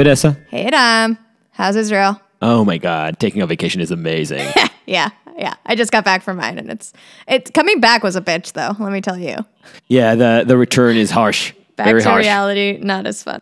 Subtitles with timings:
[0.00, 0.34] Vanessa.
[0.48, 1.18] Hey, Adam.
[1.50, 2.18] How's Israel?
[2.40, 4.48] Oh my God, taking a vacation is amazing.
[4.86, 5.54] Yeah, yeah.
[5.66, 6.92] I just got back from mine, and it's
[7.28, 8.74] it's coming back was a bitch, though.
[8.82, 9.36] Let me tell you.
[9.86, 12.24] yeah, the the return is harsh, Back very to harsh.
[12.24, 13.40] reality, not as fun.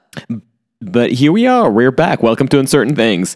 [0.82, 1.70] But here we are.
[1.70, 2.22] We're back.
[2.22, 3.34] Welcome to Uncertain Things.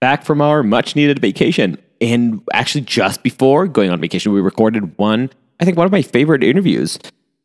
[0.00, 1.78] Back from our much needed vacation.
[2.02, 6.02] And actually, just before going on vacation, we recorded one, I think, one of my
[6.02, 6.98] favorite interviews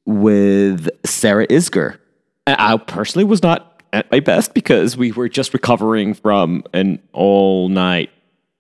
[0.06, 2.00] with Sarah Isgur.
[2.48, 7.70] I personally was not at my best because we were just recovering from an all
[7.70, 8.10] night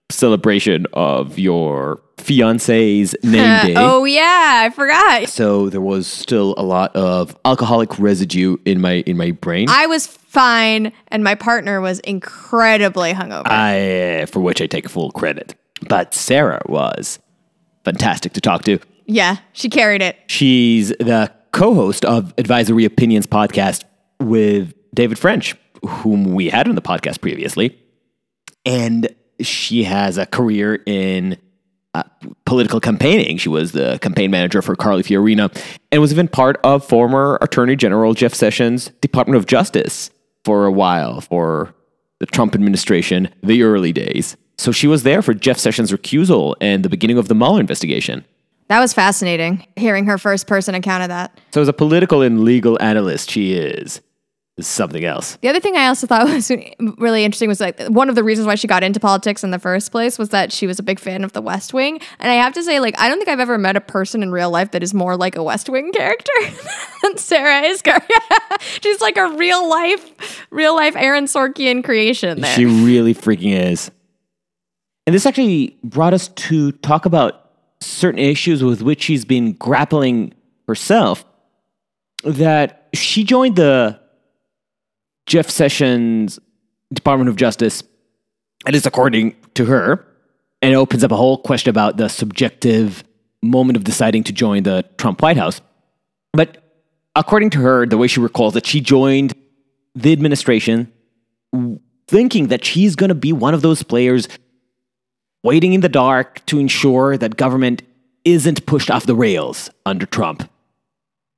[0.09, 3.73] celebration of your fiance's name oh, day.
[3.75, 5.27] Oh yeah, I forgot.
[5.27, 9.67] So there was still a lot of alcoholic residue in my in my brain.
[9.70, 13.47] I was fine, and my partner was incredibly hungover.
[13.47, 15.55] I, eh, for which I take full credit.
[15.90, 17.20] But Sarah was
[17.84, 18.79] fantastic to talk to.
[19.05, 20.18] yeah, she carried it.
[20.27, 23.84] She's the co host of Advisory Opinions podcast
[24.20, 25.55] with David French,
[25.86, 27.80] whom we had on the podcast previously.
[28.66, 31.38] And she has a career in
[31.94, 32.04] uh,
[32.46, 33.38] political campaigning.
[33.38, 35.55] She was the campaign manager for Carly Fiorina
[35.91, 40.10] and was even part of former Attorney General Jeff Sessions' Department of Justice
[40.44, 41.74] for a while for
[42.20, 44.38] the Trump administration, the early days.
[44.58, 48.24] So she was there for Jeff Sessions' recusal and the beginning of the Mueller investigation.
[48.70, 49.68] That was fascinating.
[49.76, 51.38] Hearing her first person account of that.
[51.52, 54.02] So as a political and legal analyst, she is,
[54.57, 55.37] is something else.
[55.41, 56.51] The other thing I also thought was
[56.98, 59.59] really interesting was like one of the reasons why she got into politics in the
[59.59, 61.99] first place was that she was a big fan of the West Wing.
[62.20, 64.31] And I have to say, like, I don't think I've ever met a person in
[64.31, 66.31] real life that is more like a West Wing character
[67.03, 68.01] than Sarah Isgur.
[68.81, 72.56] She's like a real life, real life Aaron Sorkian creation there.
[72.56, 73.90] She really freaking is.
[75.06, 80.34] And this actually brought us to talk about certain issues with which she's been grappling
[80.68, 81.25] herself.
[82.24, 84.00] That she joined the
[85.25, 86.39] Jeff Sessions
[86.94, 87.84] Department of Justice,
[88.66, 90.06] at least according to her,
[90.61, 93.03] and it opens up a whole question about the subjective
[93.41, 95.61] moment of deciding to join the Trump White House.
[96.31, 96.63] But
[97.16, 99.34] according to her, the way she recalls that she joined
[99.95, 100.91] the administration
[102.07, 104.28] thinking that she's going to be one of those players
[105.44, 107.84] waiting in the dark to ensure that government
[108.23, 110.50] isn't pushed off the rails under Trump.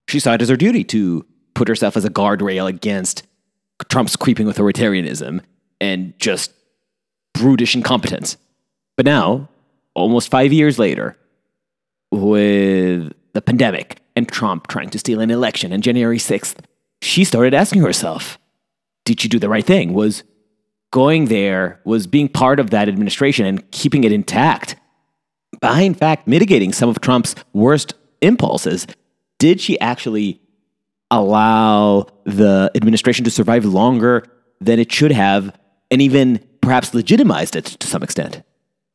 [0.07, 3.24] She saw it as her duty to put herself as a guardrail against
[3.89, 5.41] Trump's creeping authoritarianism
[5.81, 6.51] and just
[7.33, 8.37] brutish incompetence.
[8.97, 9.49] But now,
[9.93, 11.17] almost five years later,
[12.11, 16.55] with the pandemic and Trump trying to steal an election on January 6th,
[17.01, 18.39] she started asking herself,
[19.03, 19.93] did she do the right thing?
[19.93, 20.23] Was
[20.91, 24.77] going there, was being part of that administration and keeping it intact,
[25.59, 28.87] by in fact mitigating some of Trump's worst impulses,
[29.39, 30.39] did she actually
[31.19, 34.25] allow the administration to survive longer
[34.61, 35.55] than it should have
[35.91, 38.41] and even perhaps legitimized it to some extent?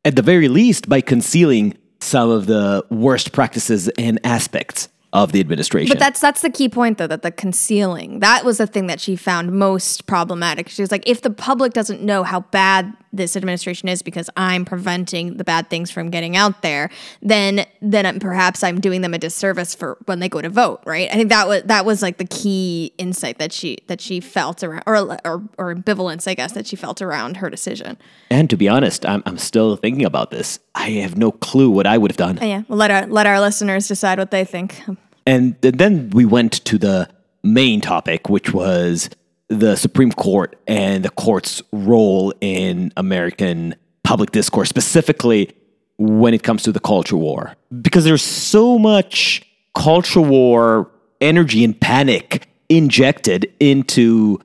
[0.03, 5.39] At the very least, by concealing some of the worst practices and aspects of the
[5.39, 5.93] administration.
[5.93, 8.99] But that's that's the key point though that the concealing that was the thing that
[8.99, 10.69] she found most problematic.
[10.69, 14.65] She was like if the public doesn't know how bad this administration is because I'm
[14.65, 16.89] preventing the bad things from getting out there,
[17.21, 21.09] then then perhaps I'm doing them a disservice for when they go to vote, right?
[21.11, 24.63] I think that was that was like the key insight that she that she felt
[24.63, 27.97] around or or, or ambivalence, I guess, that she felt around her decision.
[28.29, 30.59] and to be honest, I'm, I'm still thinking about this.
[30.75, 32.37] I have no clue what I would have done.
[32.39, 34.81] And yeah, we'll let our let our listeners decide what they think.
[35.25, 37.09] And th- then we went to the
[37.43, 39.09] main topic, which was
[39.51, 45.51] the Supreme Court and the court's role in American public discourse, specifically
[45.97, 47.55] when it comes to the culture war.
[47.81, 49.43] Because there's so much
[49.75, 50.89] culture war
[51.19, 54.39] energy and panic injected into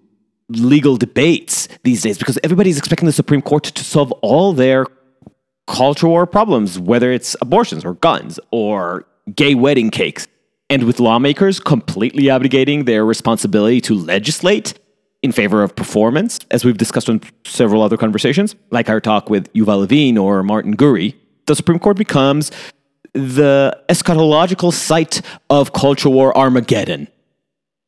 [0.49, 4.87] legal debates these days because everybody's expecting the Supreme Court to solve all their
[5.69, 10.27] culture war problems, whether it's abortions or guns or gay wedding cakes.
[10.69, 14.75] And with lawmakers completely abdicating their responsibility to legislate
[15.27, 19.53] in favor of performance, as we've discussed on several other conversations, like our talk with
[19.55, 21.15] Yuval Levin or Martin Gurri,
[21.47, 22.53] the Supreme Court becomes
[23.13, 25.21] the eschatological site
[25.51, 27.09] of culture war Armageddon.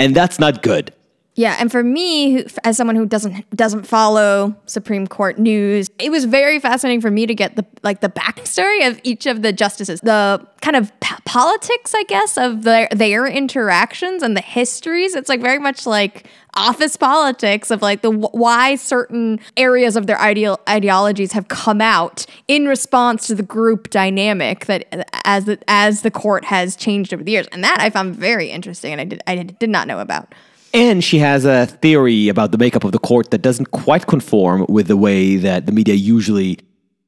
[0.01, 0.93] And that's not good.
[1.39, 6.25] Yeah, and for me, as someone who doesn't doesn't follow Supreme Court news, it was
[6.25, 10.01] very fascinating for me to get the like the backstory of each of the justices,
[10.01, 15.15] the kind of p- politics, I guess, of their their interactions and the histories.
[15.15, 20.21] It's like very much like office politics of like the why certain areas of their
[20.21, 24.89] ideal ideologies have come out in response to the group dynamic that
[25.25, 28.51] as the, as the court has changed over the years, and that I found very
[28.51, 30.35] interesting, and I did I did not know about.
[30.79, 34.65] And she has a theory about the makeup of the court that doesn't quite conform
[34.69, 36.61] with the way that the media usually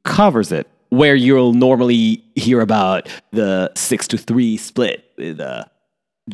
[0.02, 5.70] covers it, where you'll normally hear about the six to three split a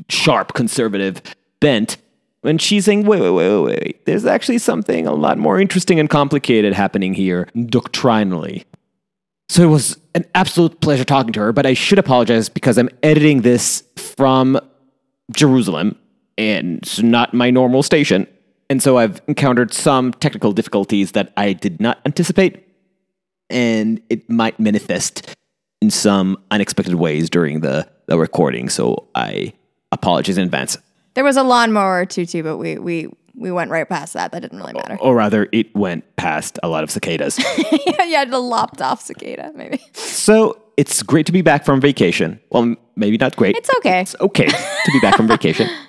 [0.09, 1.21] sharp conservative
[1.61, 1.99] bent.
[2.41, 6.01] When she's saying, wait, wait, wait, wait, wait, there's actually something a lot more interesting
[6.01, 8.65] and complicated happening here doctrinally.
[9.51, 12.89] So it was an absolute pleasure talking to her, but I should apologize because I'm
[13.03, 14.59] editing this from
[15.33, 15.99] Jerusalem
[16.39, 18.27] and it's not my normal station.
[18.69, 22.67] And so I've encountered some technical difficulties that I did not anticipate,
[23.49, 25.37] and it might manifest
[25.81, 28.69] in some unexpected ways during the, the recording.
[28.69, 29.53] So I
[29.93, 30.79] apologize in advance.
[31.15, 34.33] There was a lawnmower or two too, but we we we went right past that.
[34.33, 34.99] That didn't really matter.
[35.01, 37.39] Or rather, it went past a lot of cicadas.
[37.87, 39.81] yeah, yeah, the lopped off cicada, maybe.
[39.93, 42.41] so it's great to be back from vacation.
[42.51, 43.57] Well, maybe not great.
[43.57, 44.01] It's okay.
[44.01, 45.69] It's okay to be back from vacation.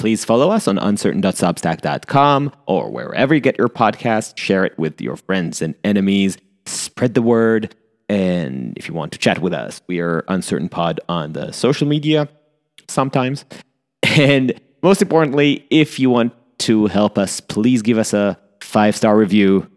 [0.00, 4.38] Please follow us on uncertain.substack.com or wherever you get your podcast.
[4.38, 6.38] Share it with your friends and enemies.
[6.64, 7.74] Spread the word.
[8.08, 11.86] And if you want to chat with us, we are Uncertain Pod on the social
[11.86, 12.30] media
[12.88, 13.44] sometimes.
[14.02, 19.14] And most importantly, if you want to help us, please give us a five star
[19.14, 19.70] review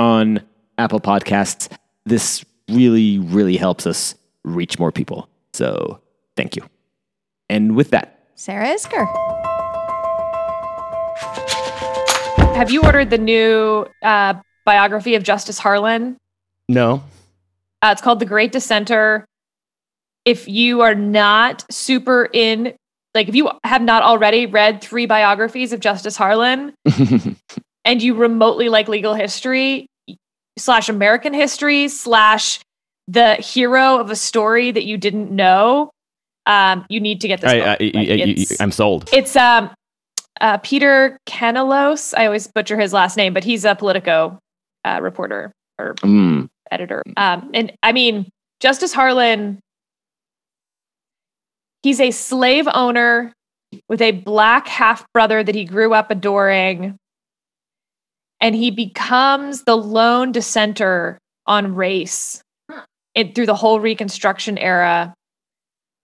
[0.00, 0.42] on
[0.76, 1.72] Apple Podcasts.
[2.04, 5.28] This really, really helps us reach more people.
[5.52, 6.00] So
[6.36, 6.64] thank you.
[7.48, 9.06] And with that, Sarah Isgur.
[12.56, 14.34] Have you ordered the new uh,
[14.64, 16.16] biography of Justice Harlan?
[16.68, 17.02] no.
[17.82, 19.26] Uh, it's called The Great Dissenter.
[20.24, 22.72] If you are not super in,
[23.14, 26.72] like if you have not already read three biographies of Justice Harlan
[27.84, 29.86] and you remotely like legal history
[30.56, 32.60] slash American history slash
[33.06, 35.90] the hero of a story that you didn't know,
[36.46, 37.50] um, you need to get this.
[37.50, 37.66] I, book.
[37.66, 39.08] I, Like, I, it's- am sold.
[39.12, 39.70] it's um
[40.40, 42.12] uh, Peter Canellos.
[42.16, 44.38] I always butcher his last name, but he's a Politico
[44.84, 46.48] uh, reporter or Mm.
[46.70, 47.02] editor.
[47.16, 48.28] Um, and I mean,
[48.60, 49.60] Justice Harlan,
[51.82, 53.32] he's a slave owner
[53.88, 56.96] with a black half brother that he grew up adoring.
[58.40, 62.42] And he becomes the lone dissenter on race
[63.14, 65.14] it, through the whole Reconstruction era.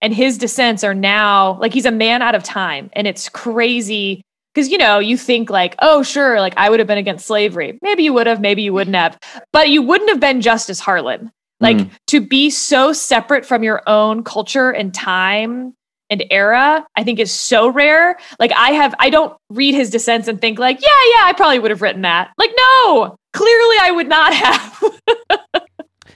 [0.02, 2.91] And his dissents are now like he's a man out of time.
[2.94, 4.23] And it's crazy
[4.55, 7.79] because, you know, you think like, oh, sure, like I would have been against slavery.
[7.82, 9.19] Maybe you would have, maybe you wouldn't have,
[9.52, 11.31] but you wouldn't have been Justice Harlan.
[11.61, 11.91] Like Mm.
[12.06, 15.75] to be so separate from your own culture and time
[16.08, 18.17] and era, I think is so rare.
[18.41, 21.58] Like I have, I don't read his dissents and think like, yeah, yeah, I probably
[21.58, 22.31] would have written that.
[22.38, 24.32] Like, no, clearly I would not
[25.53, 25.64] have.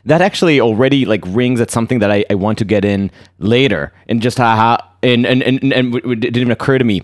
[0.07, 3.93] That actually already like rings at something that I, I want to get in later
[4.09, 7.03] and just how and, and, and, and it didn't even occur to me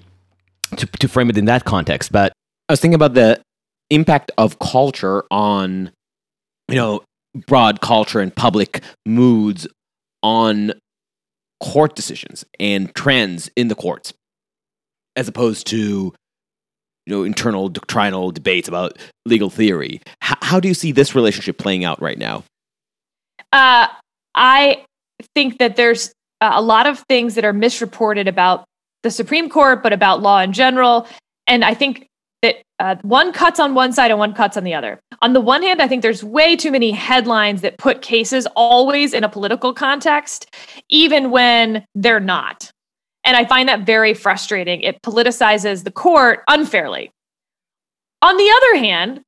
[0.76, 2.32] to, to frame it in that context but
[2.70, 3.41] I was thinking about the
[3.91, 5.91] impact of culture on,
[6.69, 7.02] you know,
[7.47, 9.67] broad culture and public moods
[10.23, 10.73] on
[11.61, 14.14] court decisions and trends in the courts,
[15.16, 16.14] as opposed to, you
[17.09, 20.00] know, internal doctrinal debates about legal theory.
[20.23, 22.45] H- how do you see this relationship playing out right now?
[23.52, 23.88] Uh,
[24.35, 24.85] I
[25.35, 28.64] think that there's uh, a lot of things that are misreported about
[29.02, 31.07] the Supreme Court, but about law in general.
[31.47, 32.07] And I think
[32.42, 35.00] that uh, one cuts on one side and one cuts on the other.
[35.21, 39.12] On the one hand, I think there's way too many headlines that put cases always
[39.12, 40.54] in a political context,
[40.88, 42.71] even when they're not.
[43.25, 44.80] And I find that very frustrating.
[44.80, 47.11] It politicizes the court unfairly.
[48.23, 49.21] On the other hand,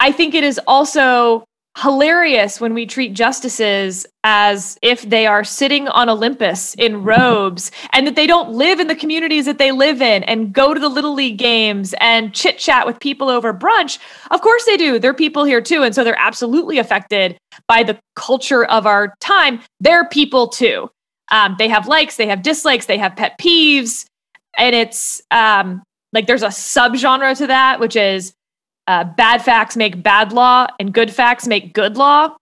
[0.00, 1.44] I think it is also
[1.78, 8.06] hilarious when we treat justices as if they are sitting on Olympus in robes and
[8.06, 10.88] that they don't live in the communities that they live in and go to the
[10.88, 13.98] little league games and chit chat with people over brunch.
[14.30, 14.98] Of course they do.
[14.98, 15.82] They're people here too.
[15.82, 19.60] And so they're absolutely affected by the culture of our time.
[19.80, 20.90] They're people too.
[21.30, 24.04] Um, they have likes, they have dislikes, they have pet peeves.
[24.58, 28.34] And it's um, like there's a subgenre to that, which is
[28.86, 32.34] uh, bad facts make bad law and good facts make good law.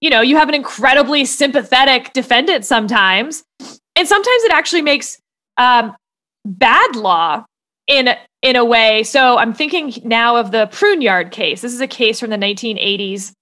[0.00, 5.18] You know, you have an incredibly sympathetic defendant sometimes, and sometimes it actually makes
[5.56, 5.96] um,
[6.44, 7.44] bad law
[7.86, 8.10] in
[8.42, 9.02] in a way.
[9.02, 11.62] So I'm thinking now of the Pruneyard case.
[11.62, 13.32] This is a case from the 1980s,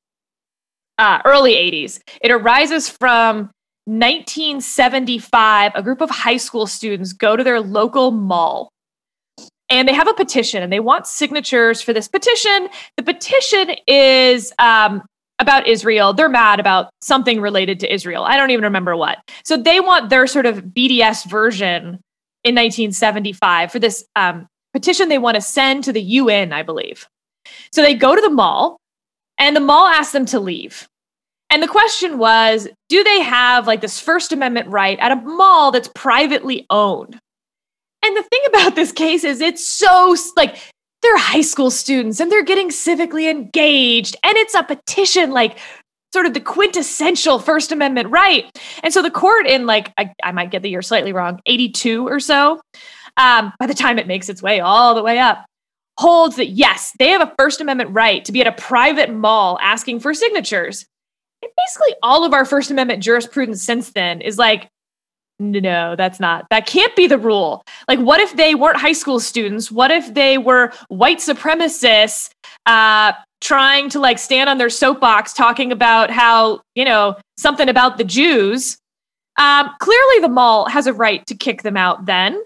[0.98, 2.00] uh, early 80s.
[2.22, 3.50] It arises from
[3.86, 5.72] 1975.
[5.74, 8.70] A group of high school students go to their local mall
[9.74, 12.68] and they have a petition and they want signatures for this petition.
[12.96, 15.02] The petition is um,
[15.40, 16.12] about Israel.
[16.12, 18.22] They're mad about something related to Israel.
[18.22, 19.18] I don't even remember what.
[19.44, 22.00] So they want their sort of BDS version
[22.44, 27.08] in 1975 for this um, petition they want to send to the UN, I believe.
[27.72, 28.78] So they go to the mall,
[29.38, 30.86] and the mall asks them to leave.
[31.50, 35.72] And the question was do they have like this First Amendment right at a mall
[35.72, 37.18] that's privately owned?
[38.04, 40.56] And the thing about this case is it's so like
[41.02, 45.58] they're high school students and they're getting civically engaged and it's a petition like
[46.12, 48.46] sort of the quintessential First Amendment right.
[48.82, 52.06] And so the court in like, I, I might get the year slightly wrong, 82
[52.06, 52.60] or so,
[53.16, 55.44] um, by the time it makes its way all the way up,
[55.98, 59.58] holds that yes, they have a First Amendment right to be at a private mall
[59.60, 60.86] asking for signatures.
[61.42, 64.68] And basically, all of our First Amendment jurisprudence since then is like,
[65.38, 67.64] no, that's not, that can't be the rule.
[67.88, 69.70] Like, what if they weren't high school students?
[69.70, 72.30] What if they were white supremacists
[72.66, 77.98] uh, trying to like stand on their soapbox talking about how, you know, something about
[77.98, 78.78] the Jews?
[79.36, 82.40] Um, clearly, the mall has a right to kick them out then.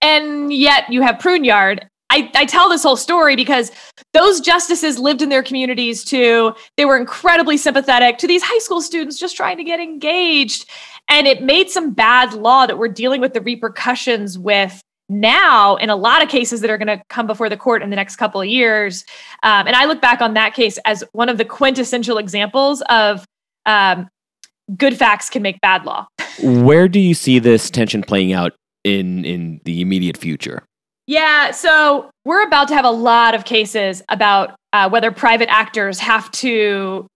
[0.00, 1.86] And yet you have Pruneyard.
[2.10, 3.70] I, I tell this whole story because
[4.14, 6.54] those justices lived in their communities too.
[6.76, 10.68] They were incredibly sympathetic to these high school students just trying to get engaged.
[11.08, 15.88] And it made some bad law that we're dealing with the repercussions with now in
[15.88, 18.16] a lot of cases that are going to come before the court in the next
[18.16, 19.04] couple of years.
[19.42, 23.24] Um, and I look back on that case as one of the quintessential examples of
[23.64, 24.08] um,
[24.76, 26.06] good facts can make bad law.
[26.42, 28.52] Where do you see this tension playing out
[28.84, 30.62] in in the immediate future?
[31.06, 35.98] Yeah, so we're about to have a lot of cases about uh, whether private actors
[36.00, 37.06] have to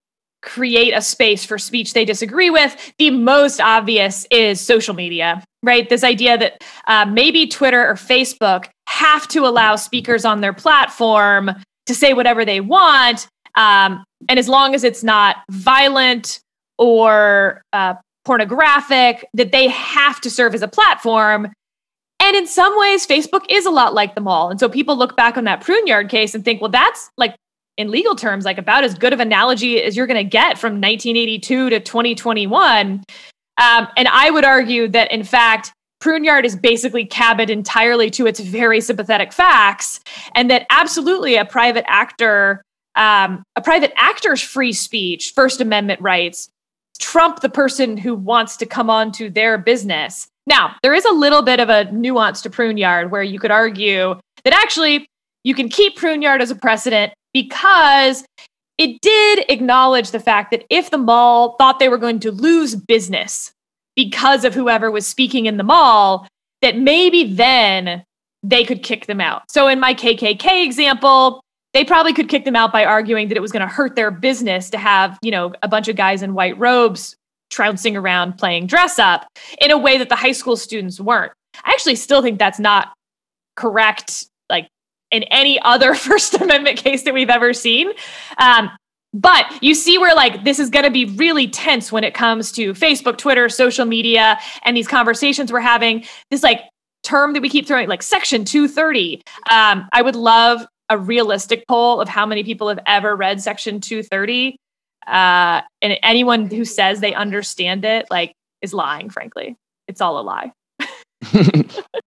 [0.42, 2.76] create a space for speech they disagree with.
[2.98, 5.88] The most obvious is social media, right?
[5.88, 11.50] This idea that uh, maybe Twitter or Facebook have to allow speakers on their platform
[11.86, 13.26] to say whatever they want.
[13.54, 16.40] Um, and as long as it's not violent
[16.78, 17.94] or uh,
[18.24, 21.48] pornographic, that they have to serve as a platform.
[22.20, 24.50] And in some ways, Facebook is a lot like the mall.
[24.50, 27.34] And so people look back on that Pruneyard case and think, well, that's like
[27.76, 30.74] in legal terms, like about as good of analogy as you're going to get from
[30.74, 33.02] 1982 to 2021.
[33.60, 38.40] Um, and I would argue that, in fact, Pruneyard is basically cabined entirely to its
[38.40, 40.00] very sympathetic facts,
[40.34, 42.62] and that absolutely a private actor,
[42.96, 46.50] um, a private actor's free speech, First Amendment rights,
[46.98, 50.26] trump the person who wants to come on to their business.
[50.46, 54.18] Now, there is a little bit of a nuance to Pruneyard where you could argue
[54.44, 55.06] that actually
[55.44, 58.24] you can keep Pruneyard as a precedent because
[58.78, 62.74] it did acknowledge the fact that if the mall thought they were going to lose
[62.74, 63.52] business
[63.94, 66.26] because of whoever was speaking in the mall,
[66.62, 68.04] that maybe then
[68.42, 69.42] they could kick them out.
[69.50, 71.42] So in my KKK example,
[71.74, 74.10] they probably could kick them out by arguing that it was going to hurt their
[74.10, 77.16] business to have, you know, a bunch of guys in white robes
[77.50, 79.26] trouncing around playing dress up
[79.60, 81.32] in a way that the high school students weren't.
[81.64, 82.92] I actually still think that's not
[83.56, 84.26] correct,
[85.12, 87.92] in any other First Amendment case that we've ever seen.
[88.38, 88.70] Um,
[89.14, 92.50] but you see where like this is going to be really tense when it comes
[92.52, 96.04] to Facebook, Twitter, social media, and these conversations we're having.
[96.30, 96.62] This like
[97.02, 99.22] term that we keep throwing, like Section 230.
[99.50, 103.80] Um, I would love a realistic poll of how many people have ever read Section
[103.80, 104.56] 230.
[105.06, 109.10] Uh, and anyone who says they understand it, like, is lying.
[109.10, 109.56] Frankly,
[109.88, 110.52] it's all a lie.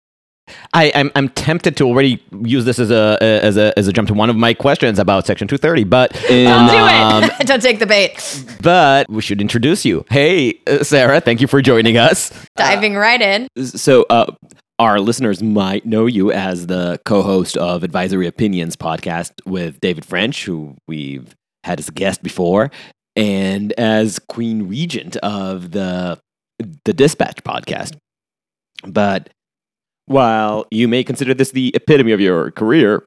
[0.74, 3.94] I, am I'm, I'm tempted to already use this as a as a as a
[3.94, 7.30] jump to one of my questions about Section 230, but don't do it.
[7.30, 8.44] Um, don't take the bait.
[8.62, 10.06] But we should introduce you.
[10.10, 12.32] Hey, uh, Sarah, thank you for joining us.
[12.56, 13.48] Diving uh, right in.
[13.66, 14.34] So, uh,
[14.78, 20.44] our listeners might know you as the co-host of Advisory Opinions podcast with David French,
[20.44, 21.34] who we've
[21.64, 22.72] had as a guest before,
[23.16, 26.20] and as Queen Regent of the
[26.84, 27.96] the Dispatch podcast.
[28.86, 29.30] But
[30.06, 33.06] while you may consider this the epitome of your career,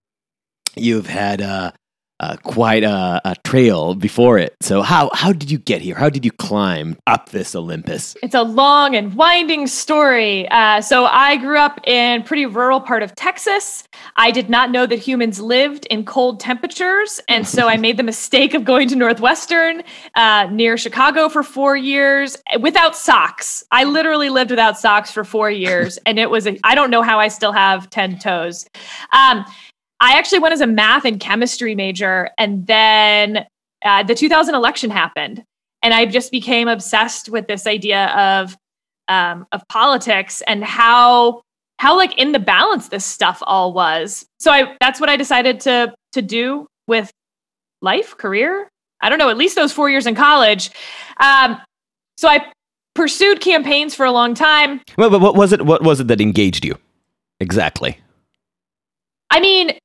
[0.77, 1.73] you've had uh,
[2.21, 4.57] uh, quite a, a, trail before it.
[4.61, 5.95] So how how did you get here?
[5.95, 8.17] How did you climb up this Olympus?
[8.23, 10.49] It's a long and winding story.
[10.49, 13.85] Uh, so I grew up in pretty rural part of Texas.
[14.17, 18.03] I did not know that humans lived in cold temperatures, and so I made the
[18.03, 19.83] mistake of going to Northwestern
[20.17, 23.65] uh, near Chicago for four years without socks.
[23.71, 27.21] I literally lived without socks for four years, and it was I don't know how
[27.21, 28.69] I still have ten toes.
[29.13, 29.45] Um,
[30.01, 33.47] I actually went as a math and chemistry major, and then
[33.85, 35.45] uh, the 2000 election happened,
[35.83, 38.57] and I just became obsessed with this idea of
[39.09, 41.43] um, of politics and how
[41.79, 44.27] how like in the balance this stuff all was.
[44.39, 47.11] So I that's what I decided to to do with
[47.81, 48.69] life, career.
[49.01, 50.71] I don't know, at least those four years in college.
[51.19, 51.61] Um,
[52.17, 52.53] so I
[52.95, 54.81] pursued campaigns for a long time.
[54.97, 55.65] Well, but what was it?
[55.65, 56.77] What was it that engaged you?
[57.41, 57.99] Exactly.
[59.31, 59.79] I mean,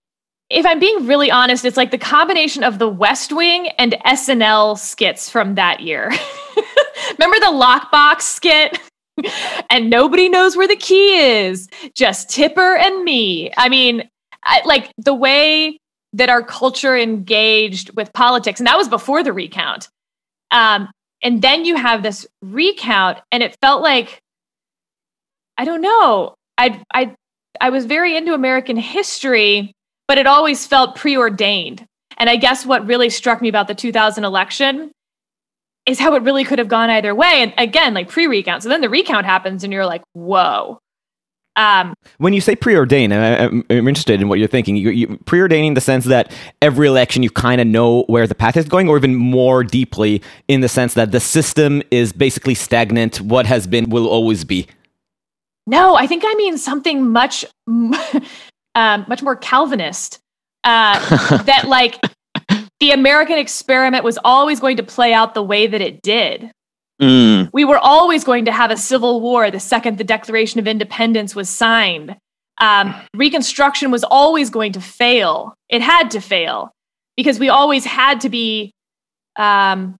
[0.50, 4.78] if I'm being really honest, it's like the combination of the West Wing and SNL
[4.78, 6.10] skits from that year.
[7.18, 8.80] Remember the lockbox skit?
[9.70, 13.52] and nobody knows where the key is, just Tipper and me.
[13.58, 14.10] I mean,
[14.44, 15.80] I, like the way
[16.14, 19.90] that our culture engaged with politics, and that was before the recount.
[20.52, 20.90] Um,
[21.24, 24.20] and then you have this recount, and it felt like
[25.58, 26.36] I don't know.
[26.58, 27.16] I I
[27.62, 29.74] I was very into American history,
[30.14, 31.88] but it always felt preordained.
[32.18, 34.92] And I guess what really struck me about the 2000 election
[35.88, 37.42] is how it really could have gone either way.
[37.42, 38.62] And again, like pre recount.
[38.62, 40.78] So then the recount happens, and you're like, whoa.
[41.56, 44.76] Um, when you say preordained, I, am interested in what you're thinking.
[44.76, 48.56] You, you preordaining the sense that every election you kind of know where the path
[48.56, 53.20] is going, or even more deeply in the sense that the system is basically stagnant.
[53.20, 54.68] What has been will always be.
[55.66, 57.46] No, I think I mean something much,
[58.76, 60.20] um, much more Calvinist.
[60.64, 61.00] Uh,
[61.44, 62.00] that like
[62.80, 66.52] the American experiment was always going to play out the way that it did.
[67.02, 67.50] Mm.
[67.52, 71.36] We were always going to have a civil war the second the Declaration of Independence
[71.36, 72.16] was signed.
[72.60, 75.56] Um, Reconstruction was always going to fail.
[75.70, 76.72] It had to fail
[77.18, 78.72] because we always had to be
[79.36, 79.96] um,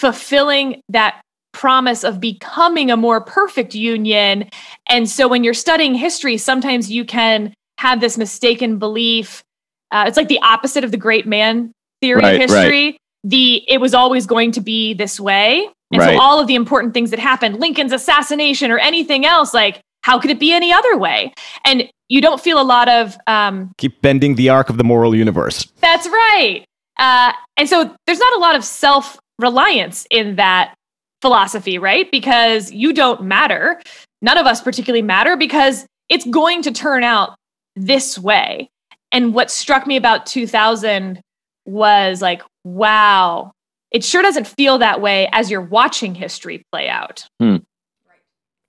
[0.00, 1.20] fulfilling that
[1.52, 4.48] promise of becoming a more perfect union.
[4.88, 7.54] And so when you're studying history, sometimes you can
[7.84, 9.42] have this mistaken belief.
[9.90, 12.86] Uh, it's like the opposite of the great man theory right, of history.
[12.86, 12.98] Right.
[13.24, 15.68] The it was always going to be this way.
[15.92, 16.16] And right.
[16.16, 20.18] so all of the important things that happened, Lincoln's assassination or anything else, like how
[20.18, 21.32] could it be any other way?
[21.64, 25.14] And you don't feel a lot of um, keep bending the arc of the moral
[25.14, 25.66] universe.
[25.80, 26.64] That's right.
[26.98, 30.74] Uh, and so there's not a lot of self reliance in that
[31.20, 32.10] philosophy, right?
[32.10, 33.80] Because you don't matter.
[34.22, 37.34] None of us particularly matter because it's going to turn out
[37.76, 38.70] this way.
[39.12, 41.20] And what struck me about 2000
[41.64, 43.52] was like, wow,
[43.90, 47.26] it sure doesn't feel that way as you're watching history play out.
[47.40, 47.56] Hmm.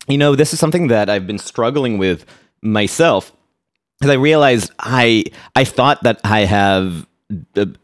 [0.07, 2.25] You know, this is something that I've been struggling with
[2.61, 3.33] myself
[3.99, 7.07] because I realized I I thought that I have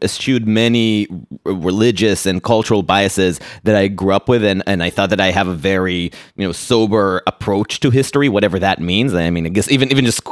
[0.00, 1.08] eschewed many
[1.44, 5.32] religious and cultural biases that I grew up with, and, and I thought that I
[5.32, 9.14] have a very you know sober approach to history, whatever that means.
[9.14, 10.22] I mean, I guess even even just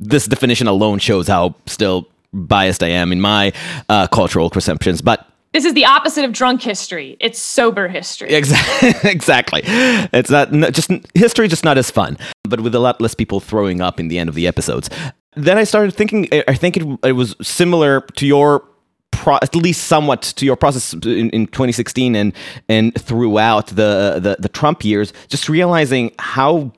[0.00, 3.52] this definition alone shows how still biased I am in my
[3.88, 7.16] uh, cultural perceptions, but this is the opposite of drunk history.
[7.20, 8.32] It's sober history.
[8.34, 8.94] Exactly.
[9.10, 9.62] exactly.
[9.64, 13.80] It's not, just history, just not as fun, but with a lot less people throwing
[13.80, 14.88] up in the end of the episodes.
[15.36, 16.28] Then I started thinking.
[16.48, 18.64] I think it, it was similar to your
[19.12, 22.32] Pro, at least somewhat to your process in, in 2016 and
[22.68, 26.72] and throughout the, the the Trump years, just realizing how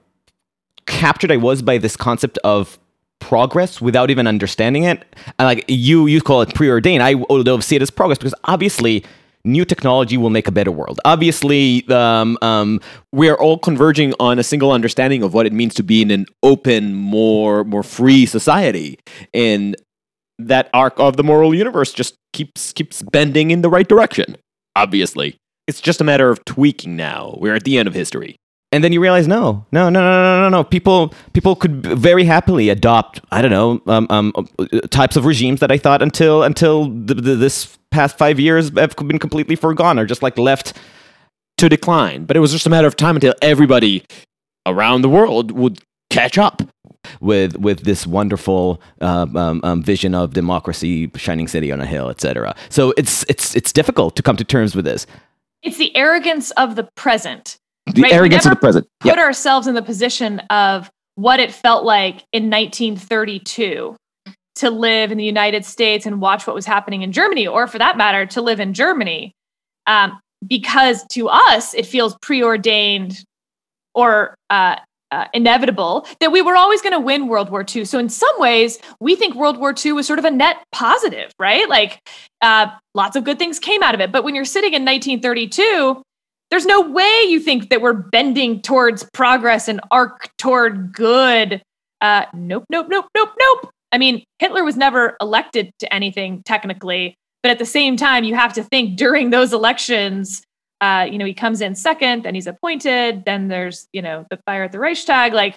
[0.86, 2.78] captured I was by this concept of
[3.22, 5.04] progress without even understanding it.
[5.38, 7.02] And like you, you call it preordained.
[7.02, 9.04] I would see it as progress because obviously
[9.44, 11.00] new technology will make a better world.
[11.04, 12.80] Obviously, um, um,
[13.12, 16.10] we are all converging on a single understanding of what it means to be in
[16.10, 18.98] an open, more more free society,
[19.32, 19.76] and
[20.38, 24.36] that arc of the moral universe just keeps keeps bending in the right direction.
[24.74, 26.96] Obviously, it's just a matter of tweaking.
[26.96, 28.36] Now we're at the end of history
[28.72, 32.24] and then you realize no no no no no no no people people could very
[32.24, 34.32] happily adopt i don't know um, um,
[34.90, 38.96] types of regimes that i thought until until the, the, this past five years have
[38.96, 40.72] been completely forgone or just like left
[41.58, 42.24] to decline.
[42.24, 44.04] But it was just a matter of time until everybody
[44.66, 45.78] around the world would
[46.10, 46.62] catch up
[47.20, 52.08] with with this wonderful uh, um, um, vision of democracy shining city on a hill
[52.10, 55.06] etc so it's it's it's difficult to come to terms with this.
[55.62, 58.12] It's the arrogance of the present the right?
[58.12, 58.86] arrogance of the present.
[59.00, 59.18] Put yep.
[59.18, 63.96] ourselves in the position of what it felt like in 1932
[64.54, 67.78] to live in the United States and watch what was happening in Germany, or for
[67.78, 69.32] that matter, to live in Germany.
[69.86, 73.24] Um, because to us, it feels preordained
[73.94, 74.76] or uh,
[75.10, 77.84] uh, inevitable that we were always going to win World War II.
[77.84, 81.30] So, in some ways, we think World War II was sort of a net positive,
[81.38, 81.68] right?
[81.68, 82.00] Like
[82.40, 84.10] uh, lots of good things came out of it.
[84.10, 86.02] But when you're sitting in 1932,
[86.52, 91.62] there's no way you think that we're bending towards progress and arc toward good.
[92.02, 93.70] Uh, nope, nope, nope, nope, nope.
[93.90, 98.34] I mean, Hitler was never elected to anything technically, but at the same time, you
[98.34, 100.42] have to think during those elections,
[100.82, 104.38] uh, you know, he comes in second, then he's appointed, then there's, you know, the
[104.44, 105.32] fire at the Reichstag.
[105.32, 105.56] Like,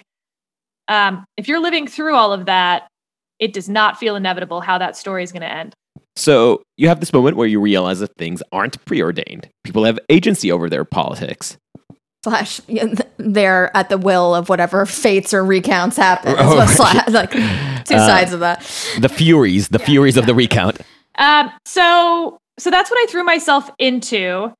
[0.88, 2.88] um, if you're living through all of that,
[3.38, 5.74] it does not feel inevitable how that story is going to end.
[6.16, 9.48] So you have this moment where you realize that things aren't preordained.
[9.64, 11.58] People have agency over their politics.
[12.24, 12.60] slash
[13.18, 16.34] they're at the will of whatever fates or recounts happen.
[16.34, 18.60] That's what slash, like two sides of that.
[18.98, 20.80] The furies, the furies of the recount.
[21.18, 24.52] Um, so so that's what I threw myself into.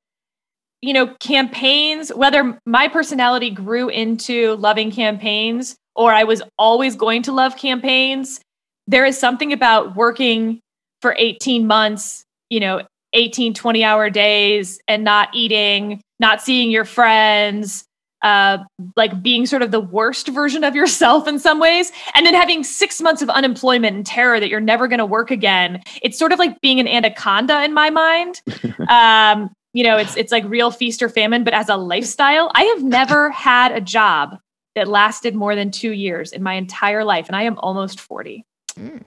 [0.83, 7.23] You know, campaigns, whether my personality grew into loving campaigns or I was always going
[7.23, 8.39] to love campaigns,
[8.85, 10.61] there is something about working
[11.01, 12.81] for 18 months, you know,
[13.13, 17.85] 18, 20 hour days and not eating, not seeing your friends,
[18.23, 18.57] uh,
[18.95, 22.63] like being sort of the worst version of yourself in some ways, and then having
[22.63, 25.81] six months of unemployment and terror that you're never going to work again.
[26.01, 28.41] It's sort of like being an anaconda in my mind.
[28.89, 32.63] um, you know, it's it's like real feast or famine, but as a lifestyle, I
[32.63, 34.37] have never had a job
[34.75, 38.43] that lasted more than two years in my entire life, and I am almost forty.
[38.79, 39.03] Mm.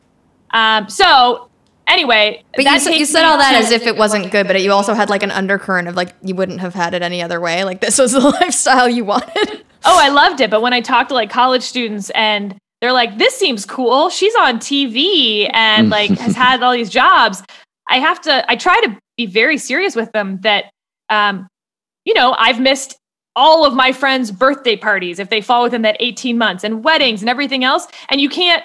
[0.52, 1.49] Um, so
[1.90, 4.94] anyway, but you, you, said all that as if it wasn't good, but you also
[4.94, 7.64] had like an undercurrent of like you wouldn't have had it any other way.
[7.64, 9.64] Like this was the lifestyle you wanted.
[9.84, 10.50] Oh, I loved it.
[10.50, 14.10] But when I talked to like college students and they're like, "This seems cool.
[14.10, 17.42] She's on TV and like has had all these jobs."
[17.88, 18.50] I have to.
[18.50, 20.66] I try to be very serious with them that,
[21.10, 21.48] um,
[22.04, 22.96] you know, I've missed
[23.36, 27.20] all of my friends' birthday parties if they fall within that 18 months and weddings
[27.20, 27.86] and everything else.
[28.08, 28.62] And you can't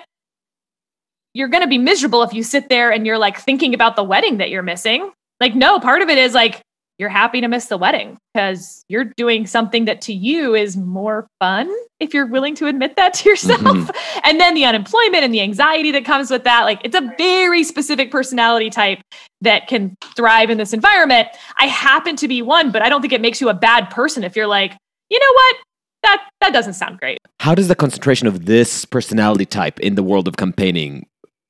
[1.36, 4.04] you're going to be miserable if you sit there and you're like thinking about the
[4.04, 5.12] wedding that you're missing.
[5.42, 6.62] Like, no, part of it is like
[6.98, 11.28] you're happy to miss the wedding because you're doing something that to you is more
[11.42, 11.70] fun
[12.00, 13.62] if you're willing to admit that to yourself.
[13.62, 13.90] Mm-hmm.
[14.24, 16.64] And then the unemployment and the anxiety that comes with that.
[16.64, 19.02] Like, it's a very specific personality type
[19.42, 21.28] that can thrive in this environment.
[21.58, 24.24] I happen to be one, but I don't think it makes you a bad person
[24.24, 24.76] if you're like,
[25.10, 25.56] you know what?
[26.04, 27.20] That, that doesn't sound great.
[27.40, 31.06] How does the concentration of this personality type in the world of campaigning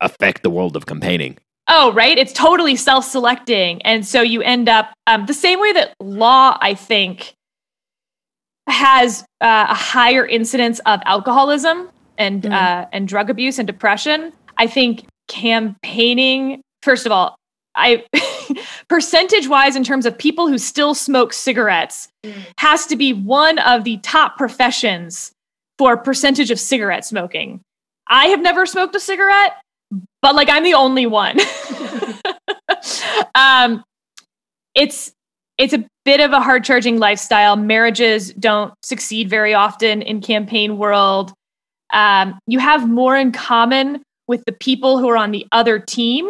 [0.05, 1.37] affect the world of campaigning.
[1.67, 2.17] Oh, right.
[2.17, 3.81] It's totally self selecting.
[3.81, 7.33] And so you end up um, the same way that law, I think,
[8.67, 12.51] has uh, a higher incidence of alcoholism and mm.
[12.51, 14.31] uh, and drug abuse and depression.
[14.57, 17.35] I think campaigning, first of all,
[17.75, 18.05] I
[18.87, 22.33] percentage wise in terms of people who still smoke cigarettes mm.
[22.57, 25.31] has to be one of the top professions
[25.77, 27.61] for percentage of cigarette smoking.
[28.07, 29.53] I have never smoked a cigarette
[30.21, 31.39] but like I'm the only one.
[33.35, 33.83] um,
[34.73, 35.13] it's
[35.57, 37.55] it's a bit of a hard charging lifestyle.
[37.55, 41.33] Marriages don't succeed very often in campaign world.
[41.93, 46.29] Um, you have more in common with the people who are on the other team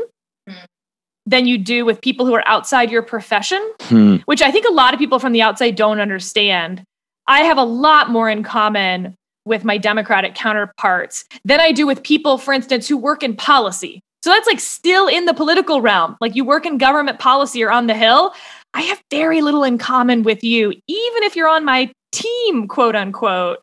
[1.26, 4.18] than you do with people who are outside your profession, hmm.
[4.26, 6.84] which I think a lot of people from the outside don't understand.
[7.28, 9.16] I have a lot more in common
[9.46, 14.02] with my Democratic counterparts than I do with people, for instance, who work in policy.
[14.24, 16.18] So that's like still in the political realm.
[16.20, 18.34] Like you work in government policy or on the Hill.
[18.74, 22.96] I have very little in common with you, even if you're on my team, quote
[22.96, 23.60] unquote,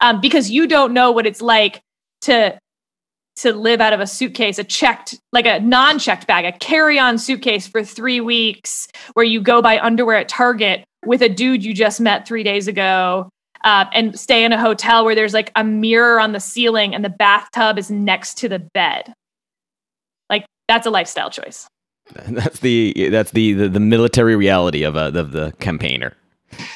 [0.00, 1.80] um, because you don't know what it's like
[2.22, 2.58] to
[3.36, 7.66] to live out of a suitcase, a checked, like a non-checked bag, a carry-on suitcase
[7.66, 12.00] for three weeks, where you go buy underwear at Target with a dude you just
[12.00, 13.28] met three days ago,
[13.66, 17.04] uh, and stay in a hotel where there's like a mirror on the ceiling and
[17.04, 19.12] the bathtub is next to the bed.
[20.30, 21.66] Like that's a lifestyle choice.
[22.28, 26.16] That's the that's the the, the military reality of a of the campaigner.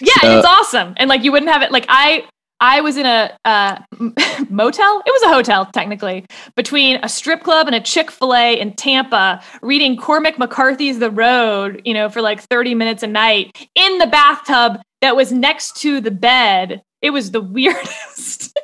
[0.00, 1.70] Yeah, so, it's awesome, and like you wouldn't have it.
[1.70, 2.24] Like I
[2.58, 3.78] I was in a uh,
[4.50, 5.02] motel.
[5.06, 6.26] It was a hotel, technically,
[6.56, 11.12] between a strip club and a Chick fil A in Tampa, reading Cormac McCarthy's The
[11.12, 15.76] Road, you know, for like 30 minutes a night in the bathtub that was next
[15.78, 16.82] to the bed.
[17.02, 18.58] It was the weirdest.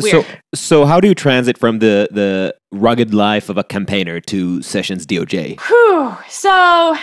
[0.00, 0.24] Weird.
[0.24, 4.62] So, so how do you transit from the the rugged life of a campaigner to
[4.62, 5.60] Sessions DOJ?
[5.60, 6.16] Whew.
[6.28, 6.96] So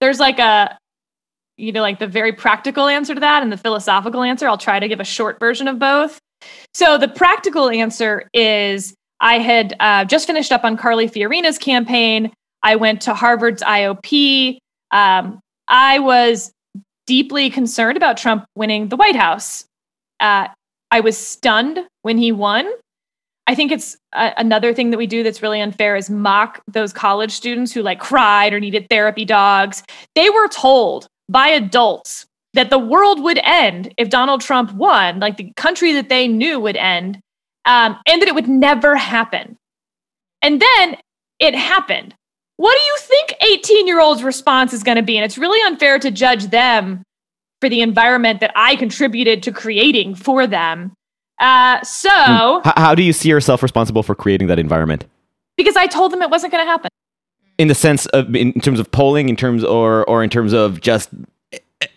[0.00, 0.78] there's like a
[1.56, 4.46] you know like the very practical answer to that and the philosophical answer.
[4.48, 6.20] I'll try to give a short version of both.
[6.74, 12.32] So the practical answer is I had uh, just finished up on Carly Fiorina's campaign.
[12.62, 14.58] I went to Harvard's IOP.
[14.92, 16.52] Um, I was
[17.08, 19.64] deeply concerned about Trump winning the White House.
[20.20, 20.48] Uh,
[20.90, 22.70] I was stunned when he won.
[23.46, 26.92] I think it's uh, another thing that we do that's really unfair is mock those
[26.92, 29.82] college students who like cried or needed therapy dogs.
[30.14, 35.38] They were told by adults that the world would end if Donald Trump won, like
[35.38, 37.20] the country that they knew would end,
[37.64, 39.56] um, and that it would never happen.
[40.42, 40.98] And then
[41.38, 42.14] it happened.
[42.58, 45.16] What do you think 18 year olds' response is going to be?
[45.16, 47.04] And it's really unfair to judge them
[47.60, 50.92] for the environment that I contributed to creating for them.
[51.38, 55.04] Uh, so, how, how do you see yourself responsible for creating that environment?
[55.56, 56.90] Because I told them it wasn't going to happen.
[57.58, 60.80] In the sense of, in terms of polling, in terms or or in terms of
[60.80, 61.10] just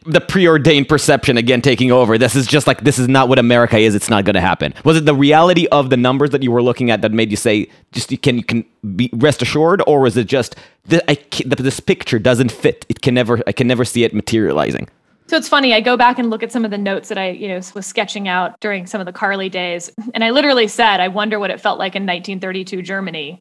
[0.05, 2.17] the preordained perception again taking over.
[2.17, 3.95] This is just like this is not what America is.
[3.95, 4.73] It's not going to happen.
[4.83, 7.37] Was it the reality of the numbers that you were looking at that made you
[7.37, 8.65] say just you can you can
[8.95, 11.17] be rest assured, or was it just the, I,
[11.57, 12.85] this picture doesn't fit?
[12.89, 14.87] It can never I can never see it materializing.
[15.27, 15.73] So it's funny.
[15.73, 17.85] I go back and look at some of the notes that I, you know, was
[17.85, 21.49] sketching out during some of the Carly days, and I literally said, "I wonder what
[21.49, 23.39] it felt like in 1932 Germany."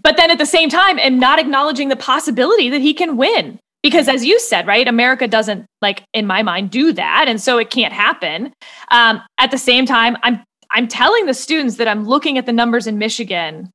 [0.00, 3.58] But then at the same time, am not acknowledging the possibility that he can win
[3.86, 7.56] because as you said right america doesn't like in my mind do that and so
[7.56, 8.52] it can't happen.
[8.90, 12.52] Um, at the same time i'm i'm telling the students that i'm looking at the
[12.52, 13.70] numbers in michigan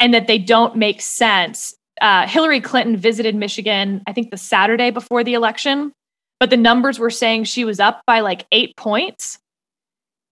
[0.00, 1.74] and that they don't make sense.
[2.00, 5.92] Uh, hillary clinton visited michigan i think the saturday before the election
[6.40, 9.38] but the numbers were saying she was up by like eight points.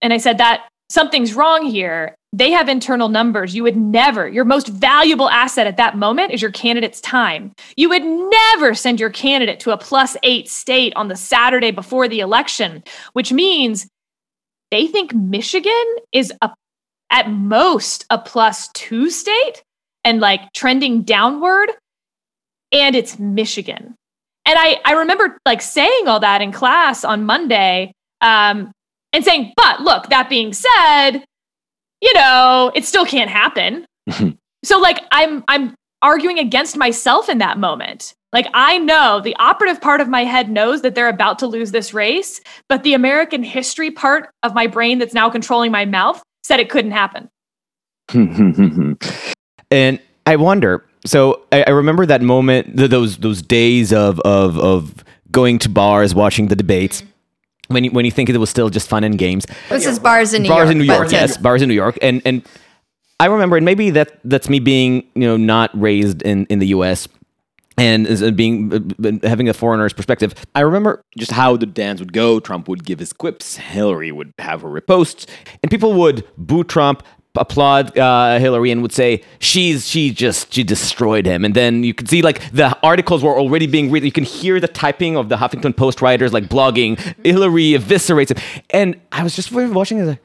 [0.01, 3.55] And i said that something's wrong here they have internal numbers.
[3.55, 7.53] You would never, your most valuable asset at that moment is your candidate's time.
[7.77, 12.09] You would never send your candidate to a plus eight state on the Saturday before
[12.09, 13.89] the election, which means
[14.71, 16.51] they think Michigan is a,
[17.11, 19.63] at most a plus two state
[20.05, 21.71] and like trending downward.
[22.71, 23.95] And it's Michigan.
[24.45, 28.73] And I, I remember like saying all that in class on Monday um,
[29.15, 31.25] and saying, but look, that being said,
[32.01, 33.87] you know, it still can't happen.
[34.65, 38.15] so like I'm I'm arguing against myself in that moment.
[38.33, 41.71] Like I know the operative part of my head knows that they're about to lose
[41.73, 46.23] this race, but the American history part of my brain that's now controlling my mouth
[46.45, 47.29] said it couldn't happen.
[49.71, 50.85] and I wonder.
[51.05, 56.15] So I, I remember that moment, those those days of of of going to bars,
[56.15, 57.03] watching the debates.
[57.03, 57.11] Mm-hmm
[57.69, 59.47] when you, when you think it was still just fun and games.
[59.69, 60.73] This is bars in New bars York.
[60.73, 62.47] in New York, yes, bars in New York, and and
[63.19, 66.69] I remember, and maybe that that's me being you know not raised in in the
[66.69, 67.09] U.S.
[67.79, 70.35] and being uh, having a foreigner's perspective.
[70.55, 72.41] I remember just how the dance would go.
[72.41, 75.27] Trump would give his quips, Hillary would have her reposts,
[75.63, 77.03] and people would boo Trump
[77.37, 81.95] applaud uh, Hillary and would say she's she just she destroyed him, and then you
[81.95, 84.05] could see like the articles were already being read.
[84.05, 88.63] You can hear the typing of the Huffington Post writers like blogging Hillary eviscerates him,
[88.71, 90.19] and I was just watching it.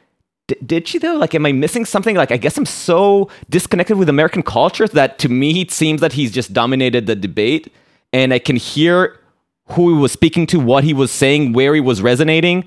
[0.66, 1.16] did she though?
[1.16, 2.16] Like, am I missing something?
[2.16, 6.14] Like, I guess I'm so disconnected with American culture that to me it seems that
[6.14, 7.74] he's just dominated the debate,
[8.12, 9.20] and I can hear
[9.68, 12.66] who he was speaking to, what he was saying, where he was resonating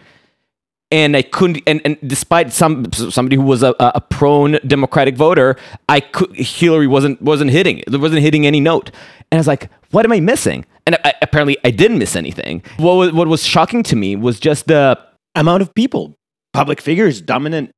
[0.95, 1.61] and I couldn't.
[1.67, 5.57] And, and despite some somebody who was a, a prone Democratic voter,
[5.89, 8.93] I could Hillary wasn't wasn't hitting it wasn't hitting any note,
[9.31, 10.65] and I was like, what am I missing?
[10.87, 12.63] And I, apparently, I didn't miss anything.
[12.77, 14.99] What was, what was shocking to me was just the
[15.35, 16.15] amount of people,
[16.53, 17.73] public figures, dominant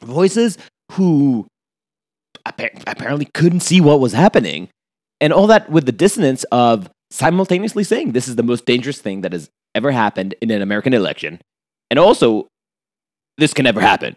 [0.00, 0.56] voices
[0.92, 1.46] who
[2.46, 4.70] apparently couldn't see what was happening,
[5.20, 9.20] and all that with the dissonance of simultaneously saying this is the most dangerous thing
[9.20, 11.40] that has ever happened in an American election
[11.90, 12.48] and also,
[13.38, 14.16] this can never happen.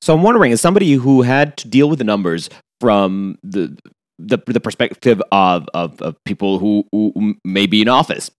[0.00, 3.76] So I'm wondering, as somebody who had to deal with the numbers from the
[4.18, 8.30] the, the perspective of, of, of people who, who may be in office,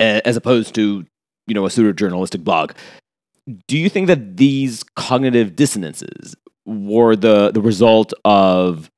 [0.00, 1.06] as opposed to
[1.46, 2.72] you know a pseudo journalistic blog,
[3.66, 6.34] do you think that these cognitive dissonances
[6.66, 8.90] were the the result of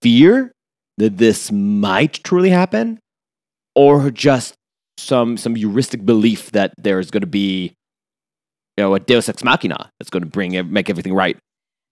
[0.00, 0.52] fear
[0.96, 2.98] that this might truly happen,
[3.74, 4.54] or just
[4.96, 7.74] some some heuristic belief that there's going to be
[8.78, 11.36] you know, a Deus ex machina that's going to bring make everything right?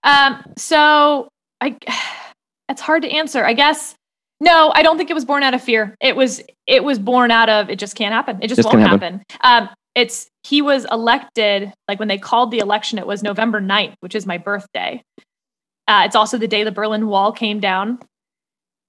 [0.05, 1.29] Um, so
[1.61, 1.77] I,
[2.69, 3.45] it's hard to answer.
[3.45, 3.97] I guess
[4.39, 5.97] no, I don't think it was born out of fear.
[6.01, 8.39] It was it was born out of it just can't happen.
[8.41, 9.23] It just, just won't happen.
[9.41, 9.69] happen.
[9.69, 13.01] Um, it's he was elected like when they called the election.
[13.01, 15.03] It was November 9th, which is my birthday.
[15.89, 17.99] Uh, it's also the day the Berlin Wall came down,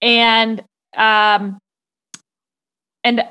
[0.04, 0.64] and
[0.96, 1.58] um,
[3.04, 3.24] and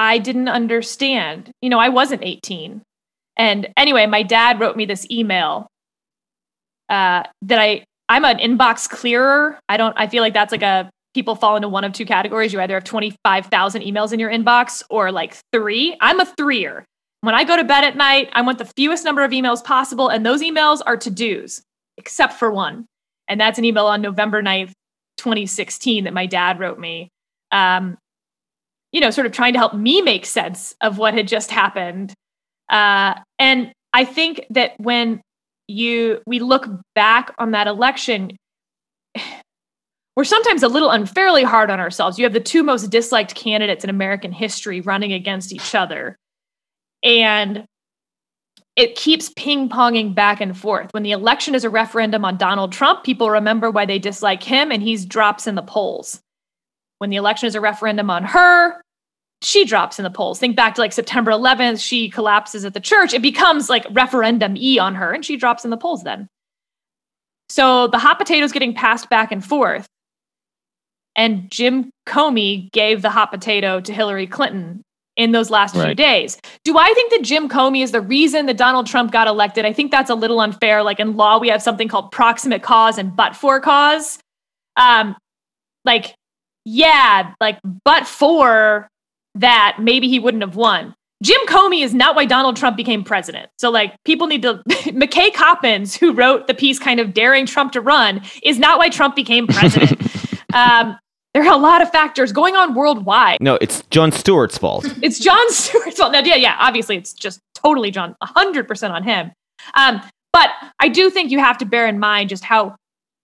[0.00, 1.52] I didn't understand.
[1.62, 2.82] You know, I wasn't 18.
[3.38, 5.68] And anyway, my dad wrote me this email
[6.88, 9.58] uh, that I I'm an inbox clearer.
[9.68, 9.94] I don't.
[9.98, 12.52] I feel like that's like a people fall into one of two categories.
[12.52, 15.96] You either have twenty five thousand emails in your inbox or like three.
[16.00, 16.84] I'm a threer.
[17.20, 20.08] When I go to bed at night, I want the fewest number of emails possible,
[20.08, 21.62] and those emails are to dos,
[21.96, 22.86] except for one,
[23.28, 24.72] and that's an email on November 9th,
[25.16, 27.10] 2016 that my dad wrote me.
[27.50, 27.98] Um,
[28.92, 32.14] you know, sort of trying to help me make sense of what had just happened
[32.70, 35.20] uh, and I think that when
[35.66, 38.36] you we look back on that election,
[40.16, 42.18] we're sometimes a little unfairly hard on ourselves.
[42.18, 46.16] You have the two most disliked candidates in American history running against each other.
[47.04, 47.64] And
[48.74, 50.92] it keeps ping ponging back and forth.
[50.92, 54.70] When the election is a referendum on Donald Trump, people remember why they dislike him
[54.70, 56.20] and he drops in the polls.
[56.98, 58.80] When the election is a referendum on her,
[59.42, 60.38] she drops in the polls.
[60.38, 63.14] Think back to like September 11th, she collapses at the church.
[63.14, 66.28] It becomes like referendum E on her, and she drops in the polls then.
[67.48, 69.86] So the hot potatoes getting passed back and forth.
[71.16, 74.82] And Jim Comey gave the hot potato to Hillary Clinton
[75.16, 75.86] in those last right.
[75.86, 76.38] few days.
[76.64, 79.64] Do I think that Jim Comey is the reason that Donald Trump got elected?
[79.64, 80.82] I think that's a little unfair.
[80.82, 84.18] Like in law, we have something called proximate cause and but for cause.
[84.76, 85.16] Um,
[85.84, 86.14] like,
[86.64, 88.88] yeah, like but for
[89.38, 90.94] that, maybe he wouldn't have won.
[91.22, 93.50] Jim Comey is not why Donald Trump became president.
[93.58, 94.62] So, like, people need to.
[94.68, 98.88] McKay Coppins, who wrote the piece kind of daring Trump to run, is not why
[98.88, 100.00] Trump became president.
[100.54, 100.96] um,
[101.34, 103.38] there are a lot of factors going on worldwide.
[103.40, 104.86] No, it's John Stewart's fault.
[105.02, 106.12] it's John Stewart's fault.
[106.12, 109.32] Now, yeah, yeah, obviously it's just totally John, 100% on him.
[109.74, 110.00] Um,
[110.32, 112.76] but I do think you have to bear in mind just how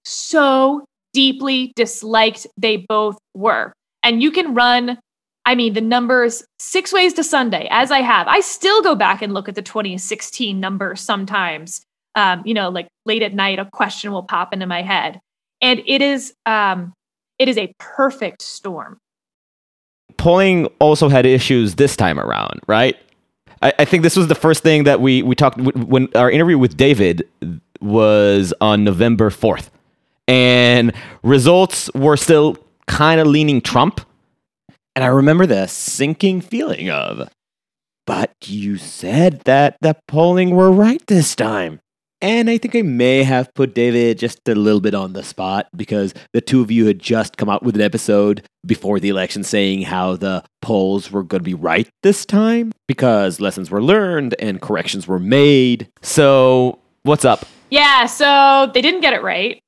[0.05, 3.73] so deeply disliked they both were.
[4.03, 4.99] And you can run,
[5.47, 8.27] I mean, the numbers six ways to Sunday, as I have.
[8.29, 11.83] I still go back and look at the 2016 numbers sometimes.
[12.15, 15.21] Um, you know, like late at night, a question will pop into my head.
[15.61, 16.95] And it is um,
[17.39, 18.99] it is a perfect storm.
[20.17, 22.97] Polling also had issues this time around, right?
[23.63, 26.59] I, I think this was the first thing that we we talked when our interview
[26.59, 27.29] with David
[27.81, 29.71] was on November fourth,
[30.29, 34.01] and results were still kind of leaning Trump.
[34.97, 37.29] And I remember the sinking feeling of,
[38.07, 41.81] but you said that the polling were right this time.
[42.21, 45.69] And I think I may have put David just a little bit on the spot
[45.77, 49.43] because the two of you had just come out with an episode before the election
[49.43, 54.35] saying how the polls were going to be right this time because lessons were learned
[54.39, 55.89] and corrections were made.
[56.01, 57.45] So, what's up?
[57.69, 59.61] Yeah, so they didn't get it right.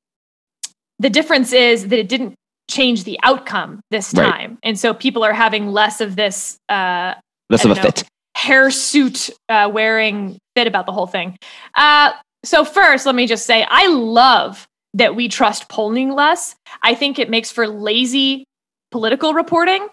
[0.99, 2.37] The difference is that it didn't
[2.69, 4.51] change the outcome this time.
[4.51, 4.59] Right.
[4.63, 7.15] And so people are having less of this uh
[7.51, 8.05] less of a know, fit.
[8.37, 11.39] Hairsuit uh, wearing fit about the whole thing.
[11.75, 12.13] Uh,
[12.45, 16.55] so, first, let me just say I love that we trust polling less.
[16.83, 18.45] I think it makes for lazy
[18.91, 19.89] political reporting.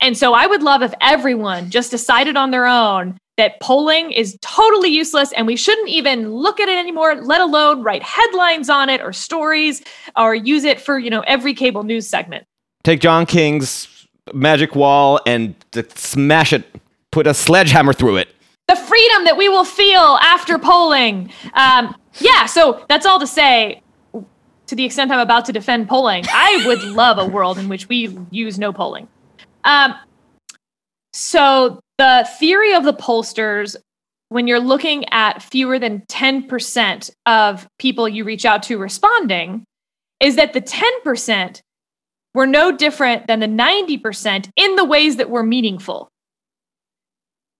[0.00, 4.38] And so, I would love if everyone just decided on their own that polling is
[4.40, 8.88] totally useless and we shouldn't even look at it anymore, let alone write headlines on
[8.88, 9.82] it or stories
[10.16, 12.46] or use it for, you know, every cable news segment.
[12.82, 15.54] Take John King's magic wall and
[15.94, 16.64] smash it,
[17.10, 18.28] put a sledgehammer through it
[18.68, 21.30] the freedom that we will feel after polling.
[21.54, 23.82] Um, yeah, so that's all to say.
[24.66, 27.88] To the extent I'm about to defend polling, I would love a world in which
[27.88, 29.06] we use no polling.
[29.62, 29.94] Um,
[31.12, 33.76] so the theory of the pollsters,
[34.28, 39.64] when you're looking at fewer than 10% of people you reach out to responding,
[40.20, 41.60] is that the 10%
[42.34, 46.08] were no different than the 90% in the ways that were meaningful.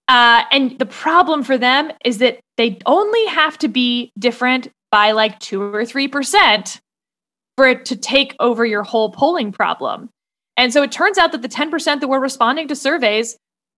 [0.08, 5.12] Uh, and the problem for them is that they only have to be different by
[5.12, 6.80] like two or three percent
[7.56, 10.10] for it to take over your whole polling problem.
[10.56, 13.36] And so it turns out that the 10% that were responding to surveys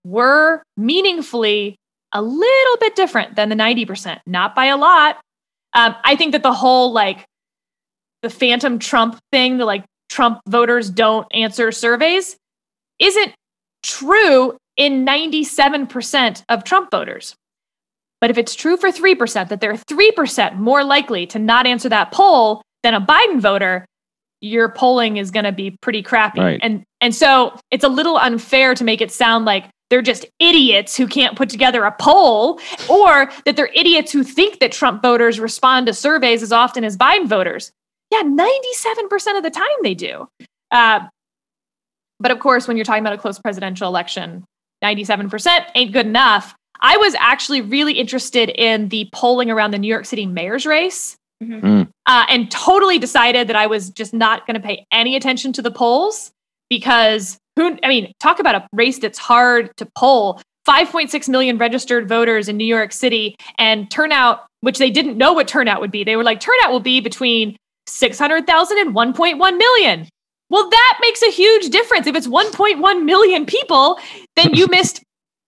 [0.09, 1.77] were meaningfully
[2.13, 5.19] a little bit different than the 90%, not by a lot.
[5.75, 7.25] Um, I think that the whole like
[8.23, 12.37] the phantom Trump thing, the like Trump voters don't answer surveys,
[12.99, 13.33] isn't
[13.83, 17.35] true in 97% of Trump voters.
[18.21, 22.11] But if it's true for 3%, that they're 3% more likely to not answer that
[22.11, 23.85] poll than a Biden voter,
[24.41, 26.41] your polling is going to be pretty crappy.
[26.41, 26.61] Right.
[26.63, 30.97] And and so it's a little unfair to make it sound like they're just idiots
[30.97, 35.41] who can't put together a poll or that they're idiots who think that Trump voters
[35.41, 37.73] respond to surveys as often as Biden voters.
[38.11, 40.29] Yeah, 97% of the time they do.
[40.71, 41.01] Uh,
[42.21, 44.45] but of course, when you're talking about a close presidential election,
[44.83, 46.55] 97% ain't good enough.
[46.81, 51.17] I was actually really interested in the polling around the New York City mayor's race
[51.43, 51.67] mm-hmm.
[51.67, 51.89] Mm.
[52.07, 55.63] uh, and totally decided that I was just not going to pay any attention to
[55.63, 56.31] the polls
[56.69, 60.41] because who, I mean, talk about a race that's hard to poll.
[60.69, 65.49] 5.6 million registered voters in New York City and turnout, which they didn't know what
[65.49, 66.05] turnout would be.
[66.05, 67.57] They were like, turnout will be between
[67.87, 70.07] 600,000 and 1.1 million.
[70.51, 72.07] Well, that makes a huge difference.
[72.07, 73.99] If it's 1.1 million people,
[74.37, 75.03] then you missed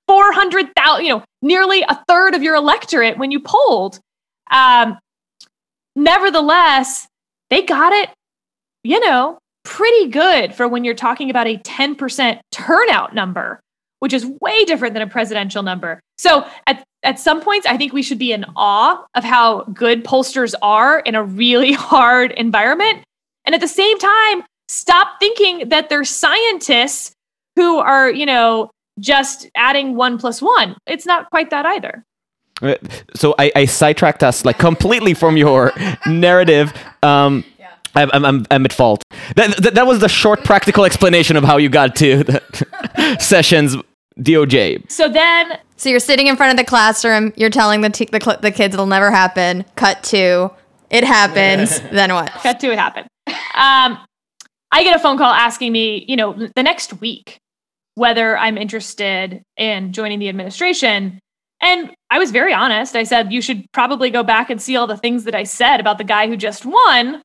[0.09, 4.01] 400,000, you know, nearly a third of your electorate when you polled.
[4.51, 4.99] Um,
[5.95, 7.07] nevertheless,
[7.49, 8.11] they got it,
[8.83, 13.61] you know, pretty good for when you're talking about a 10% turnout number,
[14.01, 16.01] which is way different than a presidential number.
[16.19, 20.05] So at, at some points, I think we should be in awe of how good
[20.05, 23.05] pollsters are in a really hard environment.
[23.45, 27.13] And at the same time, stop thinking that they're scientists
[27.57, 30.77] who are, you know, just adding one plus one.
[30.87, 32.05] It's not quite that either.
[32.63, 32.75] Uh,
[33.15, 35.73] So I, I sidetracked us like completely from your
[36.07, 36.73] narrative.
[37.03, 37.45] Um,
[37.95, 39.03] I'm, I'm, I'm, I'm at fault.
[39.37, 43.77] That, that, that was the short practical explanation of how you got to the Sessions
[44.19, 44.91] DOJ.
[44.91, 47.33] So then So you're sitting in front of the classroom.
[47.37, 49.65] You're telling the t- the, cl- the kids it'll never happen.
[49.77, 50.51] Cut to
[50.91, 51.81] it happens.
[51.93, 52.31] then what?
[52.31, 53.07] cut to it happen.
[53.29, 53.99] Um,
[54.73, 57.39] I get a phone call asking me, you know, the next week
[57.95, 61.19] whether I'm interested in joining the administration.
[61.61, 62.97] And I was very honest.
[62.97, 65.81] I said, you should probably go back and see all the things that I said
[65.81, 67.21] about the guy who just won.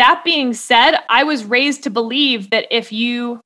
[0.00, 3.38] That being said, I was raised to believe that if you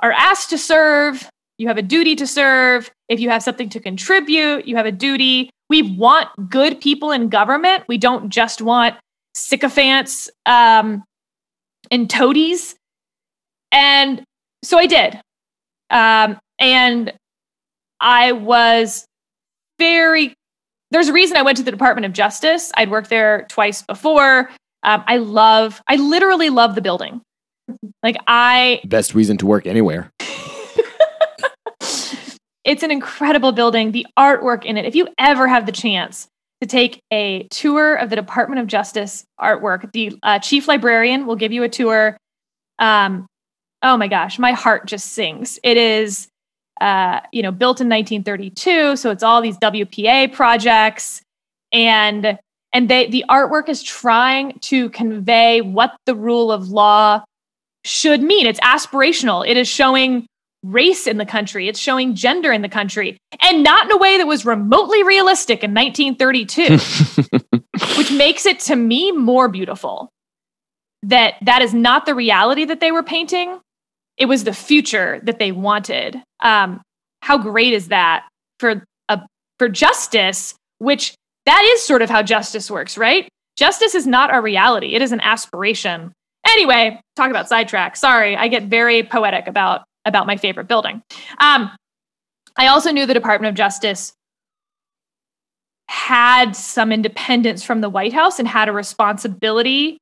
[0.00, 2.90] are asked to serve, you have a duty to serve.
[3.08, 5.48] If you have something to contribute, you have a duty.
[5.70, 7.84] We want good people in government.
[7.86, 8.96] We don't just want
[9.36, 11.04] sycophants um,
[11.92, 12.74] and toadies.
[13.70, 14.24] And
[14.64, 15.20] so I did.
[15.90, 17.12] Um, and
[18.00, 19.04] I was
[19.78, 20.34] very,
[20.90, 22.72] there's a reason I went to the Department of Justice.
[22.76, 24.50] I'd worked there twice before.
[24.86, 27.20] Um, I love, I literally love the building.
[28.02, 30.12] Like, I, Best reason to work anywhere.
[32.64, 33.90] it's an incredible building.
[33.90, 36.28] The artwork in it, if you ever have the chance
[36.60, 41.36] to take a tour of the Department of Justice artwork, the uh, chief librarian will
[41.36, 42.16] give you a tour.
[42.78, 43.26] Um,
[43.82, 45.58] oh my gosh, my heart just sings.
[45.64, 46.28] It is,
[46.80, 51.22] uh, you know, built in 1932, so it's all these WPA projects,
[51.72, 52.38] and
[52.76, 57.24] and they the artwork is trying to convey what the rule of law
[57.84, 58.46] should mean.
[58.46, 59.48] It's aspirational.
[59.48, 60.26] It is showing
[60.62, 61.68] race in the country.
[61.68, 65.64] It's showing gender in the country, and not in a way that was remotely realistic
[65.64, 66.76] in 1932,
[67.96, 70.10] which makes it to me more beautiful.
[71.02, 73.58] That that is not the reality that they were painting.
[74.18, 76.22] It was the future that they wanted.
[76.40, 76.82] Um,
[77.22, 78.28] how great is that
[78.60, 79.22] for a
[79.58, 80.54] for justice?
[80.78, 81.14] Which
[81.46, 83.28] that is sort of how justice works, right?
[83.56, 86.12] Justice is not a reality; it is an aspiration.
[86.46, 87.96] Anyway, talk about sidetrack.
[87.96, 91.02] Sorry, I get very poetic about about my favorite building.
[91.38, 91.70] Um,
[92.56, 94.12] I also knew the Department of Justice
[95.88, 99.98] had some independence from the White House and had a responsibility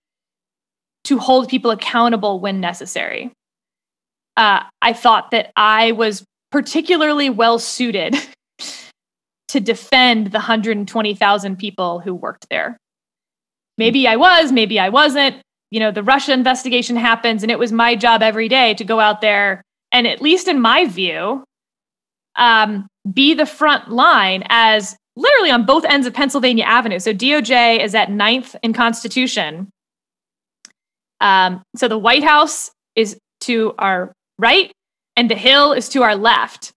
[1.05, 3.32] to hold people accountable when necessary.
[4.36, 8.16] Uh, I thought that I was particularly well suited
[9.55, 12.76] to defend the 120,000 people who worked there.
[13.78, 15.36] Maybe I was, maybe I wasn't.
[15.70, 18.98] You know, the Russia investigation happens, and it was my job every day to go
[18.98, 21.44] out there and, at least in my view,
[22.34, 26.98] um, be the front line as literally on both ends of Pennsylvania Avenue.
[26.98, 29.70] So DOJ is at 9th in Constitution.
[31.20, 34.72] Um, so the White House is to our right,
[35.14, 36.74] and the Hill is to our left.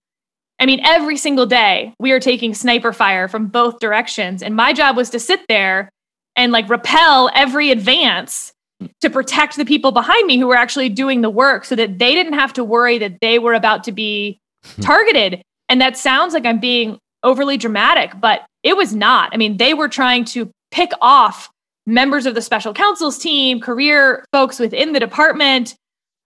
[0.59, 4.41] I mean, every single day we are taking sniper fire from both directions.
[4.41, 5.89] And my job was to sit there
[6.35, 8.53] and like repel every advance
[9.01, 12.13] to protect the people behind me who were actually doing the work so that they
[12.13, 14.39] didn't have to worry that they were about to be
[14.81, 15.41] targeted.
[15.69, 19.33] And that sounds like I'm being overly dramatic, but it was not.
[19.33, 21.49] I mean, they were trying to pick off
[21.85, 25.75] members of the special counsel's team, career folks within the department,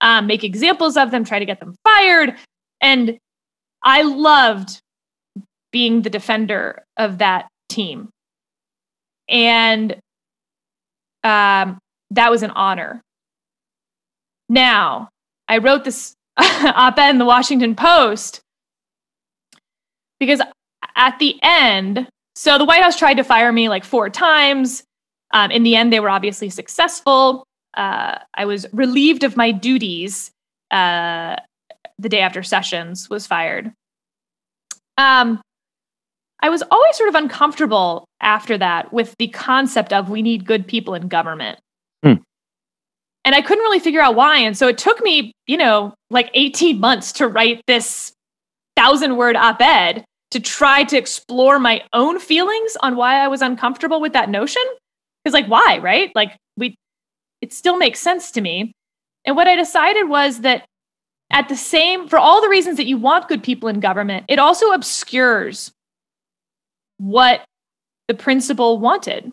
[0.02, 2.36] um, make examples of them, try to get them fired.
[2.82, 3.18] And
[3.84, 4.82] I loved
[5.72, 8.10] being the defender of that team.
[9.30, 9.94] And
[11.24, 11.80] um,
[12.12, 13.02] that was an honor.
[14.50, 15.10] Now,
[15.48, 18.42] I wrote this op ed in the Washington Post
[20.20, 20.42] because
[20.96, 24.84] at the end, so the White House tried to fire me like four times.
[25.34, 27.46] Um, in the end, they were obviously successful.
[27.74, 30.32] Uh, I was relieved of my duties
[30.72, 31.38] uh,
[32.02, 33.72] the day after Sessions was fired.
[34.98, 35.42] Um,
[36.42, 40.68] I was always sort of uncomfortable after that with the concept of we need good
[40.68, 41.60] people in government.
[42.04, 42.16] Hmm.
[43.24, 44.40] And I couldn't really figure out why.
[44.40, 48.12] And so it took me, you know, like 18 months to write this
[48.76, 53.42] thousand word op ed to try to explore my own feelings on why I was
[53.42, 54.64] uncomfortable with that notion.
[55.24, 56.12] Because, like, why, right?
[56.16, 56.76] Like, we,
[57.42, 58.74] it still makes sense to me.
[59.26, 60.66] And what I decided was that
[61.32, 64.40] at the same, for all the reasons that you want good people in government, it
[64.40, 65.72] also obscures
[66.98, 67.44] what
[68.08, 69.32] the principal wanted.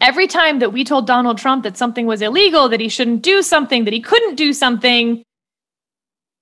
[0.00, 3.42] Every time that we told Donald Trump that something was illegal, that he shouldn't do
[3.42, 5.24] something, that he couldn't do something,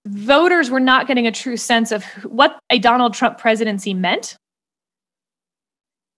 [0.07, 4.37] voters were not getting a true sense of what a Donald Trump presidency meant.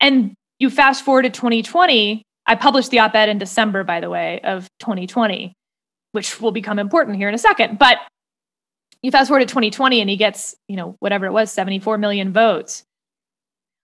[0.00, 4.10] And you fast forward to 2020, I published the op ed in December, by the
[4.10, 5.52] way, of 2020,
[6.12, 7.78] which will become important here in a second.
[7.78, 7.98] But
[9.02, 12.32] you fast forward to 2020 and he gets, you know, whatever it was, 74 million
[12.32, 12.84] votes.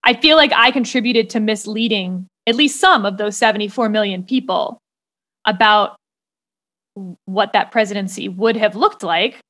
[0.05, 4.79] I feel like I contributed to misleading at least some of those 74 million people
[5.45, 5.97] about
[7.25, 9.41] what that presidency would have looked like.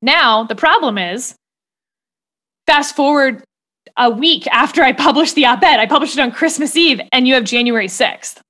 [0.00, 1.34] Now, the problem is
[2.66, 3.44] fast forward
[3.96, 7.28] a week after I published the op ed, I published it on Christmas Eve, and
[7.28, 8.40] you have January 6th.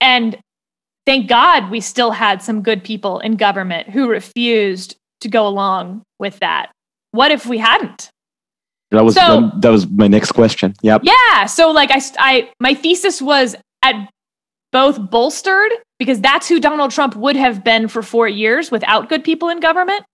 [0.00, 0.38] And
[1.06, 6.02] thank God we still had some good people in government who refused to go along
[6.18, 6.70] with that.
[7.12, 8.10] What if we hadn't?
[8.90, 10.74] That was So- that was my next question.
[10.82, 11.02] Yep.
[11.04, 11.46] Yeah.
[11.46, 13.94] So like I, I my thesis was at
[14.72, 19.24] both bolstered because that's who Donald Trump would have been for four years without good
[19.24, 20.04] people in government.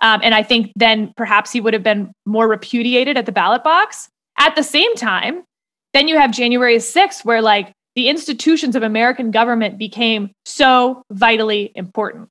[0.00, 3.62] Um, and I think then perhaps he would have been more repudiated at the ballot
[3.62, 4.08] box.
[4.38, 5.42] At the same time,
[5.92, 11.72] then you have January 6th, where like the institutions of American government became so vitally
[11.74, 12.28] important.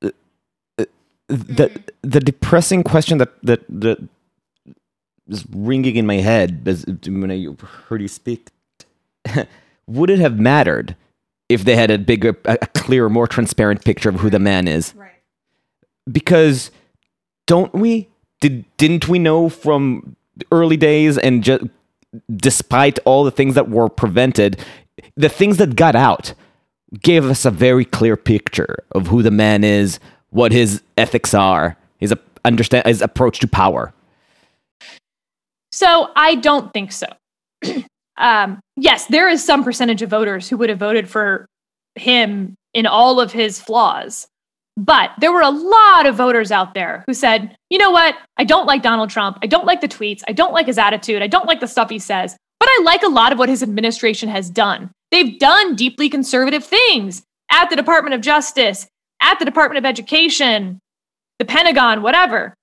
[0.00, 0.14] the
[1.28, 1.82] mm-hmm.
[2.02, 3.98] the depressing question that that that
[5.28, 7.46] is ringing in my head as when I
[7.88, 8.48] heard you speak
[9.86, 10.94] would it have mattered
[11.48, 14.68] if they had a bigger a a clearer more transparent picture of who the man
[14.68, 15.10] is Right.
[16.10, 16.70] because
[17.46, 18.08] don't we
[18.40, 20.16] did didn't we know from
[20.52, 21.64] early days and just
[22.36, 24.64] despite all the things that were prevented
[25.16, 26.32] the things that got out
[27.02, 29.98] gave us a very clear picture of who the man is
[30.30, 33.92] what his ethics are his understand his approach to power
[35.76, 37.06] So I don't think so.
[38.16, 41.44] um, yes, there is some percentage of voters who would have voted for
[41.96, 44.26] him in all of his flaws.
[44.76, 48.14] But there were a lot of voters out there who said, you know what?
[48.36, 49.38] I don't like Donald Trump.
[49.42, 50.22] I don't like the tweets.
[50.28, 51.22] I don't like his attitude.
[51.22, 52.36] I don't like the stuff he says.
[52.60, 54.90] But I like a lot of what his administration has done.
[55.10, 58.86] They've done deeply conservative things at the Department of Justice,
[59.20, 60.80] at the Department of Education,
[61.38, 62.54] the Pentagon, whatever.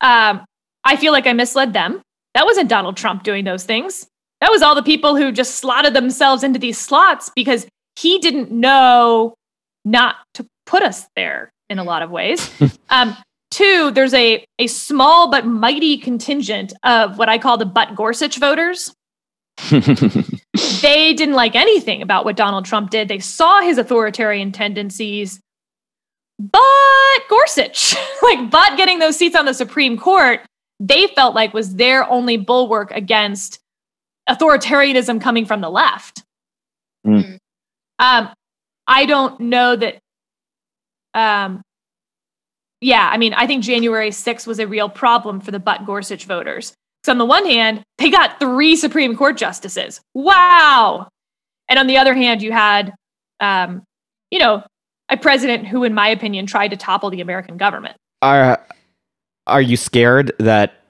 [0.00, 0.44] Um,
[0.84, 2.02] I feel like I misled them.
[2.34, 4.06] That wasn't Donald Trump doing those things.
[4.42, 7.66] That was all the people who just slotted themselves into these slots because
[7.98, 9.34] he didn't know
[9.86, 12.50] not to put us there in a lot of ways.
[12.90, 13.16] um,
[13.50, 18.38] two, there's a, a small but mighty contingent of what I call the But Gorsuch
[18.38, 18.92] voters.
[19.70, 23.08] they didn't like anything about what Donald Trump did.
[23.08, 25.40] They saw his authoritarian tendencies.
[26.38, 26.60] But
[27.28, 30.40] Gorsuch, like, but getting those seats on the Supreme Court,
[30.78, 33.58] they felt like was their only bulwark against
[34.28, 36.22] authoritarianism coming from the left.
[37.06, 37.38] Mm.
[37.98, 38.28] Um,
[38.86, 39.98] I don't know that.
[41.16, 41.62] Um,
[42.80, 46.26] yeah, I mean, I think January 6th was a real problem for the But Gorsuch
[46.26, 46.74] voters.
[47.04, 50.00] So on the one hand, they got three Supreme Court justices.
[50.14, 51.08] Wow.
[51.68, 52.92] And on the other hand, you had,
[53.40, 53.82] um,
[54.30, 54.62] you know,
[55.08, 57.96] a president who, in my opinion, tried to topple the American government.
[58.22, 58.64] are
[59.46, 60.82] are you scared that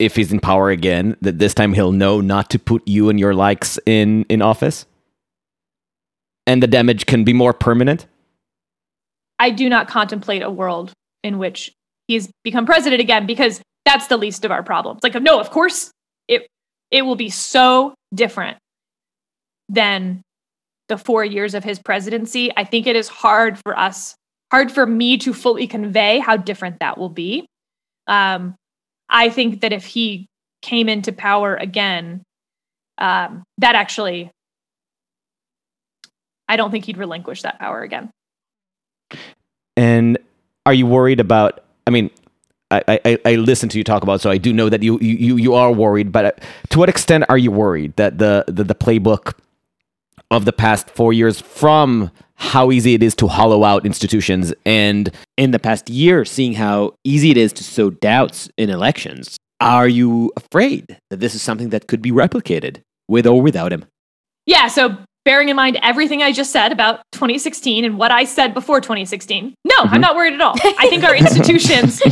[0.00, 3.20] if he's in power again that this time he'll know not to put you and
[3.20, 4.86] your likes in in office
[6.46, 8.06] and the damage can be more permanent
[9.40, 10.92] I do not contemplate a world
[11.24, 11.72] in which
[12.06, 15.00] he's become president again because that's the least of our problems.
[15.02, 15.90] Like, no, of course,
[16.28, 16.46] it
[16.90, 18.58] it will be so different
[19.68, 20.20] than
[20.88, 22.50] the four years of his presidency.
[22.56, 24.14] I think it is hard for us,
[24.50, 27.46] hard for me to fully convey how different that will be.
[28.06, 28.56] Um,
[29.08, 30.26] I think that if he
[30.60, 32.22] came into power again,
[32.98, 34.30] um, that actually,
[36.48, 38.10] I don't think he'd relinquish that power again.
[39.76, 40.18] And
[40.66, 41.64] are you worried about?
[41.86, 42.10] I mean,
[42.70, 45.36] I, I, I listen to you talk about, so I do know that you you
[45.36, 46.12] you are worried.
[46.12, 46.32] But uh,
[46.70, 49.34] to what extent are you worried that the the, the playbook
[50.30, 55.10] of the past four years, from how easy it is to hollow out institutions, and
[55.36, 59.88] in the past year, seeing how easy it is to sow doubts in elections, are
[59.88, 63.84] you afraid that this is something that could be replicated with or without him?
[64.46, 68.54] Yeah, so bearing in mind everything I just said about 2016 and what I said
[68.54, 70.54] before 2016, no, I'm not worried at all.
[70.62, 72.02] I think our institutions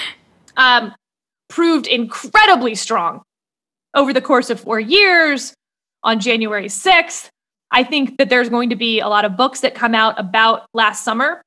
[0.56, 0.94] um,
[1.48, 3.22] proved incredibly strong
[3.94, 5.54] over the course of four years
[6.02, 7.28] on January 6th.
[7.70, 10.66] I think that there's going to be a lot of books that come out about
[10.74, 11.42] last summer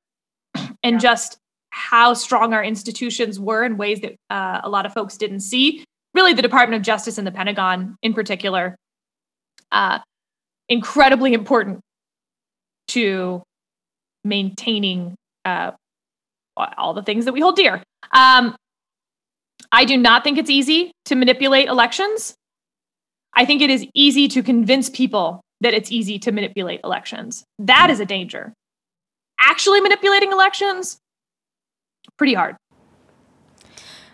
[0.83, 1.37] and just
[1.69, 5.85] how strong our institutions were in ways that uh, a lot of folks didn't see.
[6.13, 8.75] Really, the Department of Justice and the Pentagon in particular.
[9.71, 9.99] Uh,
[10.69, 11.79] incredibly important
[12.89, 13.43] to
[14.23, 15.15] maintaining
[15.45, 15.71] uh,
[16.77, 17.83] all the things that we hold dear.
[18.11, 18.55] Um,
[19.71, 22.35] I do not think it's easy to manipulate elections.
[23.35, 27.43] I think it is easy to convince people that it's easy to manipulate elections.
[27.59, 28.53] That is a danger.
[29.39, 30.97] Actually manipulating elections,
[32.17, 32.55] pretty hard.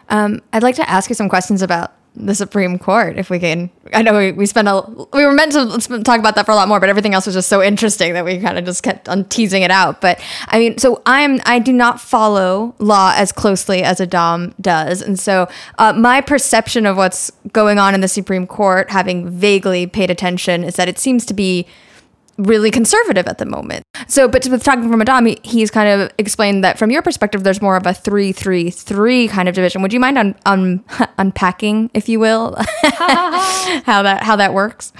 [0.09, 3.71] Um, I'd like to ask you some questions about the Supreme Court, if we can.
[3.91, 4.83] I know we, we spent a
[5.13, 7.35] we were meant to talk about that for a lot more, but everything else was
[7.35, 9.99] just so interesting that we kind of just kept on teasing it out.
[9.99, 15.01] But I mean, so I'm I do not follow law as closely as Adam does,
[15.01, 15.47] and so
[15.79, 20.63] uh, my perception of what's going on in the Supreme Court, having vaguely paid attention,
[20.63, 21.67] is that it seems to be
[22.37, 23.83] really conservative at the moment.
[24.07, 27.43] So, but with talking from Adam, he, he's kind of explained that from your perspective,
[27.43, 29.81] there's more of a three-three-three kind of division.
[29.81, 30.83] Would you mind un, un,
[31.17, 34.93] unpacking, if you will, how that how that works?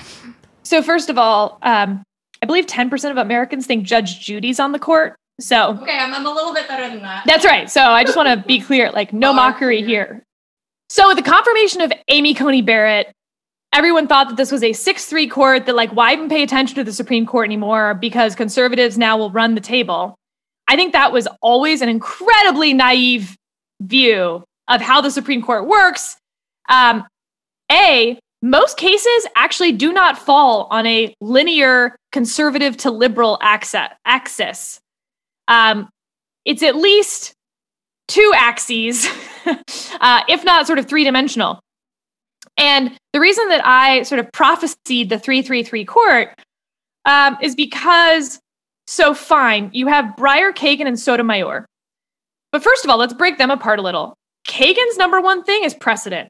[0.63, 2.03] So, first of all, um,
[2.41, 5.15] I believe 10% of Americans think Judge Judy's on the court.
[5.39, 7.23] So, okay, I'm, I'm a little bit better than that.
[7.25, 7.69] That's right.
[7.69, 10.23] So, I just want to be clear, like no mockery here.
[10.89, 13.13] So, with the confirmation of Amy Coney Barrett
[13.73, 16.83] everyone thought that this was a 6-3 court that like why even pay attention to
[16.83, 20.15] the Supreme Court anymore because conservatives now will run the table.
[20.67, 23.35] I think that was always an incredibly naive
[23.81, 26.15] view of how the Supreme Court works.
[26.69, 27.03] Um,
[27.71, 34.79] a, most cases actually do not fall on a linear conservative to liberal axis.
[35.47, 35.89] Um,
[36.45, 37.33] it's at least
[38.07, 39.07] two axes,
[39.45, 41.59] uh, if not sort of three dimensional.
[42.57, 46.29] And the reason that I sort of prophesied the 333 court
[47.05, 48.39] um, is because,
[48.87, 51.65] so fine, you have Breyer, Kagan, and Sotomayor.
[52.51, 54.15] But first of all, let's break them apart a little.
[54.47, 56.29] Kagan's number one thing is precedent.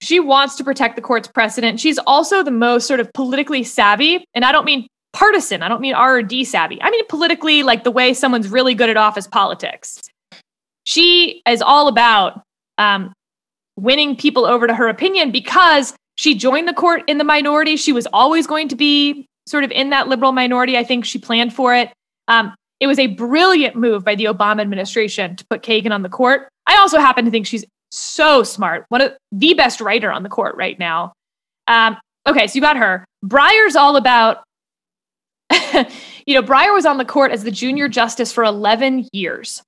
[0.00, 1.80] She wants to protect the court's precedent.
[1.80, 4.24] She's also the most sort of politically savvy.
[4.34, 6.80] And I don't mean partisan, I don't mean R or D savvy.
[6.80, 10.00] I mean politically, like the way someone's really good at office politics.
[10.84, 12.42] She is all about
[12.78, 13.12] um,
[13.78, 17.76] winning people over to her opinion because she joined the court in the minority.
[17.76, 20.76] She was always going to be sort of in that liberal minority.
[20.76, 21.92] I think she planned for it.
[22.26, 26.08] Um, it was a brilliant move by the Obama administration to put Kagan on the
[26.08, 26.48] court.
[26.66, 30.28] I also happen to think she's so smart, one of the best writer on the
[30.28, 31.12] court right now.
[31.66, 33.04] Um, okay, so you got her.
[33.24, 34.42] Breyer's all about,
[36.26, 39.62] you know, Breyer was on the court as the junior justice for 11 years.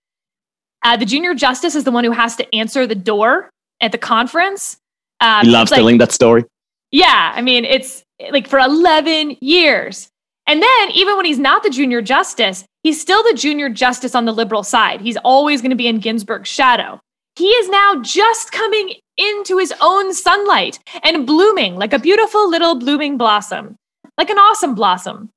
[0.83, 3.51] Uh, the junior justice is the one who has to answer the door
[3.81, 4.79] at the conference.
[5.21, 6.45] Um, he loves like, telling that story.
[6.91, 10.09] Yeah, I mean, it's like for 11 years.
[10.47, 14.25] And then, even when he's not the junior justice, he's still the junior justice on
[14.25, 15.01] the liberal side.
[15.01, 17.01] He's always going to be in Ginsburg's shadow.
[17.37, 22.75] He is now just coming into his own sunlight and blooming like a beautiful little
[22.75, 23.77] blooming blossom,
[24.19, 25.31] like an awesome blossom.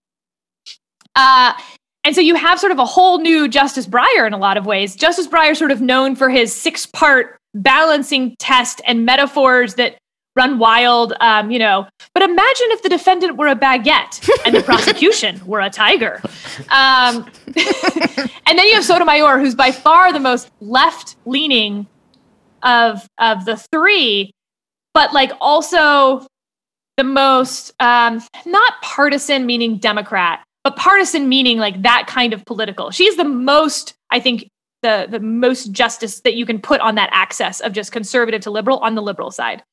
[1.15, 1.53] Uh,
[2.03, 4.65] and so you have sort of a whole new Justice Breyer in a lot of
[4.65, 4.95] ways.
[4.95, 9.97] Justice Breyer, sort of known for his six part balancing test and metaphors that
[10.35, 11.87] run wild, um, you know.
[12.13, 16.21] But imagine if the defendant were a baguette and the prosecution were a tiger.
[16.69, 17.29] Um,
[18.45, 21.87] and then you have Sotomayor, who's by far the most left leaning
[22.63, 24.31] of of the three,
[24.93, 26.25] but like also
[26.97, 32.91] the most um, not partisan, meaning Democrat, but partisan meaning like that kind of political.
[32.91, 34.49] She's the most, I think,
[34.81, 38.51] the the most justice that you can put on that axis of just conservative to
[38.51, 39.63] liberal on the liberal side.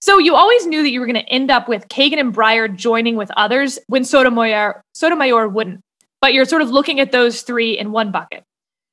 [0.00, 2.74] So you always knew that you were going to end up with Kagan and Breyer
[2.74, 5.80] joining with others when Sotomayor Sotomayor wouldn't.
[6.20, 8.42] But you're sort of looking at those three in one bucket.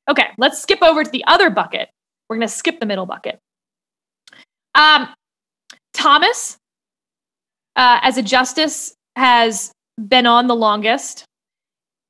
[0.10, 1.90] Okay, let's skip over to the other bucket.
[2.28, 3.40] We're going to skip the middle bucket.
[4.76, 5.10] Um,
[5.94, 6.58] Thomas,
[7.76, 9.72] uh, as a justice, has
[10.08, 11.26] been on the longest.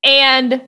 [0.04, 0.66] And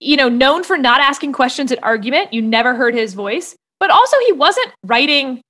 [0.00, 2.32] you know, known for not asking questions at argument.
[2.32, 3.56] You never heard his voice.
[3.78, 5.40] But also, he wasn't writing,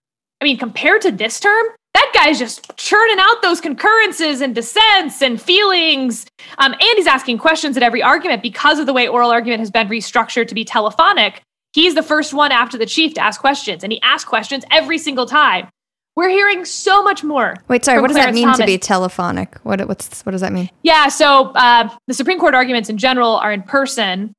[0.41, 5.23] I mean, compared to this term, that guy's just churning out those concurrences and dissents
[5.23, 6.27] and feelings.
[6.59, 9.71] Um, and he's asking questions at every argument because of the way oral argument has
[9.71, 11.41] been restructured to be telephonic.
[11.73, 14.99] He's the first one after the chief to ask questions, and he asks questions every
[14.99, 15.69] single time.
[16.17, 17.55] We're hearing so much more.
[17.69, 18.01] Wait, sorry.
[18.01, 18.59] What does Clarence that mean Thomas.
[18.61, 19.59] to be telephonic?
[19.65, 20.71] What what's what does that mean?
[20.83, 24.33] Yeah, so uh, the Supreme Court arguments in general are in person.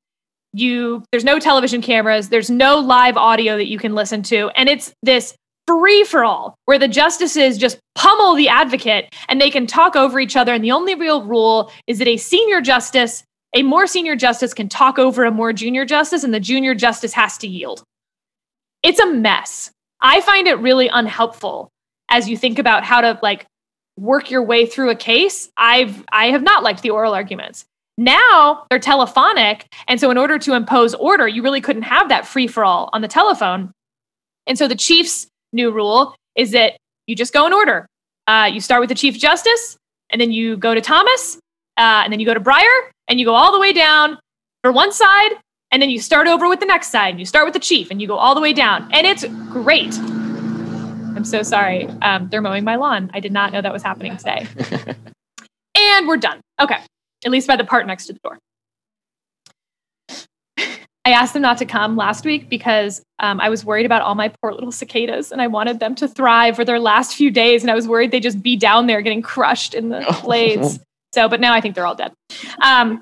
[0.52, 2.30] You there's no television cameras.
[2.30, 5.36] There's no live audio that you can listen to, and it's this
[5.68, 10.18] free for all where the justices just pummel the advocate and they can talk over
[10.18, 10.54] each other.
[10.54, 13.22] And the only real rule is that a senior justice,
[13.54, 17.12] a more senior justice, can talk over a more junior justice, and the junior justice
[17.12, 17.84] has to yield.
[18.82, 19.70] It's a mess.
[20.00, 21.70] I find it really unhelpful
[22.08, 23.46] as you think about how to like
[23.96, 25.50] work your way through a case.
[25.56, 27.64] I've I have not liked the oral arguments.
[27.96, 32.26] Now they're telephonic, and so in order to impose order, you really couldn't have that
[32.26, 33.72] free for all on the telephone.
[34.46, 36.76] And so the chief's new rule is that
[37.06, 37.86] you just go in order.
[38.28, 39.76] Uh, you start with the chief justice,
[40.10, 41.38] and then you go to Thomas,
[41.76, 44.18] uh, and then you go to Breyer, and you go all the way down
[44.62, 45.32] for one side,
[45.70, 47.10] and then you start over with the next side.
[47.10, 49.24] And you start with the chief, and you go all the way down, and it's
[49.50, 49.94] great.
[49.98, 51.86] I'm so sorry.
[52.02, 53.10] Um, they're mowing my lawn.
[53.12, 54.46] I did not know that was happening today.
[55.76, 56.40] and we're done.
[56.60, 56.78] Okay,
[57.24, 58.38] at least by the part next to the door.
[61.08, 64.14] I asked them not to come last week because um, I was worried about all
[64.14, 67.62] my poor little cicadas and I wanted them to thrive for their last few days.
[67.62, 70.78] And I was worried they'd just be down there getting crushed in the blades.
[71.14, 72.12] So, but now I think they're all dead.
[72.62, 73.00] Um,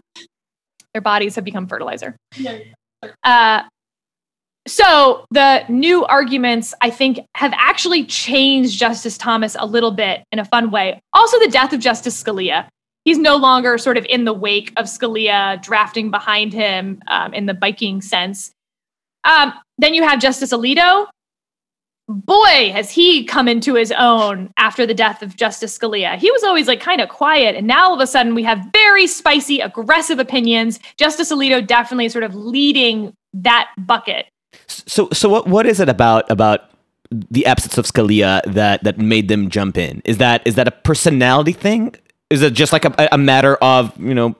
[0.96, 2.16] their bodies have become fertilizer.
[3.22, 3.62] Uh,
[4.66, 10.38] so the new arguments, I think, have actually changed Justice Thomas a little bit in
[10.38, 10.98] a fun way.
[11.12, 12.66] Also, the death of Justice Scalia
[13.06, 17.46] he's no longer sort of in the wake of Scalia drafting behind him um, in
[17.46, 18.50] the biking sense.
[19.24, 21.06] Um, then you have Justice Alito.
[22.08, 26.16] Boy, has he come into his own after the death of Justice Scalia.
[26.16, 28.64] He was always like kind of quiet, and now all of a sudden we have
[28.72, 30.78] very spicy, aggressive opinions.
[30.96, 34.26] Justice Alito definitely sort of leading that bucket.
[34.68, 36.70] So, so what what is it about about
[37.10, 40.00] the absence of Scalia that that made them jump in?
[40.04, 41.94] Is that is that a personality thing?
[42.30, 44.36] Is it just like a, a matter of you know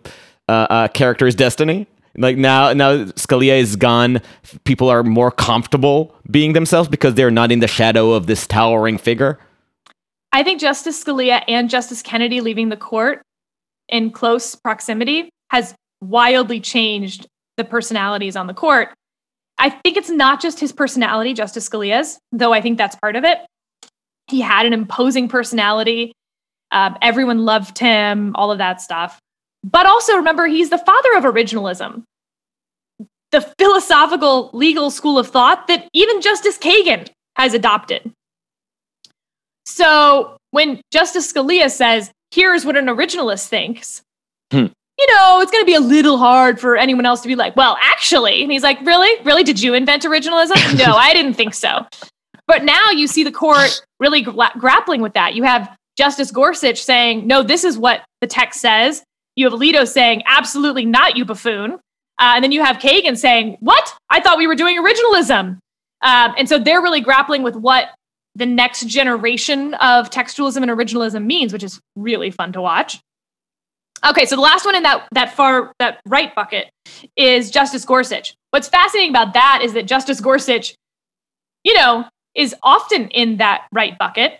[0.48, 1.88] uh, uh, character's destiny?
[2.16, 4.20] Like now, now Scalia is gone.
[4.64, 8.98] People are more comfortable being themselves because they're not in the shadow of this towering
[8.98, 9.38] figure.
[10.32, 13.22] I think Justice Scalia and Justice Kennedy leaving the court
[13.88, 18.88] in close proximity has wildly changed the personalities on the court.
[19.58, 23.24] I think it's not just his personality, Justice Scalia's, though I think that's part of
[23.24, 23.38] it.
[24.28, 26.12] He had an imposing personality.
[26.72, 29.18] Um, everyone loved him, all of that stuff.
[29.68, 32.04] But also remember, he's the father of originalism,
[33.32, 38.12] the philosophical legal school of thought that even Justice Kagan has adopted.
[39.64, 44.02] So when Justice Scalia says, here's what an originalist thinks,
[44.52, 44.66] hmm.
[44.98, 47.56] you know, it's going to be a little hard for anyone else to be like,
[47.56, 48.44] well, actually.
[48.44, 49.20] And he's like, really?
[49.24, 49.42] Really?
[49.42, 50.78] Did you invent originalism?
[50.78, 51.84] no, I didn't think so.
[52.46, 55.34] But now you see the court really gra- grappling with that.
[55.34, 59.02] You have Justice Gorsuch saying, no, this is what the text says.
[59.36, 61.74] You have Alito saying, absolutely not, you buffoon.
[62.18, 63.94] Uh, and then you have Kagan saying, what?
[64.08, 65.58] I thought we were doing originalism.
[66.02, 67.90] Um, and so they're really grappling with what
[68.34, 73.00] the next generation of textualism and originalism means, which is really fun to watch.
[74.06, 76.70] Okay, so the last one in that that far that right bucket
[77.16, 78.34] is Justice Gorsuch.
[78.50, 80.74] What's fascinating about that is that Justice Gorsuch,
[81.64, 84.38] you know, is often in that right bucket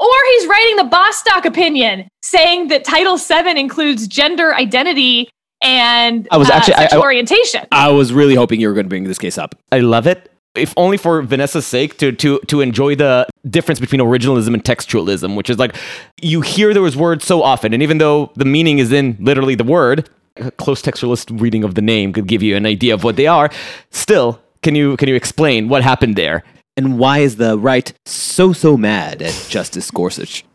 [0.00, 5.28] or he's writing the Bostock opinion saying that Title VII includes gender identity
[5.62, 7.66] and I was uh, actually sexual I, I, orientation.
[7.70, 9.54] I was really hoping you were going to bring this case up.
[9.70, 10.32] I love it.
[10.54, 15.36] If only for Vanessa's sake, to to to enjoy the difference between originalism and textualism,
[15.36, 15.76] which is like
[16.20, 19.64] you hear those words so often, and even though the meaning is in literally the
[19.64, 23.14] word, a close textualist reading of the name could give you an idea of what
[23.14, 23.48] they are.
[23.90, 26.42] Still, can you can you explain what happened there?
[26.80, 30.46] And why is the right so, so mad at Justice Gorsuch?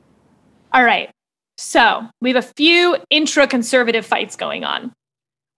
[0.74, 1.12] All right.
[1.56, 4.92] So we have a few intra conservative fights going on.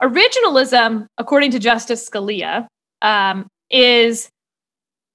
[0.04, 2.68] Originalism, according to Justice Scalia,
[3.02, 4.28] um, is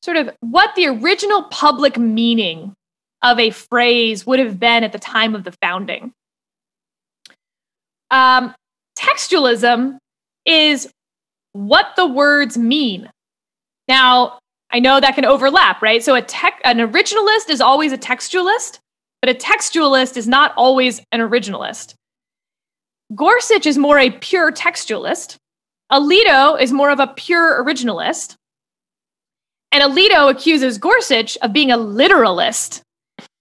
[0.03, 2.73] sort of what the original public meaning
[3.23, 6.15] of a phrase would have been at the time of the founding.
[8.11, 8.55] Um,
[8.99, 9.99] textualism
[10.47, 10.91] is
[11.53, 13.11] what the words mean.
[13.87, 14.39] Now,
[14.73, 16.03] I know that can overlap, right?
[16.03, 18.79] So a tech, an originalist is always a textualist,
[19.21, 21.95] but a textualist is not always an originalist.
[23.15, 25.37] Gorsuch is more a pure textualist.
[25.93, 28.37] Alito is more of a pure originalist.
[29.71, 32.83] And Alito accuses Gorsuch of being a literalist,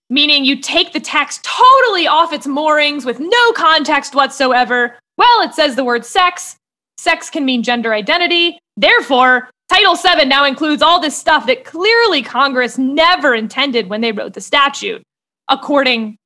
[0.09, 4.97] meaning you take the text totally off its moorings with no context whatsoever.
[5.17, 6.57] Well, it says the word sex.
[6.97, 8.59] Sex can mean gender identity.
[8.81, 14.11] Therefore, Title VII now includes all this stuff that clearly Congress never intended when they
[14.11, 15.03] wrote the statute,
[15.47, 16.17] according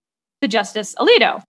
[0.41, 1.43] to Justice Alito.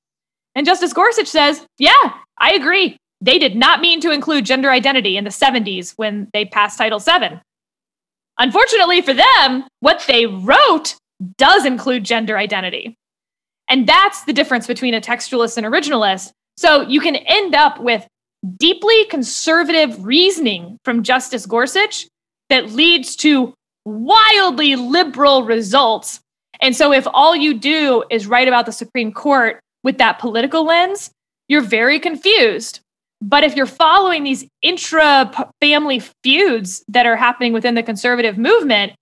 [0.57, 1.93] And Justice Gorsuch says, yeah,
[2.39, 2.97] I agree.
[3.21, 6.99] They did not mean to include gender identity in the 70s when they passed Title
[6.99, 7.41] VII.
[8.39, 10.97] Unfortunately for them, what they wrote
[11.39, 12.97] does include gender identity.
[13.69, 16.33] And that's the difference between a textualist and originalist.
[16.57, 18.07] So you can end up with
[18.59, 22.07] deeply conservative reasoning from Justice Gorsuch
[22.49, 26.21] that leads to wildly liberal results.
[26.61, 30.65] And so, if all you do is write about the Supreme Court with that political
[30.65, 31.11] lens,
[31.49, 32.81] you're very confused.
[33.23, 35.31] But if you're following these intra
[35.61, 38.93] family feuds that are happening within the conservative movement,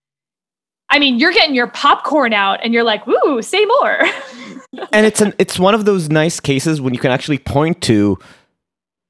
[0.88, 4.00] I mean, you're getting your popcorn out and you're like, "Ooh, say more."
[4.92, 8.18] and it's an it's one of those nice cases when you can actually point to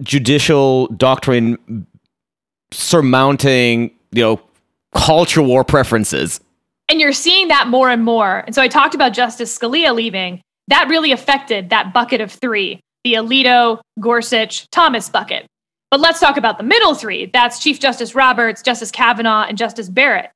[0.03, 1.87] judicial doctrine
[2.73, 4.43] surmounting, you know,
[4.95, 6.41] culture war preferences.
[6.89, 8.45] And you're seeing that more and more.
[8.47, 10.41] And so I talked about Justice Scalia leaving.
[10.69, 15.47] That really affected that bucket of three the Alito, Gorsuch, Thomas bucket.
[15.91, 17.27] But let's talk about the middle three.
[17.27, 20.31] That's Chief Justice Roberts, Justice Kavanaugh, and Justice Barrett.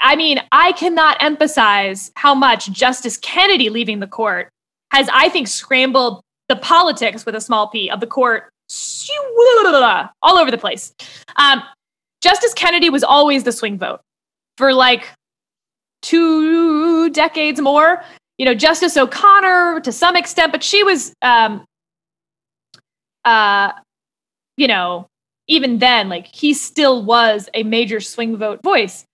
[0.00, 4.48] I mean, I cannot emphasize how much Justice Kennedy leaving the court
[4.92, 8.50] has, I think, scrambled the politics with a small p of the court
[10.22, 10.94] all over the place.
[11.36, 11.62] Um,
[12.22, 14.00] Justice Kennedy was always the swing vote
[14.56, 15.08] for like
[16.02, 18.02] two decades more.
[18.38, 21.64] You know, Justice O'Connor to some extent, but she was, um,
[23.24, 23.72] uh,
[24.56, 25.06] you know,
[25.46, 29.04] even then, like he still was a major swing vote voice.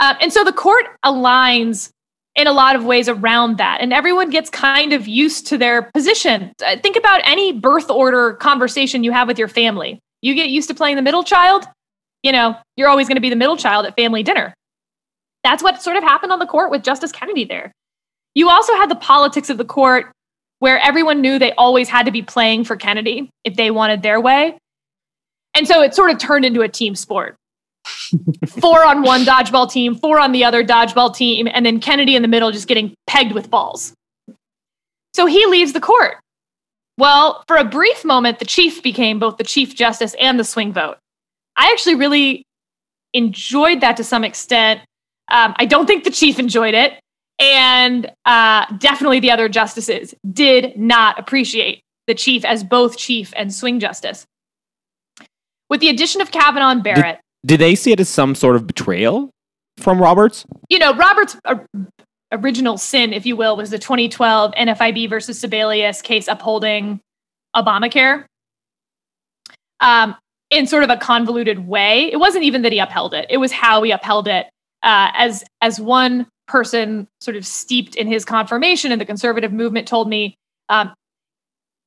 [0.00, 1.90] Um, and so the court aligns
[2.38, 3.80] in a lot of ways around that.
[3.80, 6.52] And everyone gets kind of used to their position.
[6.64, 9.98] Uh, think about any birth order conversation you have with your family.
[10.22, 11.66] You get used to playing the middle child,
[12.22, 14.54] you know, you're always going to be the middle child at family dinner.
[15.42, 17.72] That's what sort of happened on the court with Justice Kennedy there.
[18.34, 20.12] You also had the politics of the court
[20.60, 24.20] where everyone knew they always had to be playing for Kennedy if they wanted their
[24.20, 24.56] way.
[25.54, 27.36] And so it sort of turned into a team sport
[28.60, 32.22] four on one dodgeball team, four on the other dodgeball team, and then Kennedy in
[32.22, 33.92] the middle just getting pegged with balls.
[35.14, 36.16] So he leaves the court.
[36.96, 40.72] Well, for a brief moment, the chief became both the chief justice and the swing
[40.72, 40.96] vote.
[41.56, 42.44] I actually really
[43.14, 44.80] enjoyed that to some extent.
[45.30, 46.94] Um, I don't think the chief enjoyed it.
[47.38, 53.54] And uh, definitely the other justices did not appreciate the chief as both chief and
[53.54, 54.26] swing justice.
[55.70, 58.66] With the addition of Kavanaugh and Barrett, did they see it as some sort of
[58.66, 59.30] betrayal
[59.78, 60.44] from Roberts?
[60.68, 61.36] You know, Roberts'
[62.32, 67.00] original sin, if you will, was the 2012 NFIB versus Sebelius case upholding
[67.56, 68.24] Obamacare.
[69.80, 70.16] Um,
[70.50, 72.10] in sort of a convoluted way.
[72.10, 74.46] It wasn't even that he upheld it; it was how he upheld it.
[74.82, 79.86] Uh, as as one person, sort of steeped in his confirmation in the conservative movement,
[79.86, 80.34] told me,
[80.68, 80.92] um,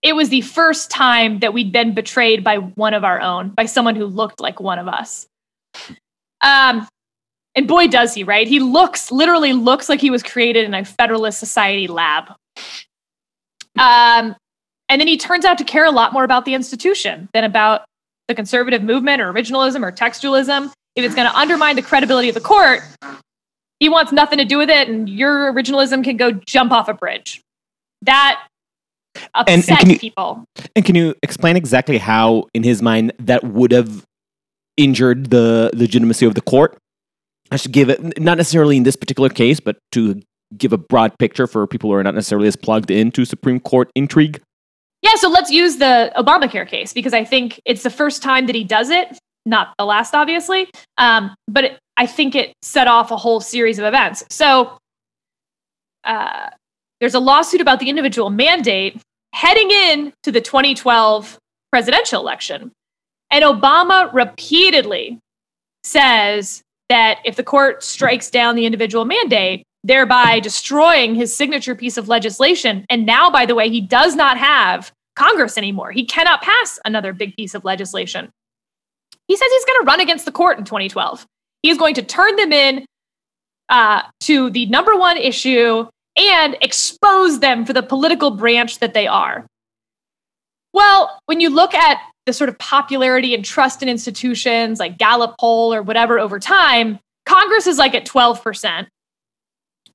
[0.01, 3.65] it was the first time that we'd been betrayed by one of our own, by
[3.65, 5.27] someone who looked like one of us.
[6.41, 6.87] Um,
[7.55, 8.47] and boy, does he, right?
[8.47, 12.29] He looks, literally looks like he was created in a Federalist Society lab.
[13.77, 14.35] Um,
[14.89, 17.85] and then he turns out to care a lot more about the institution than about
[18.27, 20.71] the conservative movement or originalism or textualism.
[20.95, 22.81] If it's going to undermine the credibility of the court,
[23.79, 26.93] he wants nothing to do with it, and your originalism can go jump off a
[26.93, 27.41] bridge.
[28.03, 28.45] That
[29.33, 30.43] upset and, and you, people.
[30.75, 34.05] And can you explain exactly how, in his mind, that would have
[34.77, 36.77] injured the legitimacy of the court.
[37.51, 40.21] I should give it, not necessarily in this particular case, but to
[40.57, 43.89] give a broad picture for people who are not necessarily as plugged into Supreme Court
[43.95, 44.41] intrigue.
[45.01, 48.55] Yeah, so let's use the Obamacare case because I think it's the first time that
[48.55, 50.69] he does it, not the last, obviously.
[50.97, 54.23] Um, but it, I think it set off a whole series of events.
[54.29, 54.77] So
[56.03, 56.49] uh,
[56.99, 59.01] there's a lawsuit about the individual mandate
[59.33, 61.37] heading in to the 2012
[61.71, 62.71] presidential election.
[63.31, 65.19] And Obama repeatedly
[65.83, 71.97] says that if the court strikes down the individual mandate, thereby destroying his signature piece
[71.97, 72.85] of legislation.
[72.89, 75.91] And now, by the way, he does not have Congress anymore.
[75.91, 78.29] He cannot pass another big piece of legislation.
[79.27, 81.25] He says he's going to run against the court in 2012.
[81.63, 82.85] He is going to turn them in
[83.69, 89.07] uh, to the number one issue and expose them for the political branch that they
[89.07, 89.45] are.
[90.73, 95.35] Well, when you look at the sort of popularity and trust in institutions like Gallup
[95.39, 98.87] poll or whatever over time, Congress is like at 12%.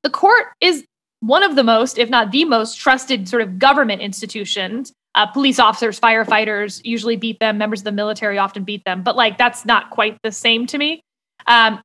[0.02, 0.84] The court is
[1.20, 4.92] one of the most, if not the most, trusted sort of government institutions.
[5.14, 7.58] Uh, police officers, firefighters usually beat them.
[7.58, 10.78] Members of the military often beat them, but like that's not quite the same to
[10.78, 11.00] me.
[11.46, 11.80] Um,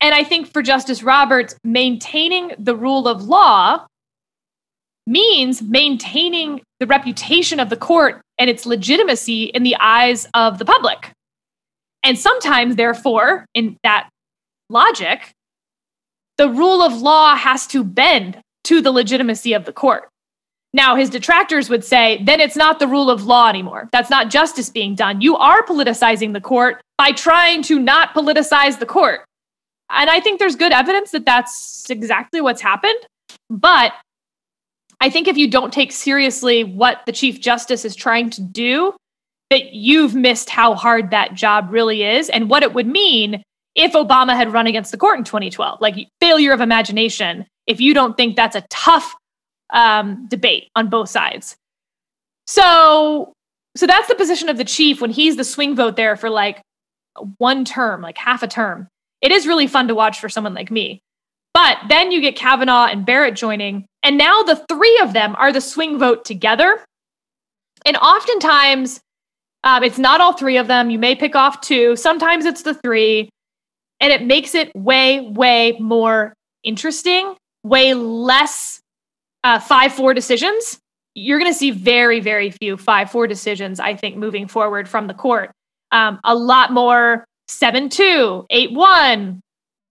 [0.00, 3.86] and I think for Justice Roberts, maintaining the rule of law
[5.06, 10.64] means maintaining the reputation of the court and its legitimacy in the eyes of the
[10.64, 11.12] public.
[12.02, 14.08] And sometimes, therefore, in that
[14.70, 15.30] logic,
[16.38, 20.08] the rule of law has to bend to the legitimacy of the court.
[20.72, 23.88] Now, his detractors would say, then it's not the rule of law anymore.
[23.92, 25.20] That's not justice being done.
[25.20, 29.20] You are politicizing the court by trying to not politicize the court.
[29.90, 32.98] And I think there's good evidence that that's exactly what's happened.
[33.50, 33.92] But
[35.00, 38.94] I think if you don't take seriously what the Chief Justice is trying to do,
[39.50, 43.42] that you've missed how hard that job really is and what it would mean
[43.74, 45.80] if Obama had run against the court in 2012.
[45.80, 49.14] Like failure of imagination if you don't think that's a tough
[49.72, 51.56] um, debate on both sides.
[52.46, 53.32] So,
[53.76, 56.62] so that's the position of the chief when he's the swing vote there for like
[57.38, 58.88] one term, like half a term.
[59.20, 61.00] It is really fun to watch for someone like me.
[61.62, 65.52] But then you get Kavanaugh and Barrett joining, and now the three of them are
[65.52, 66.82] the swing vote together.
[67.84, 68.98] And oftentimes,
[69.62, 70.88] um, it's not all three of them.
[70.88, 71.96] You may pick off two.
[71.96, 73.28] Sometimes it's the three.
[74.00, 76.32] And it makes it way, way more
[76.64, 78.80] interesting, way less
[79.44, 80.78] uh, 5 4 decisions.
[81.14, 85.08] You're going to see very, very few 5 4 decisions, I think, moving forward from
[85.08, 85.50] the court.
[85.92, 89.40] Um, a lot more 7 2, 8 1.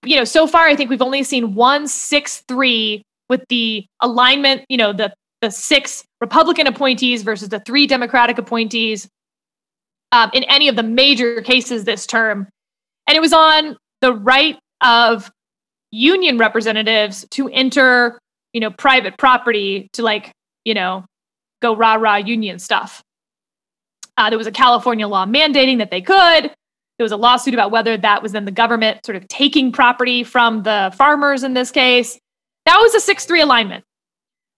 [0.04, 4.66] You know, so far, I think we've only seen one six three with the alignment,
[4.70, 9.08] you know, the, the six Republican appointees versus the three Democratic appointees
[10.12, 12.48] um, in any of the major cases this term.
[13.08, 15.30] And it was on the right of
[15.92, 18.20] union representatives to enter,
[18.54, 20.32] you know, private property to like,
[20.64, 21.06] you know,
[21.62, 23.02] go rah rah union stuff.
[24.18, 26.52] Uh, there was a California law mandating that they could.
[27.00, 30.22] There was a lawsuit about whether that was then the government sort of taking property
[30.22, 32.20] from the farmers in this case.
[32.66, 33.86] That was a 6 3 alignment.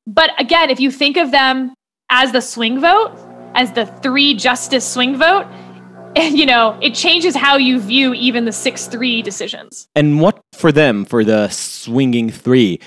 [0.08, 1.76] But again, if you think of them
[2.10, 3.16] as the swing vote,
[3.54, 5.46] as the three justice swing vote,
[6.18, 9.88] you know, it changes how you view even the 6 3 decisions.
[9.96, 12.80] And what for them, for the swinging three,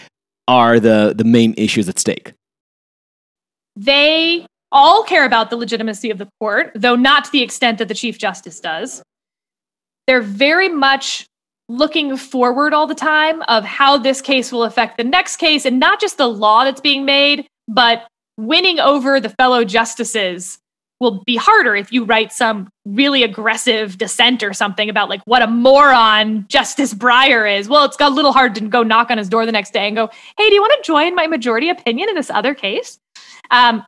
[0.48, 2.32] are the, the main issues at stake?
[3.76, 7.86] They all care about the legitimacy of the court, though not to the extent that
[7.86, 9.00] the Chief Justice does.
[10.07, 11.26] They're very much
[11.68, 15.80] looking forward all the time of how this case will affect the next case and
[15.80, 20.59] not just the law that's being made, but winning over the fellow justices
[21.00, 25.42] will be harder if you write some really aggressive dissent or something about like what
[25.42, 27.68] a moron Justice Breyer is.
[27.68, 29.86] Well, it's got a little hard to go knock on his door the next day
[29.86, 32.98] and go, "Hey, do you want to join my majority opinion in this other case?"
[33.50, 33.84] Um,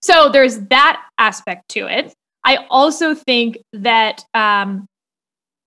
[0.00, 2.14] so there's that aspect to it.
[2.48, 4.86] I also think that um,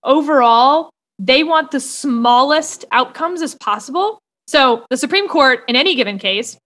[0.04, 4.18] overall they want the smallest outcomes as possible.
[4.48, 6.58] So the Supreme Court, in any given case,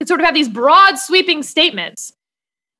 [0.00, 2.14] can sort of have these broad sweeping statements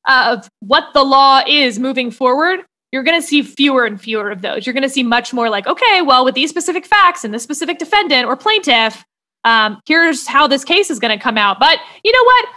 [0.08, 2.60] of what the law is moving forward,
[2.92, 4.66] you're going to see fewer and fewer of those.
[4.66, 7.42] You're going to see much more like, okay, well, with these specific facts and this
[7.42, 9.04] specific defendant or plaintiff,
[9.44, 11.60] um, here's how this case is going to come out.
[11.60, 12.48] But you know what?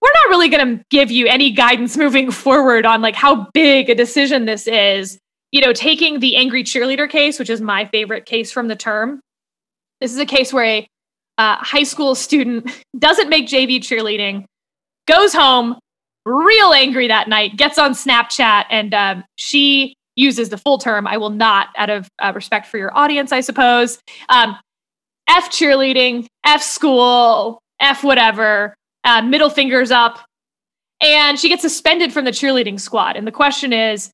[0.00, 3.90] We're not really going to give you any guidance moving forward on like how big
[3.90, 5.18] a decision this is.
[5.52, 9.20] You know, taking the angry cheerleader case, which is my favorite case from the term.
[10.00, 10.88] This is a case where a
[11.38, 14.44] uh, high school student doesn't make JV cheerleading,
[15.06, 15.78] goes home,
[16.24, 21.06] real angry that night, gets on Snapchat, and um, she uses the full term.
[21.06, 23.98] I will not, out of uh, respect for your audience, I suppose.
[24.28, 24.56] Um,
[25.28, 28.74] F cheerleading, F school, F whatever,
[29.06, 30.18] uh, middle fingers up.
[31.00, 33.16] And she gets suspended from the cheerleading squad.
[33.16, 34.10] And the question is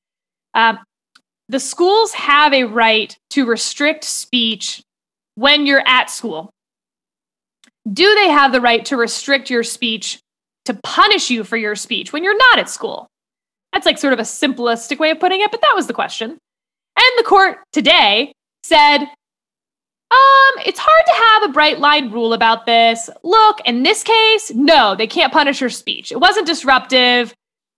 [0.54, 0.78] um,
[1.48, 4.82] the schools have a right to restrict speech
[5.34, 6.50] when you're at school.
[7.90, 10.20] Do they have the right to restrict your speech
[10.66, 13.08] to punish you for your speech when you're not at school?
[13.72, 16.30] That's like sort of a simplistic way of putting it, but that was the question.
[16.30, 18.32] And the court today
[18.62, 19.06] said,
[20.12, 23.08] um, it's hard to have a bright line rule about this.
[23.22, 26.12] Look, in this case, no, they can't punish her speech.
[26.12, 27.34] It wasn't disruptive,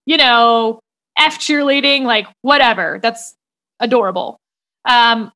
[0.06, 0.80] you know,
[1.16, 2.98] F cheerleading, like whatever.
[3.00, 3.34] That's
[3.78, 4.38] adorable.
[4.84, 5.30] Um,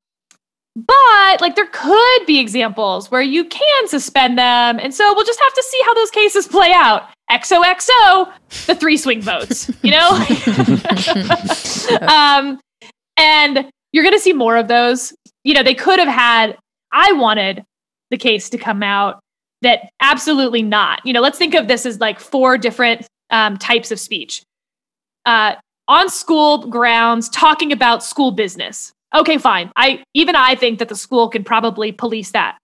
[0.74, 4.78] but like there could be examples where you can suspend them.
[4.80, 7.09] And so we'll just have to see how those cases play out.
[7.30, 8.32] XOXO,
[8.66, 10.09] the three swing votes, you know?
[12.09, 12.61] um,
[13.16, 15.12] and you're going to see more of those.
[15.44, 16.57] You know, they could have had,
[16.93, 17.64] I wanted
[18.11, 19.20] the case to come out
[19.62, 21.05] that absolutely not.
[21.05, 24.43] You know, let's think of this as like four different um, types of speech.
[25.26, 25.55] Uh,
[25.89, 29.70] on school grounds, talking about school business, Okay, fine.
[29.76, 32.59] I even I think that the school can probably police that.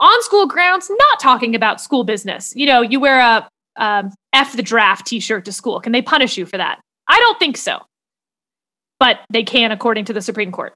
[0.00, 2.54] On school grounds, not talking about school business.
[2.56, 5.80] You know, you wear a um, F the draft t-shirt to school.
[5.80, 6.80] Can they punish you for that?
[7.08, 7.80] I don't think so.
[8.98, 10.74] But they can according to the Supreme Court.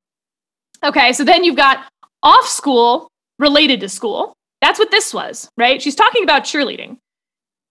[0.85, 1.85] Okay, so then you've got
[2.23, 3.09] off school
[3.39, 4.35] related to school.
[4.61, 5.83] That's what this was, right?
[5.83, 6.99] She's talking about cheerleading.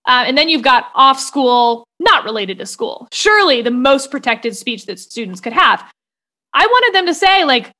[0.07, 3.07] Uh, and then you've got off school, not related to school.
[3.11, 5.83] Surely the most protected speech that students could have.
[6.53, 7.71] I wanted them to say, like,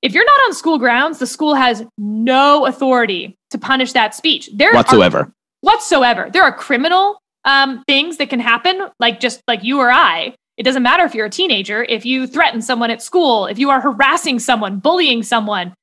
[0.00, 4.50] if you're not on school grounds, the school has no authority to punish that speech.
[4.54, 5.18] There whatsoever.
[5.18, 6.28] Are, whatsoever.
[6.32, 10.34] There are criminal um, things that can happen, like just like you or I.
[10.56, 13.70] It doesn't matter if you're a teenager, if you threaten someone at school, if you
[13.70, 15.74] are harassing someone, bullying someone,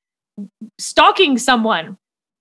[0.77, 1.97] stalking someone,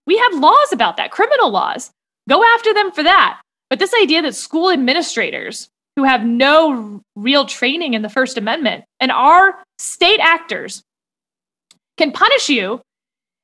[0.09, 1.91] We have laws about that, criminal laws.
[2.31, 3.43] Go after them for that.
[3.69, 8.85] But this idea that school administrators who have no real training in the First Amendment
[9.01, 10.83] and are state actors
[11.99, 12.81] can punish you.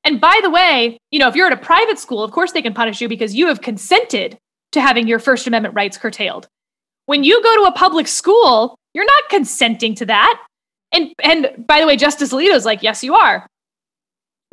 [0.05, 2.63] And by the way, you know, if you're at a private school, of course they
[2.63, 4.39] can punish you because you have consented
[4.73, 6.49] to having your First Amendment rights curtailed.
[7.05, 10.43] When you go to a public school, you're not consenting to that.
[10.93, 13.47] And and by the way, Justice Alito's like, yes, you are.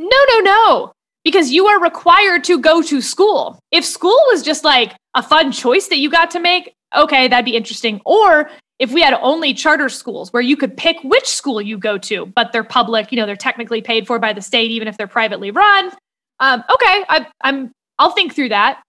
[0.01, 0.93] No, no, no.
[1.23, 3.59] Because you are required to go to school.
[3.71, 7.45] If school was just like a fun choice that you got to make, okay, that'd
[7.45, 8.01] be interesting.
[8.05, 8.49] Or
[8.79, 12.25] if we had only charter schools where you could pick which school you go to,
[12.25, 15.05] but they're public, you know, they're technically paid for by the state, even if they're
[15.05, 15.91] privately run.
[16.39, 18.81] Um, okay, I, I'm I'll think through that.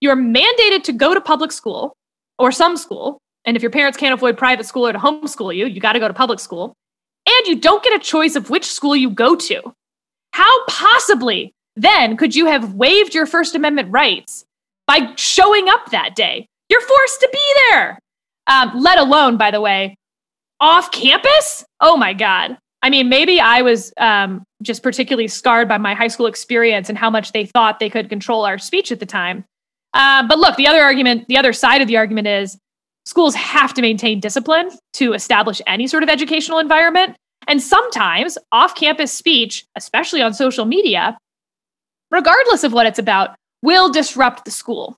[0.00, 1.96] You're mandated to go to public school
[2.38, 3.18] or some school.
[3.44, 5.98] And if your parents can't afford private school or to homeschool you, you got to
[5.98, 6.74] go to public school.
[7.26, 9.74] And you don't get a choice of which school you go to.
[10.32, 14.44] How possibly then could you have waived your First Amendment rights
[14.86, 16.46] by showing up that day?
[16.68, 17.98] You're forced to be there.
[18.46, 19.96] Um, let alone, by the way,
[20.60, 21.64] off campus.
[21.80, 22.58] Oh my God.
[22.82, 26.96] I mean, maybe I was um, just particularly scarred by my high school experience and
[26.96, 29.44] how much they thought they could control our speech at the time.
[29.94, 32.56] Uh, but look, the other argument, the other side of the argument is
[33.04, 37.16] schools have to maintain discipline to establish any sort of educational environment.
[37.48, 41.16] And sometimes off campus speech, especially on social media,
[42.10, 44.96] regardless of what it's about, will disrupt the school.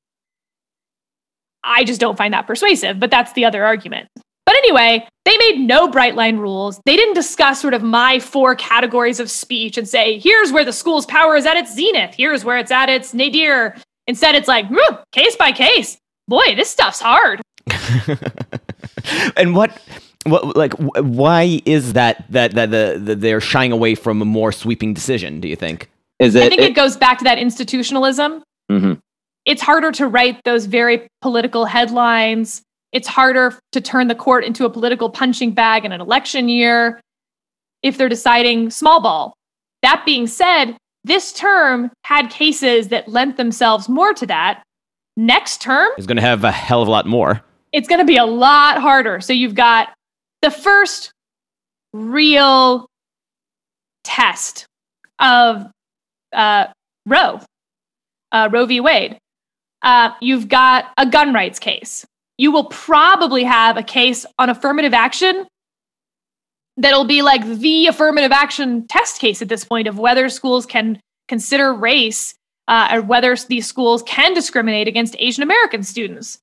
[1.62, 4.08] I just don't find that persuasive, but that's the other argument.
[4.46, 6.80] But anyway, they made no bright line rules.
[6.84, 10.72] They didn't discuss sort of my four categories of speech and say, here's where the
[10.72, 13.76] school's power is at its zenith, here's where it's at its nadir.
[14.08, 14.66] Instead, it's like,
[15.12, 15.98] case by case.
[16.26, 17.42] Boy, this stuff's hard.
[19.36, 19.80] and what
[20.26, 24.52] what like why is that that that the, the, they're shying away from a more
[24.52, 27.38] sweeping decision do you think is it i think it, it goes back to that
[27.38, 28.94] institutionalism mm-hmm
[29.46, 32.62] it's harder to write those very political headlines.
[32.92, 37.00] It's harder to turn the court into a political punching bag in an election year
[37.82, 39.34] if they're deciding small ball.
[39.82, 44.62] That being said, this term had cases that lent themselves more to that.
[45.16, 47.40] Next term is going to have a hell of a lot more.
[47.72, 49.20] It's going to be a lot harder.
[49.20, 49.88] So you've got
[50.42, 51.12] the first
[51.92, 52.86] real
[54.04, 54.66] test
[55.18, 55.70] of
[56.32, 56.66] uh,
[57.06, 57.40] Roe,
[58.32, 58.80] uh, Roe v.
[58.80, 59.18] Wade
[59.82, 62.06] uh, you've got a gun rights case.
[62.38, 65.46] You will probably have a case on affirmative action
[66.76, 71.00] that'll be like the affirmative action test case at this point of whether schools can
[71.28, 72.34] consider race
[72.68, 76.38] uh, or whether these schools can discriminate against Asian American students.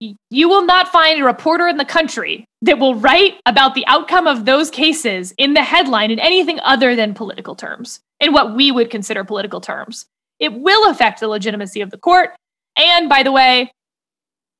[0.00, 4.26] You will not find a reporter in the country that will write about the outcome
[4.26, 8.70] of those cases in the headline in anything other than political terms, in what we
[8.70, 10.04] would consider political terms.
[10.38, 12.30] It will affect the legitimacy of the court.
[12.76, 13.72] And by the way,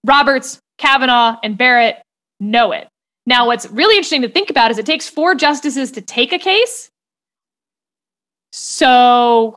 [0.04, 2.02] Roberts, Kavanaugh, and Barrett
[2.40, 2.88] know it.
[3.26, 6.38] Now, what's really interesting to think about is it takes four justices to take a
[6.38, 6.88] case.
[8.52, 9.56] So,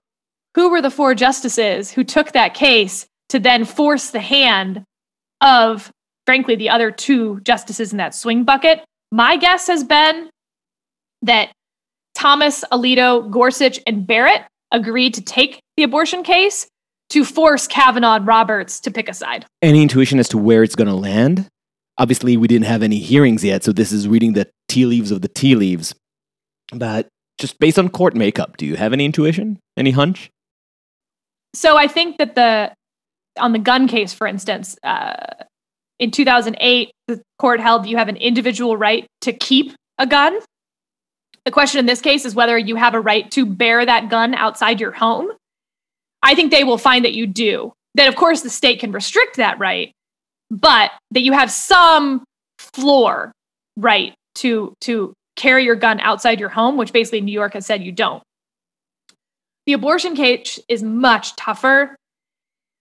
[0.56, 4.84] who were the four justices who took that case to then force the hand
[5.42, 5.92] of,
[6.26, 8.84] frankly, the other two justices in that swing bucket?
[9.12, 10.30] My guess has been
[11.22, 11.52] that
[12.16, 16.68] Thomas, Alito, Gorsuch, and Barrett agreed to take the abortion case
[17.10, 19.46] to force Kavanaugh and Roberts to pick a side.
[19.62, 21.48] Any intuition as to where it's going to land?
[21.98, 25.22] Obviously, we didn't have any hearings yet, so this is reading the tea leaves of
[25.22, 25.96] the tea leaves.
[26.72, 27.08] But
[27.40, 29.60] just based on court makeup, do you have any intuition?
[29.76, 30.30] Any hunch?
[31.56, 32.74] So I think that the
[33.40, 35.16] on the gun case, for instance, uh,
[36.00, 40.40] in 2008, the court held you have an individual right to keep a gun.
[41.46, 44.34] The question in this case is whether you have a right to bear that gun
[44.34, 45.30] outside your home.
[46.24, 47.74] I think they will find that you do.
[47.96, 49.92] That, of course, the state can restrict that right,
[50.52, 52.24] but that you have some
[52.60, 53.32] floor
[53.78, 57.84] right to, to carry your gun outside your home, which basically New York has said
[57.84, 58.22] you don't.
[59.66, 61.96] The abortion case is much tougher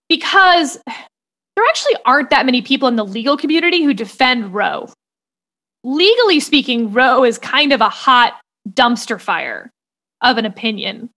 [0.08, 4.88] because there actually aren't that many people in the legal community who defend Roe.
[5.84, 9.70] Legally speaking, Roe is kind of a hot dumpster fire
[10.22, 11.10] of an opinion.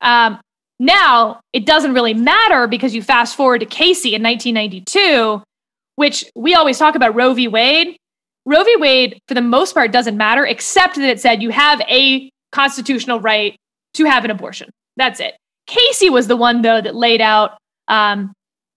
[0.00, 0.40] Um,
[0.78, 5.42] now, it doesn't really matter because you fast forward to Casey in 1992,
[5.96, 7.46] which we always talk about Roe v.
[7.48, 7.96] Wade.
[8.44, 8.76] Roe v.
[8.78, 13.20] Wade, for the most part, doesn't matter, except that it said you have a constitutional
[13.20, 13.56] right
[13.94, 14.70] to have an abortion.
[14.96, 15.36] That's it.
[15.68, 17.58] Casey was the one, though, that laid out,
[17.92, 18.32] um,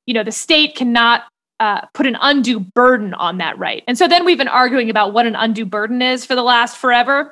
[0.05, 1.23] you know, the state cannot
[1.59, 3.81] uh, put an undue burden on that right.
[3.87, 6.77] And so then we've been arguing about what an undue burden is for the last
[6.77, 7.31] forever.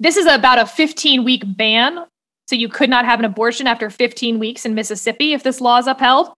[0.00, 2.04] This is about a 15 week ban
[2.48, 5.78] So you could not have an abortion after 15 weeks in Mississippi if this law
[5.78, 6.32] is upheld.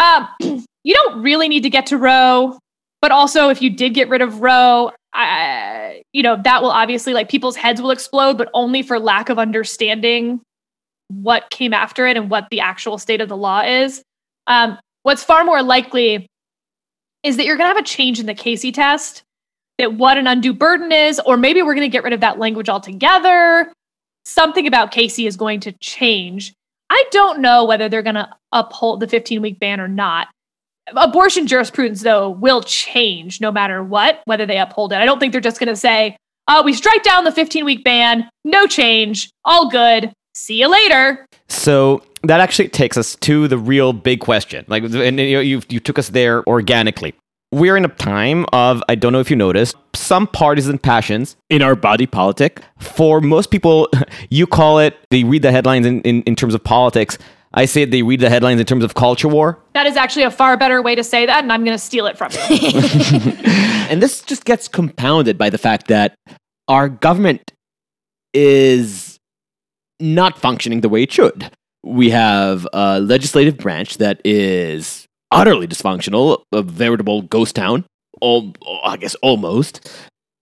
[0.00, 0.28] Um,
[0.84, 2.58] you don't really need to get to Roe,
[3.00, 7.14] but also if you did get rid of Roe, I, you know, that will obviously
[7.14, 10.42] like people's heads will explode, but only for lack of understanding
[11.10, 14.02] what came after it and what the actual state of the law is.
[14.46, 16.26] Um, what's far more likely
[17.22, 19.22] is that you're going to have a change in the Casey test,
[19.78, 22.38] that what an undue burden is, or maybe we're going to get rid of that
[22.38, 23.72] language altogether.
[24.24, 26.54] Something about Casey is going to change.
[26.90, 30.28] I don't know whether they're going to uphold the 15 week ban or not.
[30.96, 34.96] Abortion jurisprudence, though, will change no matter what, whether they uphold it.
[34.96, 36.16] I don't think they're just going to say,
[36.48, 41.26] oh, we strike down the 15 week ban, no change, all good, see you later.
[41.48, 44.64] So that actually takes us to the real big question.
[44.68, 47.14] Like, and you, you, you took us there organically.
[47.52, 51.36] We're in a time of, I don't know if you noticed, some partisan passions.
[51.48, 53.88] In our body politic, For most people,
[54.30, 57.18] you call it, they read the headlines in, in, in terms of politics.
[57.52, 59.58] I say they read the headlines in terms of culture war.
[59.74, 62.06] That is actually a far better way to say that, and I'm going to steal
[62.06, 62.70] it from you.
[63.90, 66.14] and this just gets compounded by the fact that
[66.68, 67.52] our government
[68.32, 69.09] is
[70.00, 71.50] not functioning the way it should.
[71.82, 77.84] We have a legislative branch that is utterly dysfunctional, a veritable ghost town,
[78.20, 78.52] all,
[78.84, 79.90] I guess almost.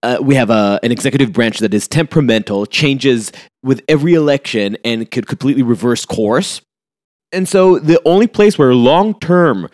[0.03, 3.33] Uh, we have a, an executive branch that is temperamental, changes
[3.63, 6.61] with every election, and could completely reverse course.
[7.33, 9.69] And so the only place where long term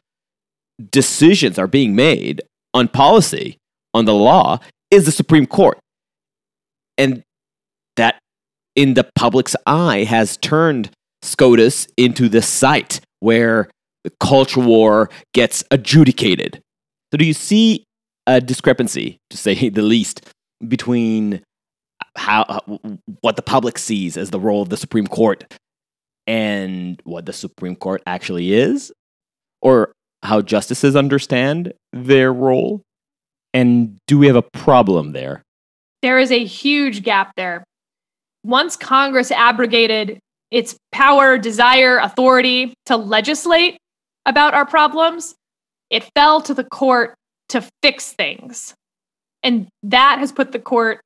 [0.91, 2.43] decisions are being made
[2.73, 3.59] on policy,
[3.93, 4.59] on the law,
[4.91, 5.79] is the Supreme Court.
[6.97, 7.23] And
[8.77, 10.91] in the public's eye, has turned
[11.23, 13.69] SCOTUS into the site where
[14.03, 16.61] the culture war gets adjudicated.
[17.11, 17.85] So, do you see
[18.27, 20.27] a discrepancy, to say the least,
[20.67, 21.43] between
[22.17, 22.61] how
[23.23, 25.45] what the public sees as the role of the Supreme Court
[26.27, 28.93] and what the Supreme Court actually is,
[29.63, 29.93] or
[30.23, 32.83] how justices understand their role?
[33.53, 35.45] And do we have a problem there?
[36.05, 37.65] there is a huge gap there.
[38.45, 40.19] Once Congress abrogated
[40.51, 43.79] its power, desire, authority to legislate
[44.27, 45.35] about our problems,
[45.91, 47.15] it fell to the court
[47.49, 48.75] to fix things.
[49.43, 51.01] And that has put the court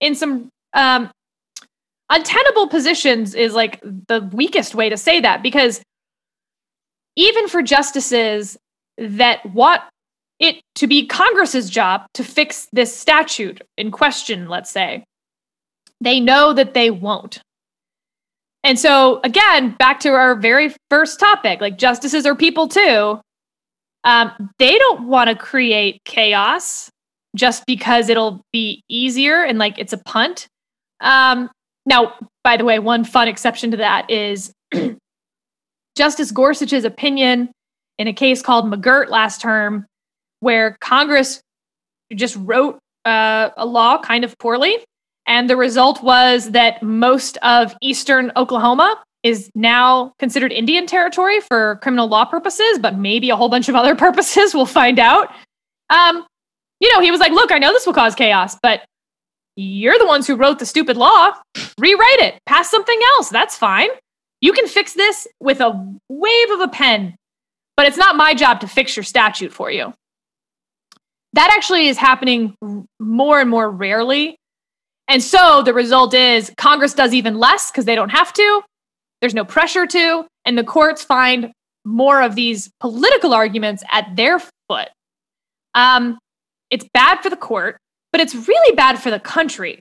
[0.00, 1.10] in some um,
[2.10, 5.82] untenable positions, is like the weakest way to say that, because
[7.16, 8.56] even for justices
[8.98, 9.82] that want
[10.38, 15.04] it to be Congress's job to fix this statute in question, let's say,
[16.02, 17.40] they know that they won't.
[18.64, 23.20] And so, again, back to our very first topic like justices are people too.
[24.04, 26.90] Um, they don't want to create chaos
[27.36, 30.48] just because it'll be easier and like it's a punt.
[31.00, 31.50] Um,
[31.86, 32.14] now,
[32.44, 34.52] by the way, one fun exception to that is
[35.96, 37.50] Justice Gorsuch's opinion
[37.98, 39.86] in a case called McGirt last term
[40.40, 41.40] where Congress
[42.14, 44.76] just wrote uh, a law kind of poorly.
[45.26, 51.76] And the result was that most of eastern Oklahoma is now considered Indian territory for
[51.76, 54.54] criminal law purposes, but maybe a whole bunch of other purposes.
[54.54, 55.28] We'll find out.
[55.90, 56.26] Um,
[56.80, 58.82] you know, he was like, look, I know this will cause chaos, but
[59.54, 61.32] you're the ones who wrote the stupid law.
[61.78, 63.28] Rewrite it, pass something else.
[63.28, 63.90] That's fine.
[64.40, 65.70] You can fix this with a
[66.08, 67.14] wave of a pen,
[67.76, 69.92] but it's not my job to fix your statute for you
[71.32, 72.54] that actually is happening
[73.00, 74.36] more and more rarely.
[75.08, 78.62] And so the result is Congress does even less because they don't have to.
[79.20, 80.26] There's no pressure to.
[80.44, 81.52] And the courts find
[81.84, 84.88] more of these political arguments at their foot.
[85.74, 86.18] Um,
[86.70, 87.76] it's bad for the court,
[88.12, 89.80] but it's really bad for the country.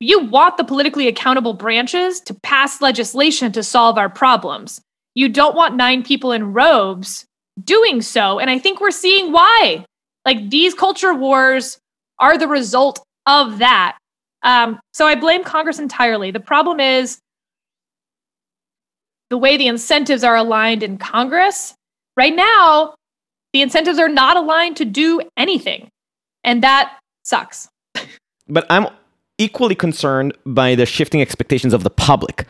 [0.00, 4.80] You want the politically accountable branches to pass legislation to solve our problems.
[5.14, 7.24] You don't want nine people in robes
[7.62, 8.38] doing so.
[8.38, 9.84] And I think we're seeing why.
[10.26, 11.78] Like these culture wars
[12.18, 13.96] are the result of that.
[14.44, 16.30] Um, so I blame Congress entirely.
[16.30, 17.18] The problem is
[19.30, 21.74] the way the incentives are aligned in Congress.
[22.16, 22.94] Right now,
[23.52, 25.88] the incentives are not aligned to do anything.
[26.44, 27.68] And that sucks.
[28.46, 28.86] But I'm
[29.38, 32.46] equally concerned by the shifting expectations of the public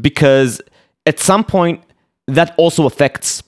[0.00, 0.60] because
[1.06, 1.82] at some point
[2.26, 3.42] that also affects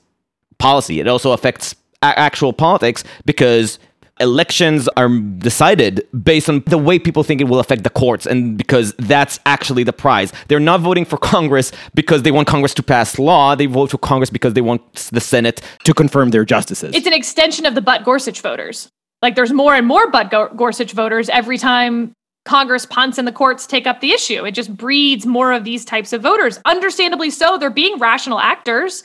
[0.58, 1.00] policy.
[1.00, 3.78] It also affects actual politics because
[4.22, 8.56] elections are decided based on the way people think it will affect the courts and
[8.56, 10.32] because that's actually the prize.
[10.48, 13.54] They're not voting for Congress because they want Congress to pass law.
[13.54, 16.94] They vote for Congress because they want the Senate to confirm their justices.
[16.94, 18.88] It's an extension of the But Gorsuch voters.
[19.20, 22.12] Like there's more and more But Gorsuch voters every time
[22.44, 24.44] Congress punts and the courts take up the issue.
[24.44, 26.58] It just breeds more of these types of voters.
[26.64, 29.04] Understandably so, they're being rational actors.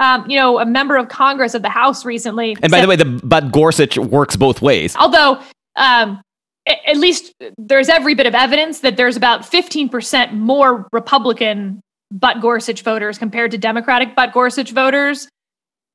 [0.00, 2.56] Um, you know, a member of Congress of the House recently.
[2.62, 4.96] And by said, the way, the but Gorsuch works both ways.
[4.96, 5.42] Although,
[5.76, 6.22] um,
[6.66, 12.82] at least there's every bit of evidence that there's about 15% more Republican But Gorsuch
[12.82, 15.28] voters compared to Democratic But Gorsuch voters.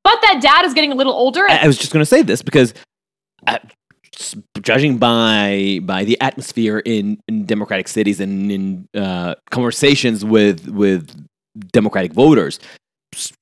[0.03, 1.45] But that dad is getting a little older.
[1.49, 2.75] I was just going to say this because,
[3.47, 3.57] uh,
[4.61, 11.27] judging by by the atmosphere in, in democratic cities and in uh, conversations with with
[11.71, 12.59] Democratic voters,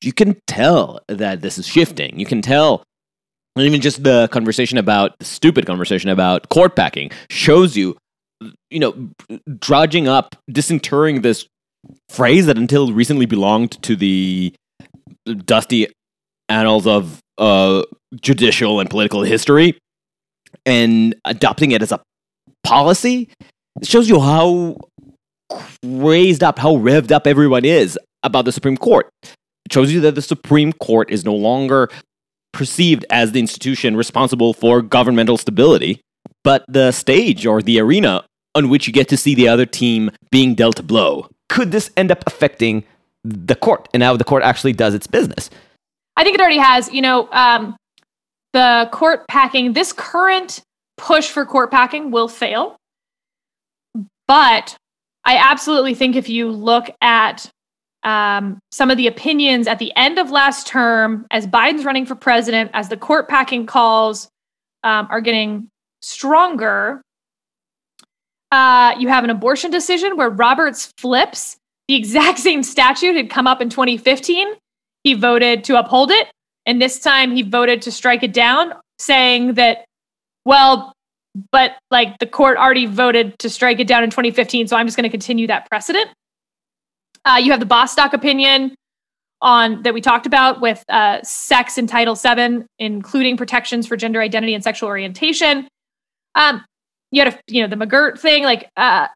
[0.01, 2.19] you can tell that this is shifting.
[2.19, 2.83] You can tell
[3.55, 7.95] and even just the conversation about the stupid conversation about court packing shows you
[8.69, 9.09] you know
[9.59, 11.47] drudging up disinterring this
[12.09, 14.53] phrase that until recently belonged to the
[15.45, 15.87] dusty
[16.49, 17.83] annals of uh,
[18.15, 19.77] judicial and political history
[20.65, 21.99] and adopting it as a
[22.63, 23.29] policy
[23.81, 24.77] shows you how
[25.81, 29.09] crazed up how revved up everyone is about the supreme court
[29.71, 31.89] shows you that the supreme court is no longer
[32.53, 36.01] perceived as the institution responsible for governmental stability,
[36.43, 38.23] but the stage or the arena
[38.55, 41.27] on which you get to see the other team being dealt a blow.
[41.49, 42.83] Could this end up affecting
[43.23, 45.49] the court and how the court actually does its business?
[46.15, 46.91] I think it already has.
[46.93, 47.75] You know, um,
[48.53, 50.61] the court packing, this current
[50.97, 52.75] push for court packing will fail.
[54.27, 54.77] But
[55.25, 57.49] I absolutely think if you look at
[58.03, 62.15] um, some of the opinions at the end of last term as Biden's running for
[62.15, 64.29] president, as the court packing calls
[64.83, 65.69] um, are getting
[66.01, 67.01] stronger.
[68.51, 71.57] Uh, you have an abortion decision where Roberts flips
[71.87, 74.47] the exact same statute had come up in 2015.
[75.03, 76.27] He voted to uphold it.
[76.65, 79.85] And this time he voted to strike it down, saying that,
[80.45, 80.93] well,
[81.51, 84.67] but like the court already voted to strike it down in 2015.
[84.67, 86.09] So I'm just going to continue that precedent.
[87.25, 88.75] Uh, you have the Bostock opinion
[89.41, 94.21] on that we talked about with uh, sex in Title VII, including protections for gender
[94.21, 95.67] identity and sexual orientation.
[96.35, 96.63] Um,
[97.11, 98.43] you had a, you know the McGirt thing.
[98.43, 99.07] Like uh,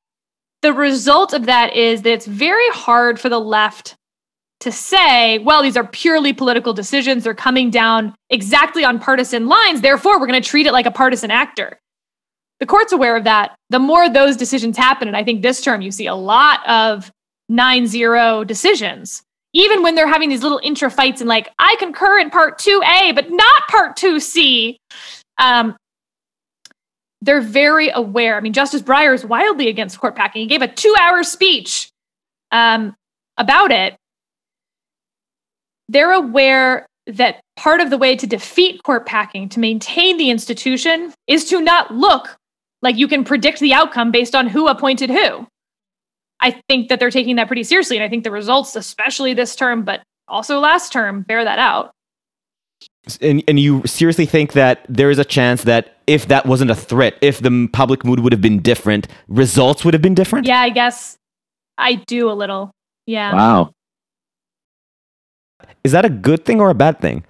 [0.61, 3.95] the result of that is that it's very hard for the left
[4.59, 7.23] to say, well, these are purely political decisions.
[7.23, 9.81] They're coming down exactly on partisan lines.
[9.81, 11.79] Therefore, we're going to treat it like a partisan actor.
[12.59, 13.55] The court's aware of that.
[13.69, 17.11] The more those decisions happen, and I think this term you see a lot of
[17.49, 19.23] 9 0 decisions.
[19.53, 23.15] Even when they're having these little intra fights and like, I concur in part 2A,
[23.15, 24.77] but not part 2C.
[25.37, 25.75] Um,
[27.21, 28.37] they're very aware.
[28.37, 30.41] I mean, Justice Breyer is wildly against court packing.
[30.41, 31.89] He gave a two hour speech
[32.51, 32.95] um,
[33.37, 33.95] about it.
[35.89, 41.13] They're aware that part of the way to defeat court packing, to maintain the institution,
[41.25, 42.37] is to not look
[42.81, 45.47] like you can predict the outcome based on who appointed who.
[46.39, 47.97] I think that they're taking that pretty seriously.
[47.97, 51.91] And I think the results, especially this term, but also last term, bear that out.
[53.21, 56.75] And, and you seriously think that there is a chance that if that wasn't a
[56.75, 60.45] threat, if the public mood would have been different, results would have been different?
[60.45, 61.17] Yeah, I guess
[61.77, 62.71] I do a little.
[63.05, 63.33] Yeah.
[63.33, 63.71] Wow.
[65.83, 67.23] Is that a good thing or a bad thing?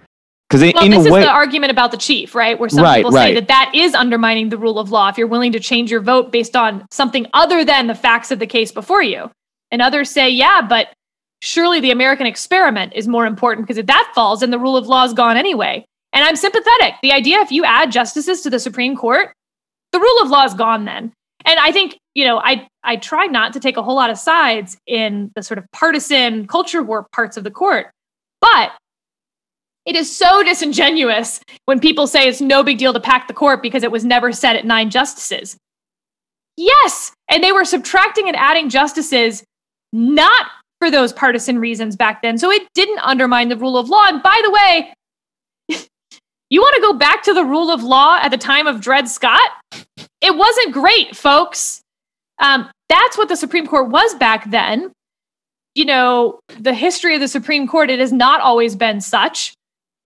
[0.48, 2.58] Because well, in this is way, the argument about the chief, right?
[2.58, 5.26] Where some right, people say that that is undermining the rule of law if you're
[5.26, 8.72] willing to change your vote based on something other than the facts of the case
[8.72, 9.30] before you.
[9.70, 10.88] And others say, yeah, but
[11.42, 14.86] surely the American experiment is more important because if that falls, then the rule of
[14.86, 15.84] law is gone anyway.
[16.14, 16.94] And I'm sympathetic.
[17.02, 19.32] The idea if you add justices to the Supreme Court,
[19.92, 21.12] the rule of law is gone then.
[21.44, 24.18] And I think, you know, I I try not to take a whole lot of
[24.18, 27.90] sides in the sort of partisan culture war parts of the court.
[28.40, 28.72] But
[29.88, 33.62] it is so disingenuous when people say it's no big deal to pack the court
[33.62, 35.56] because it was never set at nine justices.
[36.58, 39.42] Yes, and they were subtracting and adding justices
[39.90, 40.48] not
[40.78, 42.36] for those partisan reasons back then.
[42.36, 44.04] So it didn't undermine the rule of law.
[44.06, 44.94] And by the way,
[46.50, 49.08] you want to go back to the rule of law at the time of Dred
[49.08, 49.50] Scott?
[50.20, 51.80] It wasn't great, folks.
[52.40, 54.92] Um, that's what the Supreme Court was back then.
[55.74, 59.54] You know, the history of the Supreme Court, it has not always been such.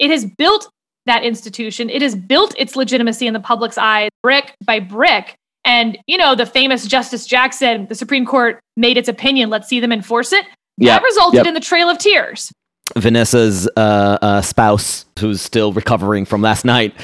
[0.02, 0.68] It has built
[1.06, 1.88] that institution.
[1.88, 5.36] It has built its legitimacy in the public's eye brick by brick.
[5.64, 9.78] And, you know, the famous Justice Jackson, the Supreme Court made its opinion, let's see
[9.78, 10.44] them enforce it.
[10.78, 10.88] Yep.
[10.88, 11.46] That resulted yep.
[11.46, 12.50] in the Trail of Tears.
[12.96, 16.94] Vanessa's uh, uh, spouse, who's still recovering from last night,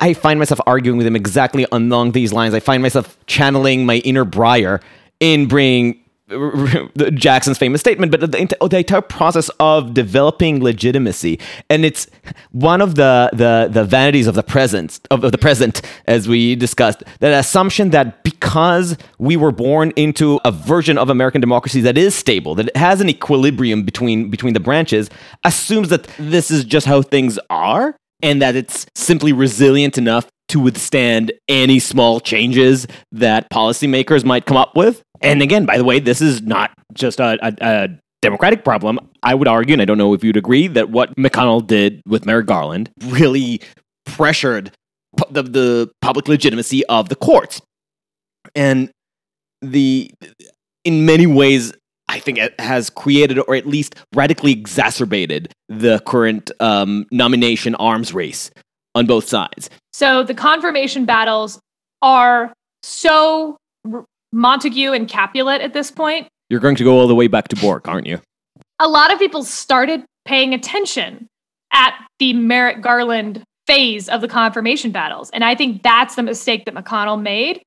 [0.00, 2.54] I find myself arguing with him exactly along these lines.
[2.54, 4.80] I find myself channeling my inner Breyer
[5.18, 6.03] in bringing
[7.14, 11.38] Jackson's famous statement, but the, the, entire process of developing legitimacy,
[11.68, 12.06] and it's
[12.50, 16.56] one of the the, the vanities of the present of, of the present, as we
[16.56, 17.02] discussed.
[17.20, 22.14] That assumption that because we were born into a version of American democracy that is
[22.14, 25.10] stable, that it has an equilibrium between between the branches,
[25.44, 30.60] assumes that this is just how things are, and that it's simply resilient enough to
[30.60, 35.02] withstand any small changes that policymakers might come up with.
[35.24, 37.88] And again, by the way, this is not just a, a, a
[38.22, 38.98] Democratic problem.
[39.22, 42.26] I would argue, and I don't know if you'd agree, that what McConnell did with
[42.26, 43.60] Merrick Garland really
[44.06, 44.70] pressured
[45.16, 47.60] pu- the, the public legitimacy of the courts.
[48.54, 48.90] And
[49.62, 50.10] the
[50.84, 51.72] in many ways,
[52.08, 58.12] I think it has created or at least radically exacerbated the current um, nomination arms
[58.12, 58.50] race
[58.94, 59.70] on both sides.
[59.92, 61.58] So the confirmation battles
[62.02, 62.52] are
[62.82, 63.56] so
[64.34, 66.28] Montague and Capulet at this point.
[66.50, 68.20] You're going to go all the way back to Bork, aren't you?
[68.80, 71.28] A lot of people started paying attention
[71.72, 75.30] at the Merrick Garland phase of the confirmation battles.
[75.30, 77.62] And I think that's the mistake that McConnell made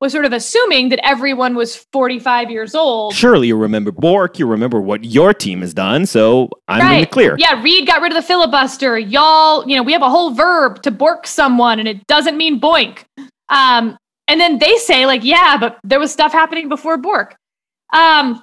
[0.00, 3.14] was sort of assuming that everyone was 45 years old.
[3.14, 6.94] Surely you remember Bork, you remember what your team has done, so I'm right.
[6.94, 7.36] in the clear.
[7.38, 8.98] Yeah, Reid got rid of the filibuster.
[8.98, 12.58] Y'all, you know, we have a whole verb to bork someone and it doesn't mean
[12.58, 13.04] boink.
[13.50, 13.98] Um,
[14.30, 17.34] and then they say, like, yeah, but there was stuff happening before Bork.
[17.92, 18.40] Um,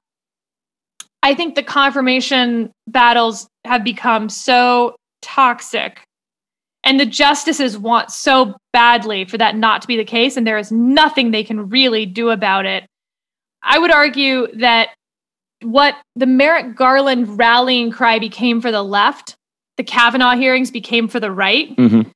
[1.24, 6.04] I think the confirmation battles have become so toxic.
[6.84, 10.36] And the justices want so badly for that not to be the case.
[10.36, 12.86] And there is nothing they can really do about it.
[13.64, 14.90] I would argue that
[15.62, 19.38] what the Merrick Garland rallying cry became for the left,
[19.78, 21.74] the Kavanaugh hearings became for the right.
[21.78, 22.10] Mm-hmm.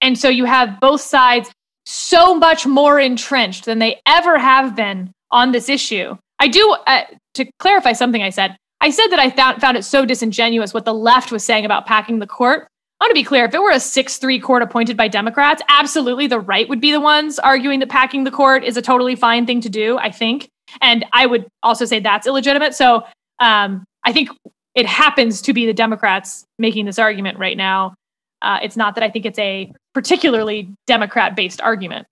[0.00, 1.50] And so you have both sides
[1.90, 6.16] so much more entrenched than they ever have been on this issue.
[6.38, 7.02] I do, uh,
[7.34, 10.84] to clarify something I said, I said that I found, found it so disingenuous what
[10.84, 12.68] the left was saying about packing the court.
[13.00, 15.62] I want to be clear if it were a 6 3 court appointed by Democrats,
[15.68, 19.16] absolutely the right would be the ones arguing that packing the court is a totally
[19.16, 20.48] fine thing to do, I think.
[20.80, 22.74] And I would also say that's illegitimate.
[22.74, 23.04] So
[23.40, 24.30] um, I think
[24.74, 27.94] it happens to be the Democrats making this argument right now.
[28.42, 32.06] Uh, it's not that I think it's a particularly Democrat based argument.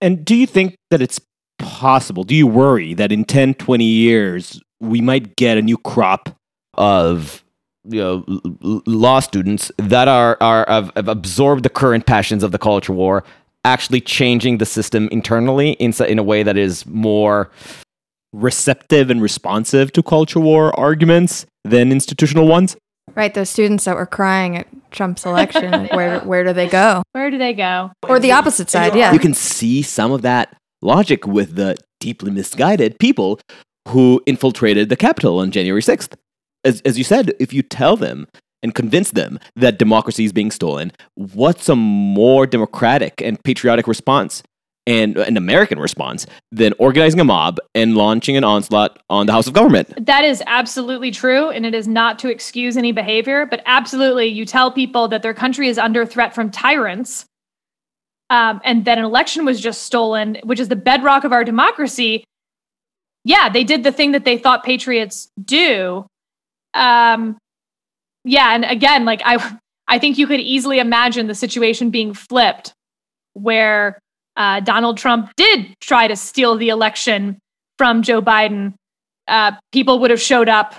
[0.00, 1.20] And do you think that it's
[1.58, 2.24] possible?
[2.24, 6.36] Do you worry that in 10, 20 years, we might get a new crop
[6.74, 7.44] of
[7.84, 8.24] you know,
[8.86, 13.24] law students that are, are have, have absorbed the current passions of the culture war,
[13.64, 17.50] actually changing the system internally in, in a way that is more
[18.32, 22.76] receptive and responsive to culture war arguments than institutional ones?
[23.14, 27.02] Right, those students that were crying at Trump's election, where where do they go?
[27.12, 27.92] Where do they go?
[28.08, 29.12] Or the opposite side, yeah.
[29.12, 33.40] You can see some of that logic with the deeply misguided people
[33.88, 36.14] who infiltrated the Capitol on January 6th.
[36.64, 38.26] As, as you said, if you tell them
[38.62, 44.42] and convince them that democracy is being stolen, what's a more democratic and patriotic response
[44.86, 49.46] and an American response than organizing a mob and launching an onslaught on the House
[49.46, 50.06] of Government.
[50.06, 51.50] That is absolutely true.
[51.50, 55.34] And it is not to excuse any behavior, but absolutely, you tell people that their
[55.34, 57.26] country is under threat from tyrants.
[58.30, 62.24] Um, and that an election was just stolen, which is the bedrock of our democracy.
[63.24, 66.06] Yeah, they did the thing that they thought patriots do.
[66.72, 67.36] Um,
[68.24, 72.72] yeah, and again, like I, I think you could easily imagine the situation being flipped,
[73.34, 73.98] where
[74.36, 77.38] uh, Donald Trump did try to steal the election
[77.78, 78.74] from Joe Biden,
[79.28, 80.74] uh, people would have showed up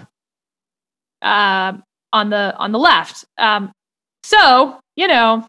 [1.21, 1.73] uh,
[2.11, 3.25] on the on the left.
[3.37, 3.71] Um,
[4.23, 5.45] so you know,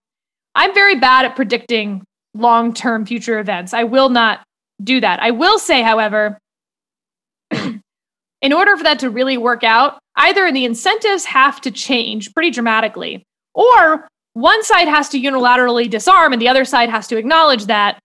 [0.55, 2.03] I'm very bad at predicting
[2.35, 3.75] long term future events.
[3.75, 4.43] I will not
[4.83, 5.21] do that.
[5.21, 6.39] I will say, however,
[7.51, 12.51] in order for that to really work out, either the incentives have to change pretty
[12.51, 13.25] dramatically,
[13.55, 17.99] or one side has to unilaterally disarm and the other side has to acknowledge that.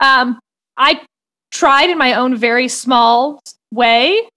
[0.00, 0.38] Um,
[0.76, 1.02] I
[1.50, 4.28] tried in my own very small way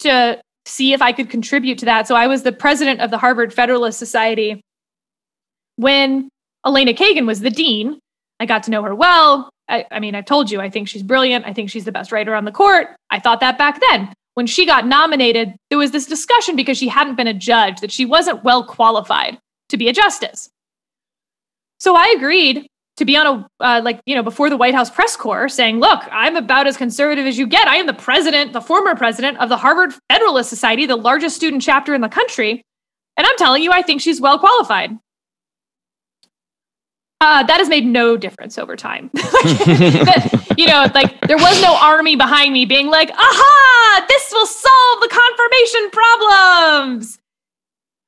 [0.00, 2.06] to see if I could contribute to that.
[2.06, 4.60] So I was the president of the Harvard Federalist Society
[5.76, 6.28] when
[6.66, 7.98] Elena Kagan was the dean.
[8.38, 9.48] I got to know her well.
[9.68, 11.46] I, I mean, I told you, I think she's brilliant.
[11.46, 12.88] I think she's the best writer on the court.
[13.10, 14.12] I thought that back then.
[14.34, 17.92] When she got nominated, there was this discussion because she hadn't been a judge that
[17.92, 19.38] she wasn't well qualified
[19.72, 20.48] to be a justice.
[21.80, 24.90] So I agreed to be on a uh, like you know before the White House
[24.90, 27.66] press corps saying, "Look, I'm about as conservative as you get.
[27.66, 31.62] I am the president, the former president of the Harvard Federalist Society, the largest student
[31.62, 32.62] chapter in the country,
[33.16, 34.96] and I'm telling you, I think she's well qualified."
[37.20, 39.08] Uh, that has made no difference over time.
[40.58, 44.46] you know, like there was no army behind me being like, "Aha, ah, this will
[44.46, 47.18] solve the confirmation problems.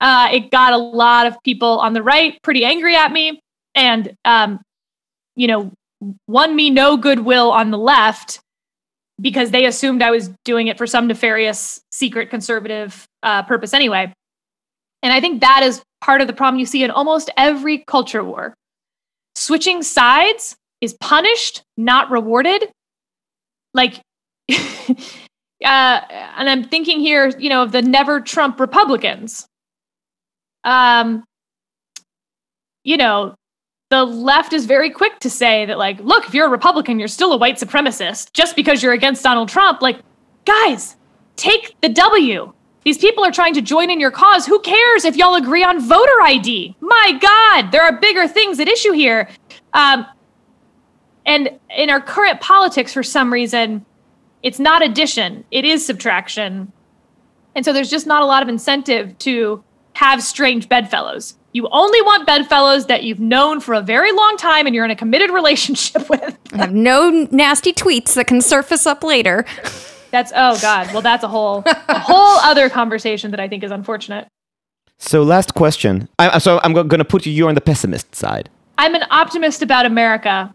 [0.01, 3.41] Uh, it got a lot of people on the right pretty angry at me,
[3.75, 4.61] and um,
[5.37, 5.73] you know,
[6.27, 8.41] won me no goodwill on the left
[9.21, 14.13] because they assumed I was doing it for some nefarious, secret conservative uh, purpose anyway.
[15.03, 18.25] And I think that is part of the problem you see in almost every culture
[18.25, 18.55] war.
[19.37, 22.71] Switching sides is punished, not rewarded.
[23.73, 24.01] Like,
[24.51, 24.95] uh,
[25.63, 29.47] and I'm thinking here, you know, of the never Trump Republicans.
[30.65, 31.25] Um,
[32.83, 33.35] you know,
[33.91, 37.09] the left is very quick to say that, like, look, if you're a Republican, you're
[37.09, 39.83] still a white supremacist just because you're against Donald Trump.
[39.83, 40.01] Like,
[40.45, 40.97] guys,
[41.37, 42.53] take the W.
[42.85, 44.47] These people are trying to join in your cause.
[44.47, 46.77] Who cares if y'all agree on voter ID?
[46.81, 49.29] My God, there are bigger things at issue here.
[49.73, 50.07] Um,
[51.25, 53.87] and in our current politics, for some reason,
[54.43, 56.71] it's not addition, it is subtraction.
[57.55, 59.65] And so there's just not a lot of incentive to
[59.95, 61.35] have strange bedfellows.
[61.53, 64.91] You only want bedfellows that you've known for a very long time and you're in
[64.91, 66.39] a committed relationship with.
[66.53, 69.45] I have no nasty tweets that can surface up later.
[70.11, 70.93] That's oh god.
[70.93, 74.29] Well, that's a whole a whole other conversation that I think is unfortunate.
[74.99, 76.09] So last question.
[76.19, 77.33] I, so I'm going to put you.
[77.33, 78.49] You're on the pessimist side.
[78.79, 80.55] I'm an optimist about America.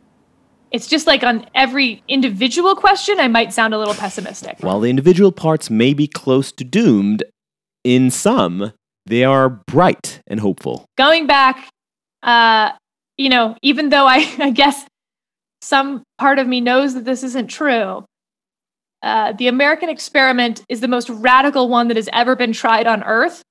[0.72, 4.58] It's just like on every individual question, I might sound a little pessimistic.
[4.60, 7.24] While the individual parts may be close to doomed,
[7.84, 8.74] in some,
[9.06, 10.86] they are bright and hopeful.
[10.98, 11.70] Going back,
[12.24, 12.72] uh,
[13.18, 14.86] you know, even though I, I guess
[15.62, 18.06] some part of me knows that this isn't true,
[19.02, 23.04] uh, the American experiment is the most radical one that has ever been tried on
[23.04, 23.42] Earth.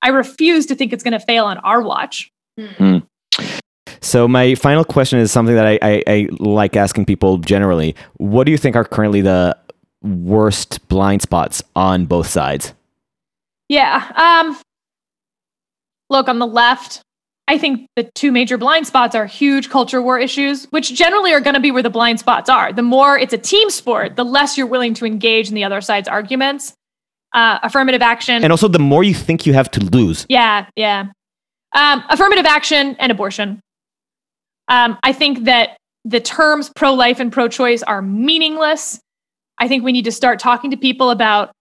[0.00, 2.30] I refuse to think it's going to fail on our watch.
[2.58, 2.98] Hmm.
[4.00, 7.94] So my final question is something that I, I, I like asking people generally.
[8.16, 9.56] What do you think are currently the
[10.02, 12.74] worst blind spots on both sides?
[13.68, 14.10] Yeah.
[14.16, 14.60] Um,
[16.12, 17.02] look, on the left,
[17.48, 21.40] I think the two major blind spots are huge culture war issues, which generally are
[21.40, 22.72] going to be where the blind spots are.
[22.72, 25.80] The more it's a team sport, the less you're willing to engage in the other
[25.80, 26.74] side's arguments.
[27.34, 28.44] Uh, affirmative action.
[28.44, 30.26] And also, the more you think you have to lose.
[30.28, 31.06] Yeah, yeah.
[31.74, 33.60] Um, affirmative action and abortion.
[34.68, 39.00] Um, I think that the terms pro life and pro choice are meaningless.
[39.58, 41.52] I think we need to start talking to people about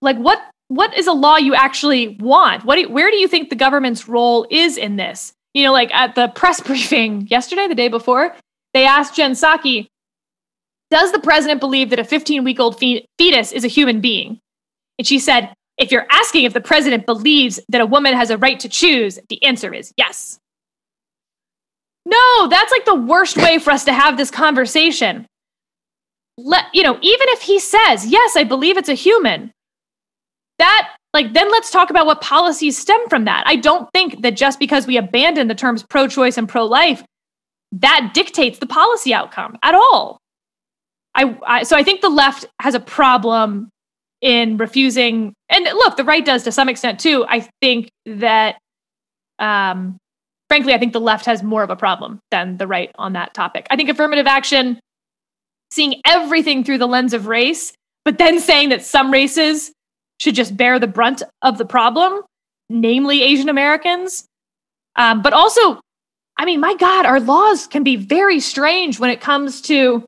[0.00, 2.64] like what what is a law you actually want?
[2.64, 5.32] What do, where do you think the government's role is in this?
[5.54, 8.36] You know, like at the press briefing yesterday, the day before,
[8.74, 9.88] they asked Jen Psaki,
[10.90, 14.40] does the president believe that a 15 week old fetus is a human being?
[14.98, 18.38] And she said, if you're asking if the president believes that a woman has a
[18.38, 20.38] right to choose, the answer is yes.
[22.04, 25.26] No, that's like the worst way for us to have this conversation.
[26.36, 29.52] Let, you know, even if he says, yes, I believe it's a human,
[30.58, 33.44] that like then let's talk about what policies stem from that.
[33.46, 37.02] I don't think that just because we abandon the terms pro-choice and pro-life,
[37.72, 40.18] that dictates the policy outcome at all.
[41.14, 43.70] I, I so I think the left has a problem
[44.20, 47.24] in refusing and look, the right does to some extent too.
[47.28, 48.56] I think that
[49.38, 49.96] um
[50.48, 53.34] frankly, I think the left has more of a problem than the right on that
[53.34, 53.66] topic.
[53.70, 54.80] I think affirmative action,
[55.70, 57.72] seeing everything through the lens of race,
[58.04, 59.72] but then saying that some races
[60.20, 62.22] should just bear the brunt of the problem,
[62.68, 64.24] namely Asian Americans.
[64.96, 65.80] Um, but also,
[66.36, 70.04] I mean, my God, our laws can be very strange when it comes to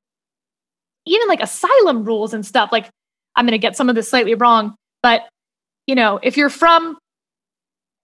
[1.07, 2.71] even like asylum rules and stuff.
[2.73, 2.89] Like,
[3.37, 5.29] I'm going to get some of this slightly wrong, but
[5.87, 6.99] you know, if you're from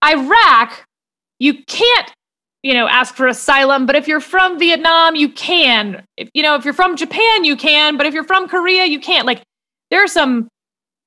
[0.04, 0.84] Iraq,
[1.38, 2.12] you can't,
[2.62, 3.86] you know, ask for asylum.
[3.86, 6.04] But if you're from Vietnam, you can.
[6.16, 7.96] If, you know, if you're from Japan, you can.
[7.96, 9.26] But if you're from Korea, you can't.
[9.26, 9.42] Like,
[9.90, 10.48] there are some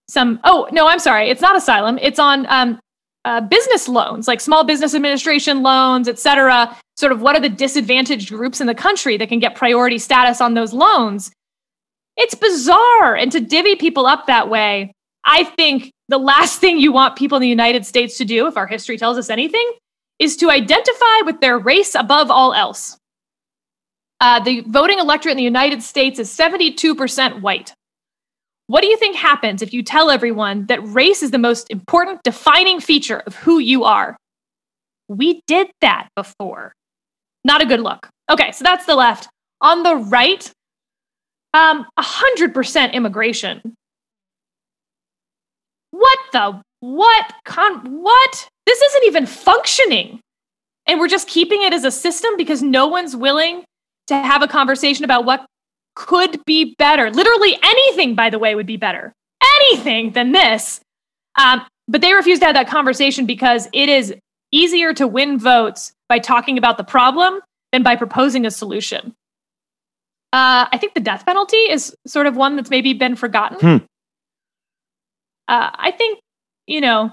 [0.10, 1.30] some oh no i'm sorry.
[1.30, 1.98] It's not asylum.
[2.02, 2.80] It's on um,
[3.26, 6.76] uh, business loans like small business administration loans et cetera.
[6.98, 10.41] Sort of what are the disadvantaged groups in the country that can get priority status
[10.41, 11.31] on those loans?
[12.18, 13.15] It's bizarre.
[13.15, 14.94] And to divvy people up that way
[15.26, 18.57] i think the last thing you want people in the united states to do if
[18.57, 19.69] our history tells us anything
[20.19, 22.98] is to identify with their race above all else.
[24.22, 27.73] Uh, the voting electorate in the united states is 72% white
[28.70, 32.22] what do you think happens if you tell everyone that race is the most important
[32.22, 34.16] defining feature of who you are?
[35.08, 36.74] We did that before.
[37.44, 38.08] Not a good look.
[38.30, 39.28] Okay, so that's the left.
[39.60, 40.52] On the right,
[41.56, 43.74] um, 100% immigration.
[45.90, 48.48] What the what con what?
[48.68, 50.20] This isn't even functioning.
[50.86, 53.64] And we're just keeping it as a system because no one's willing
[54.06, 55.44] to have a conversation about what
[55.95, 57.10] could be better.
[57.10, 59.14] Literally anything, by the way, would be better.
[59.56, 60.82] Anything than this.
[61.38, 64.14] Um, but they refuse to have that conversation because it is
[64.52, 67.40] easier to win votes by talking about the problem
[67.72, 69.14] than by proposing a solution.
[70.32, 73.60] Uh, I think the death penalty is sort of one that's maybe been forgotten.
[73.60, 73.86] Hmm.
[75.48, 76.20] Uh, I think,
[76.68, 77.11] you know,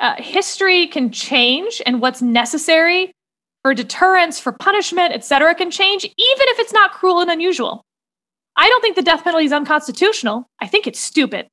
[0.00, 3.12] uh, history can change and what's necessary
[3.66, 7.82] for deterrence, for punishment, et cetera, can change, even if it's not cruel and unusual.
[8.54, 10.46] I don't think the death penalty is unconstitutional.
[10.60, 11.48] I think it's stupid.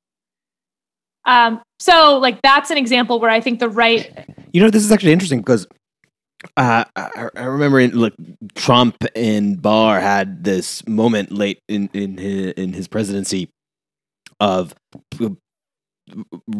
[1.26, 4.30] Um, so, like, that's an example where I think the right.
[4.52, 5.66] You know, this is actually interesting because
[6.56, 8.14] uh, I, I remember in, like
[8.54, 13.50] Trump and Barr had this moment late in in his, in his presidency
[14.40, 14.76] of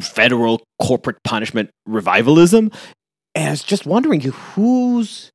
[0.02, 2.72] federal corporate punishment revivalism,
[3.36, 5.30] and I was just wondering whose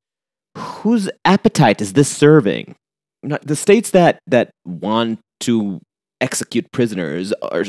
[0.58, 2.74] whose appetite is this serving?
[3.22, 5.80] Not- The states that that want to
[6.20, 7.64] execute prisoners are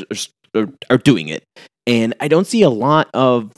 [0.54, 1.44] are, are doing it,
[1.86, 3.52] and I don't see a lot of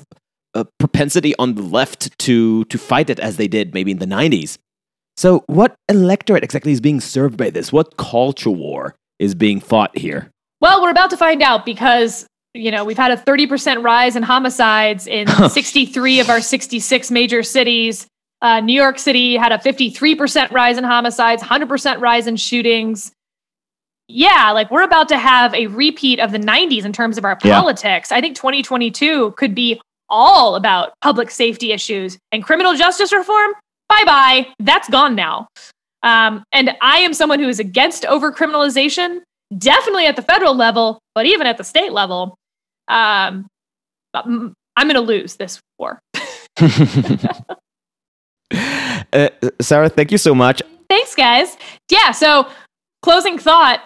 [0.55, 4.07] a propensity on the left to to fight it as they did maybe in the
[4.07, 4.59] 90s.
[5.17, 7.73] So what electorate exactly is being served by this?
[7.73, 10.31] What culture war is being fought here?
[10.61, 14.23] Well, we're about to find out because, you know, we've had a 30% rise in
[14.23, 18.07] homicides in 63 of our 66 major cities.
[18.43, 23.13] Uh, New York City had a 53% rise in homicides, 100% rise in shootings.
[24.09, 27.39] Yeah, like we're about to have a repeat of the 90s in terms of our
[27.43, 27.61] Yeah.
[27.61, 28.11] politics.
[28.13, 33.53] I think 2022 could be all about public safety issues and criminal justice reform.
[33.89, 34.49] Bye bye.
[34.59, 35.47] That's gone now.
[36.03, 39.21] Um, and I am someone who is against overcriminalization,
[39.57, 42.35] definitely at the federal level, but even at the state level.
[42.89, 43.47] Um,
[44.15, 46.01] I'm going to lose this war.
[49.13, 49.29] Uh,
[49.61, 50.63] Sarah, thank you so much.
[50.89, 51.59] Thanks, guys.
[51.91, 52.13] Yeah.
[52.13, 52.49] So,
[53.03, 53.83] closing thought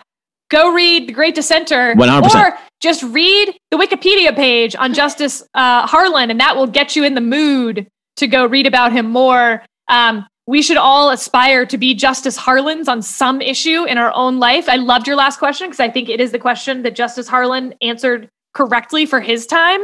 [0.51, 2.35] go read The Great Dissenter 100%.
[2.35, 7.05] or just read the Wikipedia page on Justice uh, Harlan, and that will get you
[7.05, 9.65] in the mood to go read about him more.
[9.89, 14.39] Um, we should all aspire to be Justice Harlans on some issue in our own
[14.39, 14.69] life.
[14.69, 17.75] I loved your last question because I think it is the question that Justice Harlan
[17.83, 19.81] answered correctly for his time.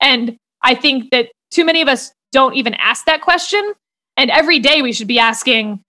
[0.00, 3.72] And I think that too many of us don't even ask that question.
[4.16, 5.82] And every day we should be asking,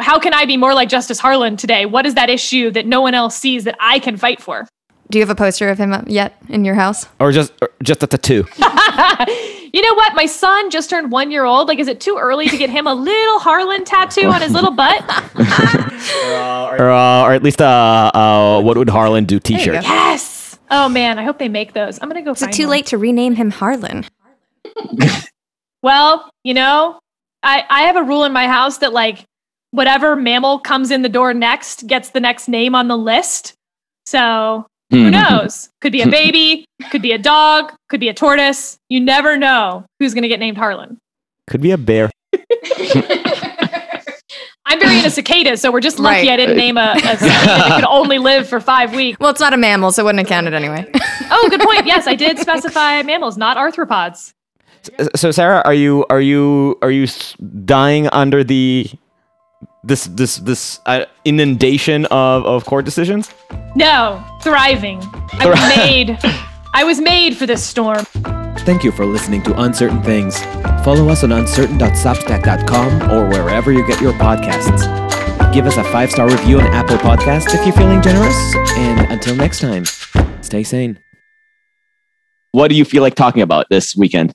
[0.00, 1.86] how can I be more like Justice Harlan today?
[1.86, 4.66] What is that issue that no one else sees that I can fight for?
[5.10, 7.06] Do you have a poster of him yet in your house?
[7.18, 8.46] Or just or just a tattoo.
[9.72, 10.16] You know what?
[10.16, 11.68] My son just turned one year old.
[11.68, 14.72] Like, is it too early to get him a little Harlan tattoo on his little
[14.72, 15.00] butt?
[15.36, 19.84] or, uh, or at least uh, uh, what would Harlan do t-shirt.
[19.84, 20.58] yes.
[20.72, 22.00] Oh man, I hope they make those.
[22.02, 22.32] I'm gonna go.
[22.32, 22.70] Is it too one.
[22.70, 24.06] late to rename him Harlan?
[25.82, 26.99] Well, you know,
[27.42, 29.24] I I have a rule in my house that like
[29.70, 33.54] whatever mammal comes in the door next gets the next name on the list.
[34.06, 35.10] So who hmm.
[35.10, 35.70] knows?
[35.80, 38.78] Could be a baby, could be a dog, could be a tortoise.
[38.88, 40.98] You never know who's gonna get named Harlan.
[41.46, 42.10] Could be a bear.
[44.66, 46.34] I'm very into cicadas, so we're just lucky Right.
[46.34, 49.18] I didn't name a, a cicada that could only live for five weeks.
[49.18, 50.88] Well, it's not a mammal, so it wouldn't have counted anyway.
[51.32, 51.86] Oh, good point.
[51.86, 54.32] Yes, I did specify mammals, not arthropods.
[55.14, 57.06] So Sarah, are you are you are you
[57.64, 58.86] dying under the
[59.84, 63.30] this this this uh, inundation of of court decisions?
[63.76, 65.00] No, thriving.
[65.34, 66.18] I was made.
[66.72, 68.04] I was made for this storm.
[68.64, 70.40] Thank you for listening to Uncertain Things.
[70.84, 74.86] Follow us on uncertain.substack.com or wherever you get your podcasts.
[75.52, 78.36] Give us a five star review on Apple Podcasts if you're feeling generous.
[78.76, 79.84] And until next time,
[80.42, 81.00] stay sane.
[82.52, 84.32] What do you feel like talking about this weekend?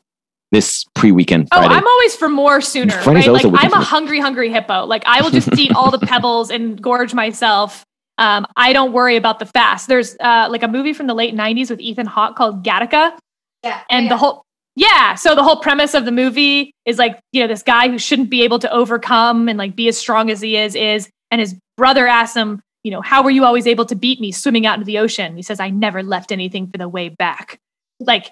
[0.52, 2.92] This pre-weekend Oh, I'm always for more sooner.
[2.92, 3.28] Friday's right?
[3.30, 4.86] always Like weekend I'm a hungry, hungry hippo.
[4.86, 7.84] Like I will just eat all the pebbles and gorge myself.
[8.18, 9.88] Um, I don't worry about the fast.
[9.88, 13.18] There's uh, like a movie from the late '90s with Ethan Hawke called Gattaca,
[13.64, 13.82] Yeah.
[13.90, 14.44] and the whole
[14.78, 15.16] yeah.
[15.16, 18.30] So the whole premise of the movie is like you know this guy who shouldn't
[18.30, 21.56] be able to overcome and like be as strong as he is is, and his
[21.76, 24.76] brother asks him, you know, how were you always able to beat me swimming out
[24.76, 25.36] into the ocean?
[25.36, 27.58] He says, I never left anything for the way back.
[28.00, 28.32] Like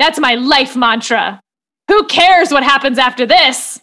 [0.00, 1.40] that's my life mantra.
[1.90, 3.80] Who cares what happens after this?